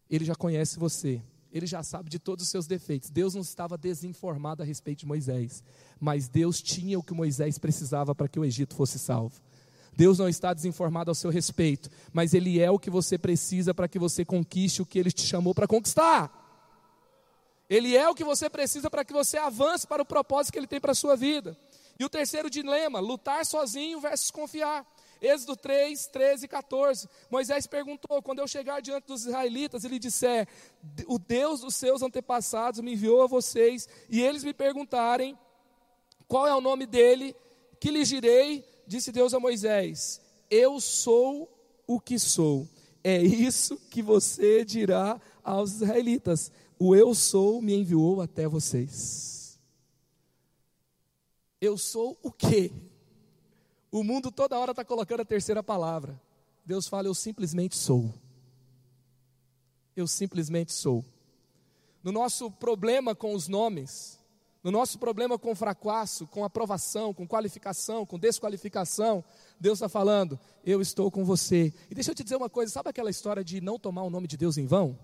Ele 0.09 0.25
já 0.25 0.35
conhece 0.35 0.79
você, 0.79 1.23
ele 1.53 1.67
já 1.67 1.83
sabe 1.83 2.11
de 2.11 2.19
todos 2.19 2.45
os 2.45 2.51
seus 2.51 2.67
defeitos. 2.67 3.11
Deus 3.11 3.35
não 3.35 3.43
estava 3.43 3.79
desinformado 3.79 4.63
a 4.63 4.67
respeito 4.67 5.01
de 5.01 5.07
Moisés, 5.07 5.63
mas 5.99 6.29
Deus 6.29 6.63
tinha 6.63 6.99
o 6.99 7.03
que 7.03 7.15
Moisés 7.15 7.59
precisava 7.59 8.15
para 8.15 8.29
que 8.29 8.39
o 8.39 8.45
Egito 8.45 8.75
fosse 8.75 8.99
salvo. 8.99 9.41
Deus 9.97 10.19
não 10.19 10.29
está 10.29 10.55
desinformado 10.55 11.11
ao 11.11 11.15
seu 11.15 11.31
respeito, 11.31 11.91
mas 12.13 12.33
Ele 12.33 12.61
é 12.61 12.71
o 12.71 12.79
que 12.79 12.91
você 12.91 13.19
precisa 13.19 13.75
para 13.75 13.89
que 13.89 13.99
você 13.99 14.25
conquiste 14.25 14.81
o 14.81 14.87
que 14.87 14.99
Ele 14.99 15.11
te 15.11 15.27
chamou 15.27 15.55
para 15.55 15.67
conquistar. 15.67 16.31
Ele 17.69 17.97
é 17.97 18.09
o 18.09 18.15
que 18.15 18.25
você 18.25 18.49
precisa 18.49 18.89
para 18.89 19.05
que 19.05 19.13
você 19.13 19.37
avance 19.37 19.87
para 19.87 20.03
o 20.03 20.07
propósito 20.07 20.53
que 20.53 20.59
Ele 20.59 20.67
tem 20.67 20.81
para 20.81 20.93
a 20.93 20.95
sua 20.95 21.17
vida. 21.17 21.57
E 21.99 22.05
o 22.05 22.09
terceiro 22.09 22.49
dilema, 22.49 23.01
lutar 23.01 23.45
sozinho 23.45 24.01
versus 24.01 24.31
confiar. 24.31 24.87
Êxodo 25.21 25.57
3, 25.57 26.07
13 26.07 26.45
e 26.45 26.49
14. 26.49 27.09
Moisés 27.31 27.67
perguntou: 27.67 28.23
quando 28.23 28.39
eu 28.39 28.49
chegar 28.49 28.81
diante 28.81 29.07
dos 29.07 29.27
israelitas 29.27 29.85
e 29.85 29.89
lhe 29.89 29.99
disser, 29.99 30.47
o 31.07 31.19
Deus 31.19 31.61
dos 31.61 31.75
seus 31.75 32.03
antepassados 32.03 32.81
me 32.81 32.93
enviou 32.93 33.23
a 33.23 33.27
vocês, 33.27 33.89
e 34.09 34.21
eles 34.21 34.45
me 34.45 34.55
perguntarem 34.55 35.37
qual 36.27 36.47
é 36.47 36.55
o 36.55 36.61
nome 36.61 36.87
dele, 36.87 37.35
que 37.81 37.91
lhes 37.91 38.09
direi, 38.09 38.65
disse 38.87 39.11
Deus 39.11 39.35
a 39.35 39.41
Moisés: 39.41 40.21
Eu 40.51 40.81
sou 40.81 41.49
o 41.87 41.99
que 41.99 42.19
sou. 42.19 42.69
É 43.03 43.23
isso 43.23 43.77
que 43.91 44.03
você 44.03 44.65
dirá 44.65 45.21
aos 45.43 45.73
israelitas: 45.73 46.53
O 46.79 46.95
eu 46.95 47.15
sou 47.15 47.63
me 47.63 47.75
enviou 47.75 48.21
até 48.21 48.47
vocês. 48.47 49.59
Eu 51.61 51.77
sou 51.77 52.17
o 52.23 52.31
quê? 52.31 52.71
O 53.91 54.05
mundo 54.05 54.31
toda 54.31 54.59
hora 54.59 54.73
está 54.73 54.85
colocando 54.85 55.21
a 55.21 55.25
terceira 55.25 55.63
palavra. 55.63 56.21
Deus 56.65 56.87
fala: 56.87 57.09
Eu 57.09 57.15
simplesmente 57.15 57.77
sou. 57.77 58.15
Eu 59.97 60.07
simplesmente 60.07 60.73
sou. 60.73 61.05
No 62.03 62.13
nosso 62.13 62.51
problema 62.51 63.15
com 63.15 63.35
os 63.35 63.49
nomes, 63.49 64.19
no 64.63 64.71
nosso 64.71 64.99
problema 64.99 65.39
com 65.39 65.55
fracasso, 65.55 66.27
com 66.27 66.45
aprovação, 66.45 67.13
com 67.15 67.27
qualificação, 67.27 68.05
com 68.05 68.19
desqualificação, 68.19 69.25
Deus 69.59 69.79
está 69.79 69.89
falando: 69.89 70.39
Eu 70.65 70.83
estou 70.83 71.11
com 71.11 71.25
você. 71.25 71.73
E 71.91 71.95
deixa 71.95 72.11
eu 72.11 72.15
te 72.15 72.23
dizer 72.23 72.37
uma 72.37 72.51
coisa: 72.51 72.73
sabe 72.73 72.91
aquela 72.91 73.11
história 73.11 73.43
de 73.43 73.61
não 73.61 73.79
tomar 73.79 74.03
o 74.03 74.11
nome 74.11 74.27
de 74.27 74.37
Deus 74.37 74.59
em 74.59 74.67
vão? 74.67 74.99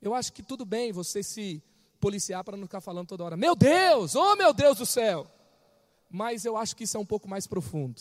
Eu 0.00 0.14
acho 0.14 0.32
que 0.32 0.42
tudo 0.42 0.64
bem 0.64 0.90
você 0.92 1.22
se 1.22 1.62
policiar 2.00 2.42
para 2.44 2.56
não 2.56 2.64
ficar 2.64 2.80
falando 2.80 3.08
toda 3.08 3.24
hora: 3.24 3.36
Meu 3.36 3.54
Deus, 3.54 4.14
oh 4.14 4.34
meu 4.36 4.54
Deus 4.54 4.78
do 4.78 4.86
céu 4.86 5.30
mas 6.10 6.44
eu 6.44 6.56
acho 6.56 6.74
que 6.74 6.84
isso 6.84 6.96
é 6.96 7.00
um 7.00 7.06
pouco 7.06 7.28
mais 7.28 7.46
profundo. 7.46 8.00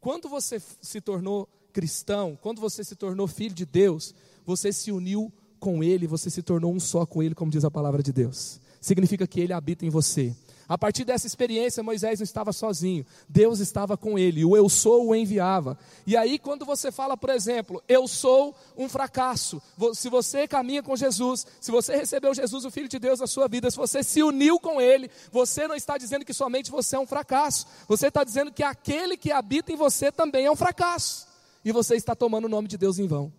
Quando 0.00 0.28
você 0.28 0.60
se 0.80 1.00
tornou 1.00 1.48
cristão, 1.72 2.38
quando 2.40 2.60
você 2.60 2.84
se 2.84 2.96
tornou 2.96 3.26
filho 3.26 3.54
de 3.54 3.66
Deus, 3.66 4.14
você 4.44 4.72
se 4.72 4.90
uniu 4.92 5.32
com 5.58 5.82
Ele, 5.82 6.06
você 6.06 6.30
se 6.30 6.42
tornou 6.42 6.72
um 6.72 6.80
só 6.80 7.04
com 7.04 7.22
Ele, 7.22 7.34
como 7.34 7.50
diz 7.50 7.64
a 7.64 7.70
palavra 7.70 8.02
de 8.02 8.12
Deus. 8.12 8.60
Significa 8.80 9.26
que 9.26 9.40
Ele 9.40 9.52
habita 9.52 9.84
em 9.84 9.90
você. 9.90 10.34
A 10.68 10.76
partir 10.76 11.02
dessa 11.02 11.26
experiência, 11.26 11.82
Moisés 11.82 12.20
não 12.20 12.24
estava 12.24 12.52
sozinho, 12.52 13.06
Deus 13.26 13.58
estava 13.58 13.96
com 13.96 14.18
ele, 14.18 14.44
o 14.44 14.54
eu 14.54 14.68
sou 14.68 15.08
o 15.08 15.14
enviava. 15.14 15.78
E 16.06 16.14
aí, 16.14 16.38
quando 16.38 16.66
você 16.66 16.92
fala, 16.92 17.16
por 17.16 17.30
exemplo, 17.30 17.82
eu 17.88 18.06
sou 18.06 18.54
um 18.76 18.86
fracasso, 18.86 19.62
se 19.94 20.10
você 20.10 20.46
caminha 20.46 20.82
com 20.82 20.94
Jesus, 20.94 21.46
se 21.58 21.70
você 21.70 21.96
recebeu 21.96 22.34
Jesus, 22.34 22.66
o 22.66 22.70
Filho 22.70 22.86
de 22.86 22.98
Deus, 22.98 23.18
na 23.18 23.26
sua 23.26 23.48
vida, 23.48 23.70
se 23.70 23.78
você 23.78 24.02
se 24.02 24.22
uniu 24.22 24.60
com 24.60 24.78
ele, 24.78 25.10
você 25.32 25.66
não 25.66 25.74
está 25.74 25.96
dizendo 25.96 26.22
que 26.22 26.34
somente 26.34 26.70
você 26.70 26.96
é 26.96 27.00
um 27.00 27.06
fracasso, 27.06 27.66
você 27.88 28.08
está 28.08 28.22
dizendo 28.22 28.52
que 28.52 28.62
aquele 28.62 29.16
que 29.16 29.32
habita 29.32 29.72
em 29.72 29.76
você 29.76 30.12
também 30.12 30.44
é 30.44 30.50
um 30.50 30.56
fracasso, 30.56 31.26
e 31.64 31.72
você 31.72 31.96
está 31.96 32.14
tomando 32.14 32.44
o 32.44 32.48
nome 32.48 32.68
de 32.68 32.76
Deus 32.76 32.98
em 32.98 33.06
vão. 33.06 33.32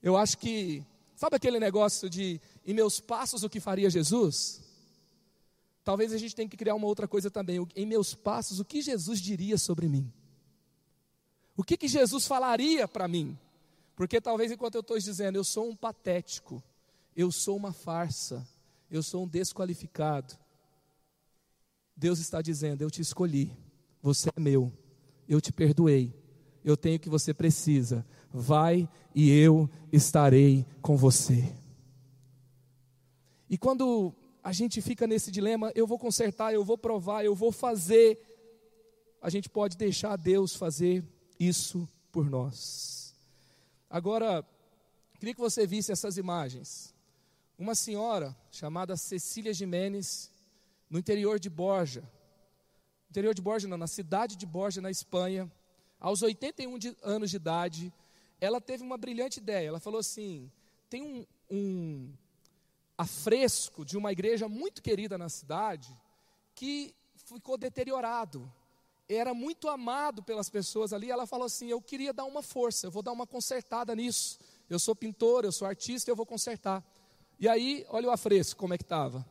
Eu 0.00 0.16
acho 0.16 0.38
que, 0.38 0.84
sabe 1.16 1.34
aquele 1.34 1.58
negócio 1.58 2.08
de, 2.08 2.40
em 2.64 2.72
meus 2.72 3.00
passos, 3.00 3.42
o 3.42 3.50
que 3.50 3.58
faria 3.58 3.90
Jesus? 3.90 4.65
Talvez 5.86 6.12
a 6.12 6.18
gente 6.18 6.34
tenha 6.34 6.48
que 6.48 6.56
criar 6.56 6.74
uma 6.74 6.88
outra 6.88 7.06
coisa 7.06 7.30
também. 7.30 7.64
Em 7.76 7.86
meus 7.86 8.12
passos, 8.12 8.58
o 8.58 8.64
que 8.64 8.82
Jesus 8.82 9.20
diria 9.20 9.56
sobre 9.56 9.88
mim? 9.88 10.12
O 11.56 11.62
que, 11.62 11.76
que 11.76 11.86
Jesus 11.86 12.26
falaria 12.26 12.88
para 12.88 13.06
mim? 13.06 13.38
Porque 13.94 14.20
talvez 14.20 14.50
enquanto 14.50 14.74
eu 14.74 14.80
estou 14.80 14.98
dizendo, 14.98 15.36
eu 15.36 15.44
sou 15.44 15.70
um 15.70 15.76
patético, 15.76 16.60
eu 17.14 17.30
sou 17.30 17.56
uma 17.56 17.72
farsa, 17.72 18.44
eu 18.90 19.00
sou 19.00 19.22
um 19.22 19.28
desqualificado. 19.28 20.36
Deus 21.96 22.18
está 22.18 22.42
dizendo: 22.42 22.82
Eu 22.82 22.90
te 22.90 23.00
escolhi, 23.00 23.56
você 24.02 24.28
é 24.34 24.40
meu, 24.40 24.72
eu 25.28 25.40
te 25.40 25.52
perdoei, 25.52 26.12
eu 26.64 26.76
tenho 26.76 26.96
o 26.96 27.00
que 27.00 27.08
você 27.08 27.32
precisa, 27.32 28.04
vai 28.32 28.88
e 29.14 29.30
eu 29.30 29.70
estarei 29.92 30.66
com 30.82 30.96
você. 30.96 31.54
E 33.48 33.56
quando 33.56 34.12
a 34.46 34.52
gente 34.52 34.80
fica 34.80 35.08
nesse 35.08 35.28
dilema: 35.32 35.72
eu 35.74 35.88
vou 35.88 35.98
consertar, 35.98 36.54
eu 36.54 36.64
vou 36.64 36.78
provar, 36.78 37.24
eu 37.24 37.34
vou 37.34 37.50
fazer. 37.50 38.16
A 39.20 39.28
gente 39.28 39.48
pode 39.48 39.76
deixar 39.76 40.14
Deus 40.14 40.54
fazer 40.54 41.04
isso 41.36 41.88
por 42.12 42.30
nós. 42.30 43.12
Agora, 43.90 44.46
queria 45.18 45.34
que 45.34 45.40
você 45.40 45.66
visse 45.66 45.90
essas 45.90 46.16
imagens. 46.16 46.94
Uma 47.58 47.74
senhora 47.74 48.36
chamada 48.48 48.96
Cecília 48.96 49.52
Jimenez, 49.52 50.30
no 50.88 50.96
interior 50.96 51.40
de 51.40 51.50
Borja, 51.50 52.08
interior 53.10 53.34
de 53.34 53.42
Borja, 53.42 53.66
não, 53.66 53.76
na 53.76 53.88
cidade 53.88 54.36
de 54.36 54.46
Borja, 54.46 54.80
na 54.80 54.92
Espanha, 54.92 55.50
aos 55.98 56.22
81 56.22 56.78
de, 56.78 56.96
anos 57.02 57.30
de 57.30 57.36
idade, 57.36 57.92
ela 58.40 58.60
teve 58.60 58.84
uma 58.84 58.96
brilhante 58.96 59.40
ideia. 59.40 59.66
Ela 59.66 59.80
falou 59.80 59.98
assim: 59.98 60.48
tem 60.88 61.02
um, 61.02 61.26
um 61.50 62.12
afresco 62.96 63.84
de 63.84 63.96
uma 63.96 64.12
igreja 64.12 64.48
muito 64.48 64.82
querida 64.82 65.18
na 65.18 65.28
cidade 65.28 65.96
que 66.54 66.94
ficou 67.14 67.56
deteriorado. 67.56 68.50
Era 69.08 69.32
muito 69.32 69.68
amado 69.68 70.22
pelas 70.22 70.50
pessoas 70.50 70.92
ali. 70.92 71.10
Ela 71.10 71.26
falou 71.26 71.46
assim: 71.46 71.68
Eu 71.68 71.80
queria 71.80 72.12
dar 72.12 72.24
uma 72.24 72.42
força, 72.42 72.86
eu 72.86 72.90
vou 72.90 73.02
dar 73.02 73.12
uma 73.12 73.26
consertada 73.26 73.94
nisso. 73.94 74.38
Eu 74.68 74.78
sou 74.78 74.96
pintor, 74.96 75.44
eu 75.44 75.52
sou 75.52 75.66
artista, 75.66 76.10
eu 76.10 76.16
vou 76.16 76.26
consertar. 76.26 76.84
E 77.38 77.48
aí, 77.48 77.86
olha 77.88 78.08
o 78.08 78.10
afresco, 78.10 78.58
como 78.58 78.74
é 78.74 78.78
que 78.78 78.84
estava. 78.84 79.24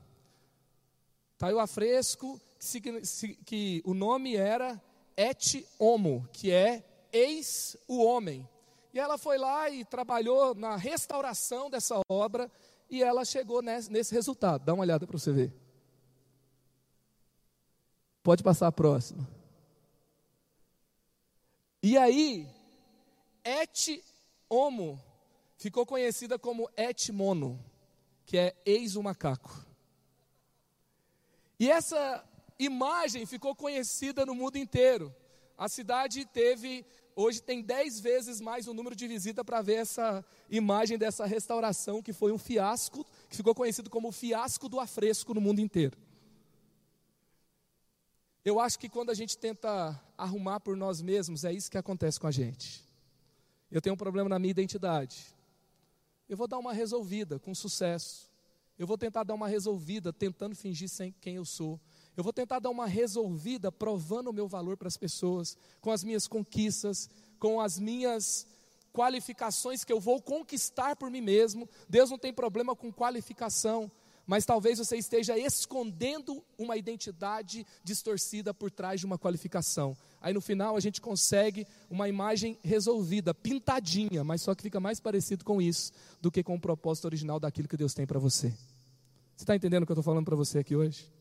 Está 1.33 1.47
aí 1.47 1.53
o 1.53 1.59
afresco, 1.59 2.39
que, 2.59 3.35
que 3.43 3.81
o 3.83 3.93
nome 3.93 4.35
era 4.35 4.81
Et 5.17 5.65
Homo, 5.77 6.27
que 6.31 6.51
é 6.51 6.83
eis 7.11 7.75
o 7.87 8.03
homem. 8.03 8.47
E 8.93 8.99
ela 8.99 9.17
foi 9.17 9.37
lá 9.37 9.69
e 9.69 9.83
trabalhou 9.83 10.55
na 10.55 10.77
restauração 10.77 11.69
dessa 11.69 11.99
obra 12.07 12.49
e 12.89 13.01
ela 13.01 13.25
chegou 13.25 13.61
nesse, 13.61 13.91
nesse 13.91 14.13
resultado. 14.13 14.63
Dá 14.63 14.73
uma 14.73 14.83
olhada 14.83 15.05
para 15.05 15.17
você 15.17 15.31
ver. 15.31 15.53
Pode 18.23 18.43
passar 18.43 18.67
a 18.67 18.71
próxima. 18.71 19.27
E 21.81 21.97
aí, 21.97 22.47
et 23.43 24.03
homo 24.49 24.99
ficou 25.57 25.85
conhecida 25.85 26.39
como 26.39 26.69
et 26.75 27.11
mono, 27.11 27.63
que 28.25 28.37
é 28.37 28.55
eis 28.65 28.95
o 28.95 29.03
macaco. 29.03 29.63
E 31.59 31.69
essa 31.69 32.23
imagem 32.57 33.25
ficou 33.25 33.55
conhecida 33.55 34.25
no 34.25 34.35
mundo 34.35 34.57
inteiro. 34.57 35.15
A 35.57 35.69
cidade 35.69 36.25
teve 36.25 36.85
hoje 37.15 37.41
tem 37.41 37.61
dez 37.61 37.99
vezes 37.99 38.41
mais 38.41 38.67
o 38.67 38.73
número 38.73 38.95
de 38.95 39.07
visita 39.07 39.43
para 39.43 39.61
ver 39.61 39.75
essa 39.75 40.23
imagem 40.49 40.97
dessa 40.97 41.25
restauração 41.25 42.01
que 42.01 42.11
foi 42.11 42.31
um 42.31 42.37
fiasco, 42.37 43.05
que 43.29 43.37
ficou 43.37 43.55
conhecido 43.55 43.89
como 43.89 44.09
o 44.09 44.11
fiasco 44.11 44.67
do 44.67 44.79
afresco 44.79 45.33
no 45.33 45.41
mundo 45.41 45.59
inteiro. 45.59 45.97
Eu 48.43 48.59
acho 48.59 48.77
que 48.77 48.89
quando 48.89 49.09
a 49.09 49.13
gente 49.15 49.37
tenta 49.37 49.99
arrumar 50.15 50.59
por 50.59 50.77
nós 50.77 51.01
mesmos, 51.01 51.43
é 51.43 51.51
isso 51.51 51.71
que 51.71 51.77
acontece 51.77 52.19
com 52.19 52.27
a 52.27 52.31
gente. 52.31 52.83
Eu 53.71 53.81
tenho 53.81 53.95
um 53.95 53.97
problema 53.97 54.29
na 54.29 54.37
minha 54.37 54.51
identidade. 54.51 55.33
Eu 56.29 56.37
vou 56.37 56.47
dar 56.47 56.59
uma 56.59 56.71
resolvida 56.71 57.39
com 57.39 57.55
sucesso. 57.55 58.29
Eu 58.77 58.85
vou 58.85 58.97
tentar 58.97 59.23
dar 59.23 59.33
uma 59.33 59.47
resolvida 59.47 60.13
tentando 60.13 60.55
fingir 60.55 60.89
sem 60.89 61.11
quem 61.21 61.37
eu 61.37 61.45
sou. 61.45 61.79
Eu 62.15 62.23
vou 62.23 62.31
tentar 62.31 62.59
dar 62.59 62.69
uma 62.69 62.87
resolvida 62.87 63.71
provando 63.71 64.29
o 64.29 64.33
meu 64.33 64.47
valor 64.47 64.77
para 64.77 64.87
as 64.87 64.97
pessoas, 64.97 65.57
com 65.81 65.91
as 65.91 66.03
minhas 66.03 66.27
conquistas, 66.27 67.09
com 67.39 67.59
as 67.59 67.77
minhas 67.77 68.47
qualificações 68.93 69.83
que 69.83 69.91
eu 69.91 69.99
vou 69.99 70.21
conquistar 70.21 70.95
por 70.95 71.11
mim 71.11 71.19
mesmo. 71.19 71.67
Deus 71.89 72.09
não 72.09 72.17
tem 72.17 72.33
problema 72.33 72.73
com 72.73 72.91
qualificação, 72.91 73.91
mas 74.25 74.45
talvez 74.45 74.79
você 74.79 74.95
esteja 74.95 75.37
escondendo 75.37 76.41
uma 76.57 76.77
identidade 76.77 77.67
distorcida 77.83 78.53
por 78.53 78.71
trás 78.71 79.01
de 79.01 79.05
uma 79.05 79.17
qualificação. 79.17 79.95
Aí 80.21 80.33
no 80.33 80.41
final 80.41 80.77
a 80.77 80.79
gente 80.79 81.01
consegue 81.01 81.67
uma 81.89 82.07
imagem 82.07 82.57
resolvida, 82.63 83.33
pintadinha, 83.33 84.23
mas 84.23 84.41
só 84.41 84.55
que 84.55 84.63
fica 84.63 84.79
mais 84.79 85.01
parecido 85.01 85.43
com 85.43 85.61
isso 85.61 85.91
do 86.21 86.31
que 86.31 86.41
com 86.41 86.55
o 86.55 86.59
propósito 86.59 87.05
original 87.05 87.39
daquilo 87.39 87.67
que 87.67 87.77
Deus 87.77 87.93
tem 87.93 88.07
para 88.07 88.17
você. 88.17 88.49
Você 89.35 89.43
está 89.43 89.55
entendendo 89.55 89.83
o 89.83 89.85
que 89.85 89.91
eu 89.91 89.95
estou 89.95 90.03
falando 90.03 90.25
para 90.25 90.35
você 90.35 90.59
aqui 90.59 90.75
hoje? 90.75 91.13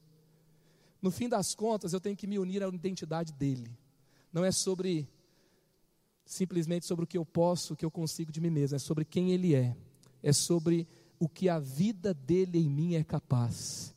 No 1.05 1.11
fim 1.11 1.29
das 1.29 1.55
contas, 1.55 1.93
eu 1.93 2.01
tenho 2.01 2.17
que 2.17 2.27
me 2.27 2.39
unir 2.39 2.63
à 2.63 2.69
identidade 2.69 3.31
dele. 3.31 3.71
Não 4.33 4.43
é 4.43 4.51
sobre 4.51 5.07
simplesmente 6.25 6.87
sobre 6.87 7.05
o 7.05 7.07
que 7.07 7.19
eu 7.19 7.27
posso, 7.27 7.75
o 7.75 7.77
que 7.77 7.85
eu 7.85 7.91
consigo 7.91 8.33
de 8.33 8.41
mim 8.41 8.49
mesmo, 8.49 8.77
é 8.77 8.79
sobre 8.79 9.05
quem 9.05 9.31
ele 9.31 9.55
é. 9.55 9.77
É 10.23 10.33
sobre 10.33 10.89
o 11.19 11.29
que 11.29 11.51
a 11.51 11.59
vida 11.59 12.15
dele 12.15 12.59
em 12.59 12.71
mim 12.71 12.95
é 12.95 13.05
capaz. 13.05 13.95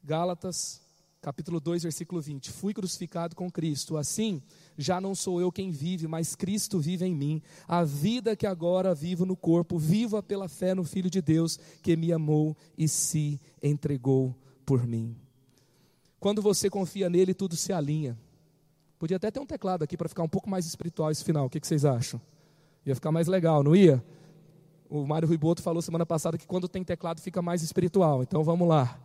Gálatas, 0.00 0.80
capítulo 1.20 1.58
2, 1.58 1.82
versículo 1.82 2.20
20. 2.20 2.52
Fui 2.52 2.72
crucificado 2.72 3.34
com 3.34 3.50
Cristo, 3.50 3.96
assim 3.96 4.40
já 4.78 5.00
não 5.00 5.12
sou 5.12 5.40
eu 5.40 5.50
quem 5.50 5.72
vive, 5.72 6.06
mas 6.06 6.36
Cristo 6.36 6.78
vive 6.78 7.04
em 7.04 7.16
mim. 7.16 7.42
A 7.66 7.82
vida 7.82 8.36
que 8.36 8.46
agora 8.46 8.94
vivo 8.94 9.26
no 9.26 9.36
corpo, 9.36 9.76
viva 9.76 10.22
pela 10.22 10.48
fé 10.48 10.72
no 10.72 10.84
Filho 10.84 11.10
de 11.10 11.20
Deus 11.20 11.58
que 11.82 11.96
me 11.96 12.12
amou 12.12 12.56
e 12.78 12.86
se 12.86 13.40
entregou 13.60 14.36
por 14.64 14.86
mim. 14.86 15.23
Quando 16.24 16.40
você 16.40 16.70
confia 16.70 17.10
nele, 17.10 17.34
tudo 17.34 17.54
se 17.54 17.70
alinha. 17.70 18.18
Podia 18.98 19.18
até 19.18 19.30
ter 19.30 19.40
um 19.40 19.44
teclado 19.44 19.84
aqui 19.84 19.94
para 19.94 20.08
ficar 20.08 20.22
um 20.22 20.28
pouco 20.28 20.48
mais 20.48 20.64
espiritual 20.64 21.10
esse 21.10 21.22
final. 21.22 21.44
O 21.44 21.50
que, 21.50 21.60
que 21.60 21.66
vocês 21.66 21.84
acham? 21.84 22.18
Ia 22.86 22.94
ficar 22.94 23.12
mais 23.12 23.28
legal, 23.28 23.62
não 23.62 23.76
ia? 23.76 24.02
O 24.88 25.04
Mário 25.06 25.28
Ruiboto 25.28 25.60
falou 25.60 25.82
semana 25.82 26.06
passada 26.06 26.38
que 26.38 26.46
quando 26.46 26.66
tem 26.66 26.82
teclado 26.82 27.20
fica 27.20 27.42
mais 27.42 27.62
espiritual. 27.62 28.22
Então 28.22 28.42
vamos 28.42 28.66
lá. 28.66 28.98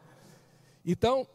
Então, 0.86 1.28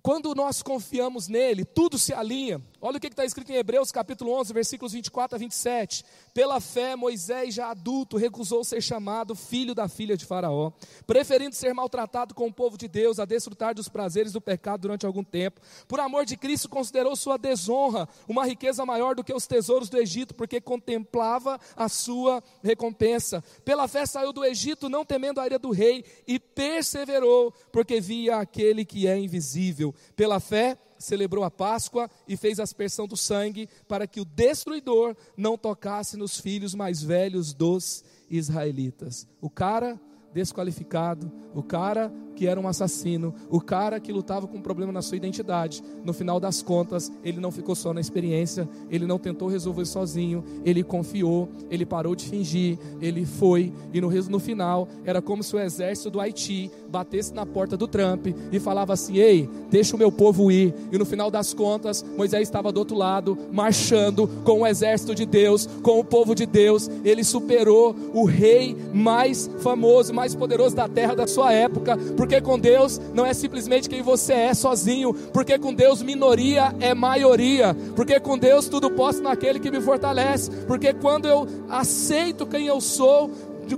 quando 0.00 0.34
nós 0.34 0.62
confiamos 0.62 1.28
nele, 1.28 1.66
tudo 1.66 1.98
se 1.98 2.14
alinha. 2.14 2.58
Olha 2.86 2.98
o 2.98 3.00
que 3.00 3.06
está 3.06 3.24
escrito 3.24 3.50
em 3.50 3.56
Hebreus 3.56 3.90
capítulo 3.90 4.30
11, 4.38 4.52
versículos 4.52 4.92
24 4.92 5.36
a 5.36 5.38
27. 5.38 6.04
Pela 6.34 6.60
fé, 6.60 6.94
Moisés, 6.94 7.54
já 7.54 7.70
adulto, 7.70 8.18
recusou 8.18 8.62
ser 8.62 8.82
chamado 8.82 9.34
filho 9.34 9.74
da 9.74 9.88
filha 9.88 10.18
de 10.18 10.26
Faraó, 10.26 10.70
preferindo 11.06 11.54
ser 11.54 11.72
maltratado 11.72 12.34
com 12.34 12.46
o 12.46 12.52
povo 12.52 12.76
de 12.76 12.86
Deus, 12.86 13.18
a 13.18 13.24
desfrutar 13.24 13.74
dos 13.74 13.88
prazeres 13.88 14.32
do 14.32 14.40
pecado 14.40 14.82
durante 14.82 15.06
algum 15.06 15.24
tempo. 15.24 15.62
Por 15.88 15.98
amor 15.98 16.26
de 16.26 16.36
Cristo, 16.36 16.68
considerou 16.68 17.16
sua 17.16 17.38
desonra 17.38 18.06
uma 18.28 18.44
riqueza 18.44 18.84
maior 18.84 19.14
do 19.14 19.24
que 19.24 19.32
os 19.32 19.46
tesouros 19.46 19.88
do 19.88 19.96
Egito, 19.96 20.34
porque 20.34 20.60
contemplava 20.60 21.58
a 21.74 21.88
sua 21.88 22.44
recompensa. 22.62 23.42
Pela 23.64 23.88
fé, 23.88 24.04
saiu 24.04 24.30
do 24.30 24.44
Egito, 24.44 24.90
não 24.90 25.06
temendo 25.06 25.40
a 25.40 25.46
ira 25.46 25.58
do 25.58 25.70
rei, 25.70 26.04
e 26.26 26.38
perseverou, 26.38 27.50
porque 27.72 27.98
via 27.98 28.36
aquele 28.36 28.84
que 28.84 29.06
é 29.06 29.16
invisível. 29.16 29.94
Pela 30.14 30.38
fé, 30.38 30.76
celebrou 30.98 31.44
a 31.44 31.50
Páscoa 31.50 32.10
e 32.26 32.36
fez 32.36 32.58
a 32.58 32.62
aspersão 32.62 33.06
do 33.06 33.16
sangue 33.16 33.68
para 33.88 34.06
que 34.06 34.20
o 34.20 34.24
destruidor 34.24 35.16
não 35.36 35.56
tocasse 35.56 36.16
nos 36.16 36.38
filhos 36.38 36.74
mais 36.74 37.02
velhos 37.02 37.52
dos 37.52 38.04
israelitas. 38.30 39.26
O 39.40 39.50
cara 39.50 40.00
desqualificado, 40.34 41.30
o 41.54 41.62
cara 41.62 42.12
que 42.34 42.46
era 42.46 42.60
um 42.60 42.66
assassino, 42.66 43.32
o 43.48 43.60
cara 43.60 44.00
que 44.00 44.12
lutava 44.12 44.48
com 44.48 44.58
um 44.58 44.62
problema 44.62 44.90
na 44.90 45.02
sua 45.02 45.16
identidade, 45.16 45.82
no 46.04 46.12
final 46.12 46.40
das 46.40 46.60
contas, 46.62 47.12
ele 47.22 47.40
não 47.40 47.52
ficou 47.52 47.76
só 47.76 47.94
na 47.94 48.00
experiência, 48.00 48.68
ele 48.90 49.06
não 49.06 49.18
tentou 49.18 49.48
resolver 49.48 49.84
sozinho, 49.84 50.44
ele 50.64 50.82
confiou, 50.82 51.48
ele 51.70 51.86
parou 51.86 52.16
de 52.16 52.28
fingir, 52.28 52.76
ele 53.00 53.24
foi, 53.24 53.72
e 53.92 54.00
no, 54.00 54.10
no 54.10 54.40
final, 54.40 54.88
era 55.04 55.22
como 55.22 55.44
se 55.44 55.54
o 55.54 55.60
exército 55.60 56.10
do 56.10 56.20
Haiti 56.20 56.70
batesse 56.88 57.32
na 57.32 57.46
porta 57.46 57.76
do 57.76 57.86
Trump 57.86 58.26
e 58.52 58.58
falava 58.58 58.92
assim: 58.92 59.18
Ei, 59.18 59.48
deixa 59.70 59.96
o 59.96 59.98
meu 59.98 60.10
povo 60.10 60.50
ir. 60.50 60.74
E 60.90 60.98
no 60.98 61.04
final 61.04 61.30
das 61.30 61.52
contas, 61.52 62.04
Moisés 62.16 62.42
estava 62.42 62.72
do 62.72 62.78
outro 62.78 62.96
lado, 62.96 63.36
marchando 63.52 64.28
com 64.44 64.60
o 64.60 64.66
exército 64.66 65.14
de 65.14 65.26
Deus, 65.26 65.66
com 65.82 65.98
o 65.98 66.04
povo 66.04 66.34
de 66.34 66.46
Deus, 66.46 66.88
ele 67.04 67.24
superou 67.24 67.94
o 68.12 68.24
rei 68.24 68.76
mais 68.92 69.50
famoso, 69.58 70.14
mais 70.14 70.23
mais 70.24 70.34
poderoso 70.34 70.74
da 70.74 70.88
terra 70.88 71.14
da 71.14 71.26
sua 71.26 71.52
época, 71.52 71.98
porque 72.16 72.40
com 72.40 72.58
Deus 72.58 72.98
não 73.12 73.26
é 73.26 73.34
simplesmente 73.34 73.90
quem 73.90 74.00
você 74.00 74.32
é 74.32 74.54
sozinho, 74.54 75.12
porque 75.12 75.58
com 75.58 75.74
Deus 75.74 76.00
minoria 76.00 76.74
é 76.80 76.94
maioria, 76.94 77.76
porque 77.94 78.18
com 78.18 78.38
Deus 78.38 78.66
tudo 78.66 78.90
posso 78.90 79.22
naquele 79.22 79.60
que 79.60 79.70
me 79.70 79.82
fortalece, 79.82 80.50
porque 80.66 80.94
quando 80.94 81.28
eu 81.28 81.46
aceito 81.68 82.46
quem 82.46 82.66
eu 82.66 82.80
sou, 82.80 83.30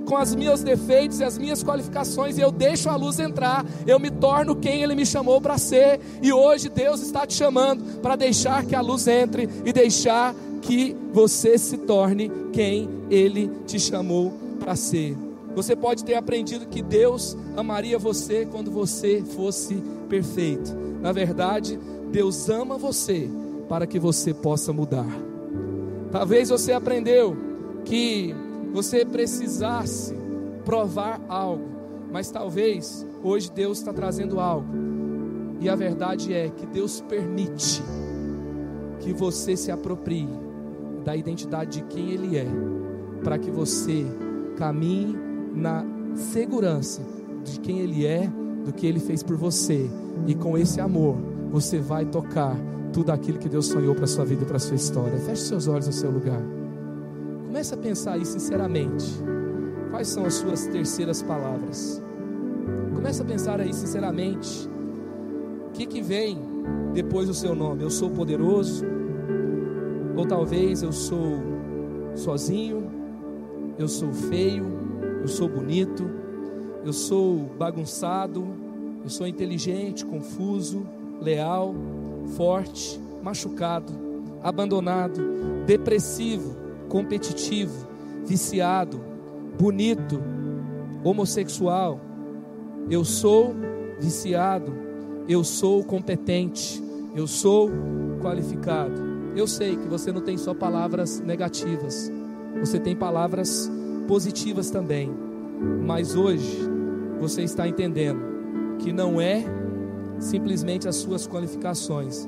com 0.05 0.20
os 0.20 0.34
meus 0.36 0.62
defeitos 0.62 1.18
e 1.18 1.24
as 1.24 1.36
minhas 1.36 1.64
qualificações, 1.64 2.38
e 2.38 2.40
eu 2.40 2.53
deixo 2.53 2.88
a 2.88 2.94
luz 2.94 3.18
entrar, 3.18 3.64
eu 3.84 3.99
me 3.99 4.11
torno 4.11 4.55
quem 4.55 4.84
Ele 4.84 4.94
me 4.94 5.05
chamou 5.05 5.40
para 5.40 5.59
ser, 5.59 6.01
e 6.22 6.32
hoje 6.32 6.68
Deus 6.68 7.01
está 7.01 7.26
te 7.26 7.34
chamando 7.34 8.01
para 8.01 8.14
deixar 8.14 8.64
que 8.64 8.74
a 8.76 8.80
luz 8.80 9.09
entre 9.09 9.49
e 9.64 9.72
deixar 9.72 10.32
que 10.62 10.97
você 11.12 11.59
se 11.59 11.76
torne 11.76 12.30
quem 12.53 12.88
Ele 13.11 13.51
te 13.66 13.80
chamou 13.80 14.32
para 14.61 14.76
ser. 14.76 15.26
Você 15.57 15.74
pode 15.74 16.04
ter 16.04 16.14
aprendido 16.14 16.66
que 16.66 16.82
Deus 16.82 17.34
amaria 17.57 17.98
você 17.98 18.44
quando 18.44 18.70
você 18.70 19.22
fosse 19.22 19.82
perfeito. 20.07 20.76
Na 21.00 21.12
verdade, 21.12 21.80
Deus 22.12 22.50
ama 22.50 22.76
você 22.76 23.26
para 23.66 23.86
que 23.86 23.98
você 23.98 24.34
possa 24.34 24.70
mudar. 24.70 25.09
Talvez 26.12 26.50
você 26.50 26.72
aprendeu 26.72 27.34
que 27.86 28.34
você 28.70 29.02
precisasse 29.02 30.14
provar 30.62 31.22
algo, 31.26 31.64
mas 32.12 32.30
talvez 32.30 33.07
hoje 33.24 33.50
Deus 33.50 33.78
está 33.78 33.94
trazendo 33.94 34.38
algo. 34.38 34.68
E 35.59 35.70
a 35.70 35.74
verdade 35.74 36.34
é 36.34 36.50
que 36.50 36.66
Deus 36.66 37.00
permite 37.00 37.82
que 39.00 39.11
você 39.11 39.57
se 39.57 39.70
aproprie 39.70 40.28
da 41.02 41.16
identidade 41.16 41.80
de 41.80 41.86
quem 41.86 42.11
Ele 42.11 42.36
é, 42.36 42.46
para 43.24 43.38
que 43.38 43.50
você 43.50 44.04
caminhe 44.59 45.26
na 45.57 45.84
segurança 46.14 47.02
de 47.42 47.59
quem 47.61 47.80
Ele 47.80 48.07
é, 48.07 48.30
do 48.64 48.72
que 48.72 48.86
Ele 48.86 49.00
fez 49.00 49.22
por 49.22 49.36
você, 49.36 49.90
e 50.26 50.34
com 50.34 50.57
esse 50.57 50.80
amor 50.80 51.16
você 51.50 51.78
vai 51.78 52.04
tocar 52.04 52.57
tudo 52.92 53.11
aquilo 53.11 53.38
que 53.38 53.48
Deus 53.48 53.66
sonhou 53.66 53.94
para 53.94 54.07
sua 54.07 54.24
vida 54.24 54.42
e 54.42 54.46
para 54.46 54.59
sua 54.59 54.76
história. 54.76 55.18
Feche 55.18 55.42
seus 55.42 55.66
olhos 55.66 55.86
no 55.86 55.92
seu 55.92 56.11
lugar. 56.11 56.40
Comece 57.46 57.74
a 57.74 57.76
pensar 57.76 58.12
aí 58.12 58.26
sinceramente. 58.26 59.07
Quais 59.90 60.09
são 60.09 60.26
as 60.26 60.34
suas 60.34 60.66
terceiras 60.66 61.22
palavras? 61.22 62.02
Comece 62.94 63.22
a 63.22 63.24
pensar 63.24 63.61
aí 63.61 63.72
sinceramente. 63.72 64.68
O 65.68 65.70
que, 65.72 65.86
que 65.86 66.02
vem 66.02 66.38
depois 66.92 67.28
do 67.28 67.34
seu 67.34 67.54
nome? 67.54 67.82
Eu 67.82 67.90
sou 67.90 68.11
poderoso? 68.11 68.84
Ou 70.16 70.26
talvez 70.26 70.82
eu 70.82 70.92
sou 70.92 71.38
sozinho? 72.14 72.90
Eu 73.78 73.88
sou 73.88 74.12
feio? 74.12 74.76
Eu 75.27 75.31
sou 75.31 75.49
bonito, 75.49 76.09
eu 76.85 76.93
sou 76.93 77.51
bagunçado, 77.59 78.47
eu 79.03 79.11
sou 79.11 79.27
inteligente, 79.27 80.07
confuso, 80.07 80.87
leal, 81.20 81.74
forte, 82.37 83.01
machucado, 83.24 83.93
abandonado, 84.41 85.20
depressivo, 85.66 86.57
competitivo, 86.89 87.89
viciado, 88.24 89.01
bonito, 89.59 90.22
homossexual. 91.03 92.01
Eu 92.89 93.05
sou 93.05 93.53
viciado, 93.99 94.72
eu 95.29 95.43
sou 95.43 95.83
competente, 95.83 96.81
eu 97.16 97.27
sou 97.27 97.68
qualificado. 98.22 99.03
Eu 99.35 99.49
sei 99.49 99.74
que 99.74 99.89
você 99.89 100.12
não 100.12 100.20
tem 100.20 100.39
só 100.39 100.55
palavras 100.55 101.18
negativas, 101.18 102.12
você 102.61 102.79
tem 102.79 102.95
palavras 102.95 103.68
positivas 104.07 104.70
também. 104.70 105.11
Mas 105.84 106.14
hoje 106.14 106.59
você 107.20 107.42
está 107.42 107.66
entendendo 107.66 108.20
que 108.78 108.92
não 108.92 109.20
é 109.20 109.44
simplesmente 110.18 110.88
as 110.88 110.96
suas 110.96 111.26
qualificações, 111.26 112.26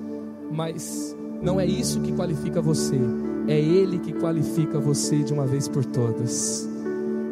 mas 0.50 1.16
não 1.42 1.60
é 1.60 1.66
isso 1.66 2.00
que 2.00 2.12
qualifica 2.12 2.60
você, 2.60 2.98
é 3.46 3.58
Ele 3.58 3.98
que 3.98 4.12
qualifica 4.12 4.78
você 4.78 5.22
de 5.22 5.32
uma 5.32 5.46
vez 5.46 5.68
por 5.68 5.84
todas. 5.84 6.68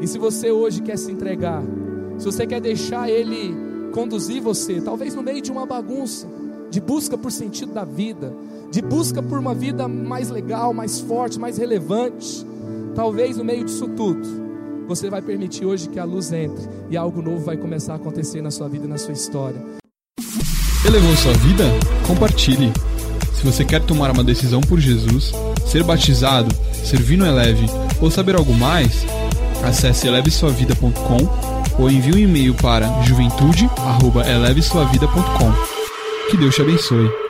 E 0.01 0.07
se 0.07 0.19
você 0.19 0.51
hoje 0.51 0.83
quer 0.83 0.99
se 0.99 1.11
entregar, 1.11 1.63
se 2.19 2.25
você 2.25 2.47
quer 2.47 2.61
deixar 2.61 3.11
Ele 3.11 3.55
conduzir 3.93 4.43
você, 4.43 4.81
talvez 4.81 5.15
no 5.15 5.23
meio 5.23 5.41
de 5.41 5.51
uma 5.51 5.67
bagunça, 5.67 6.29
de 6.71 6.81
busca 6.81 7.17
por 7.17 7.33
sentido 7.33 7.73
da 7.73 7.85
vida, 7.85 8.33
de 8.71 8.83
busca 8.83 9.23
por 9.23 9.39
uma 9.39 9.55
vida 9.55 9.89
mais 9.89 10.29
legal, 10.29 10.75
mais 10.75 11.01
forte, 11.01 11.39
mais 11.39 11.57
relevante, 11.57 12.47
Talvez 12.97 13.37
no 13.37 13.45
meio 13.45 13.63
disso 13.63 13.87
tudo, 13.89 14.27
você 14.89 15.11
vai 15.11 15.21
permitir 15.21 15.67
hoje 15.67 15.87
que 15.87 15.99
a 15.99 16.05
luz 16.05 16.33
entre 16.33 16.67
e 16.89 16.97
algo 16.97 17.21
novo 17.21 17.45
vai 17.45 17.59
começar 17.59 17.93
a 17.93 17.97
acontecer 17.97 18.41
na 18.41 18.51
sua 18.51 18.71
vida 18.71 18.89
na 18.89 18.97
sua 18.97 19.13
história. 19.13 19.63
Elevou 20.85 21.15
sua 21.15 21.35
vida? 21.35 21.65
Compartilhe. 22.07 22.73
Se 23.35 23.45
você 23.45 23.67
quer 23.67 23.83
tomar 23.83 24.11
uma 24.13 24.25
decisão 24.25 24.63
por 24.63 24.81
Jesus, 24.81 25.31
ser 25.67 25.85
batizado, 25.85 26.49
servir 26.73 27.19
no 27.19 27.27
Eleve 27.27 27.67
ou 28.01 28.11
saber 28.11 28.35
algo 28.35 28.55
mais, 28.55 29.05
acesse 29.63 30.09
elevesuavida.com 30.09 31.19
ou 31.79 31.91
envie 31.91 32.15
um 32.15 32.19
e-mail 32.19 32.55
para 32.55 33.03
juventude@elevesuavida.com. 33.03 35.53
Que 36.31 36.39
Deus 36.39 36.55
te 36.55 36.63
abençoe. 36.63 37.26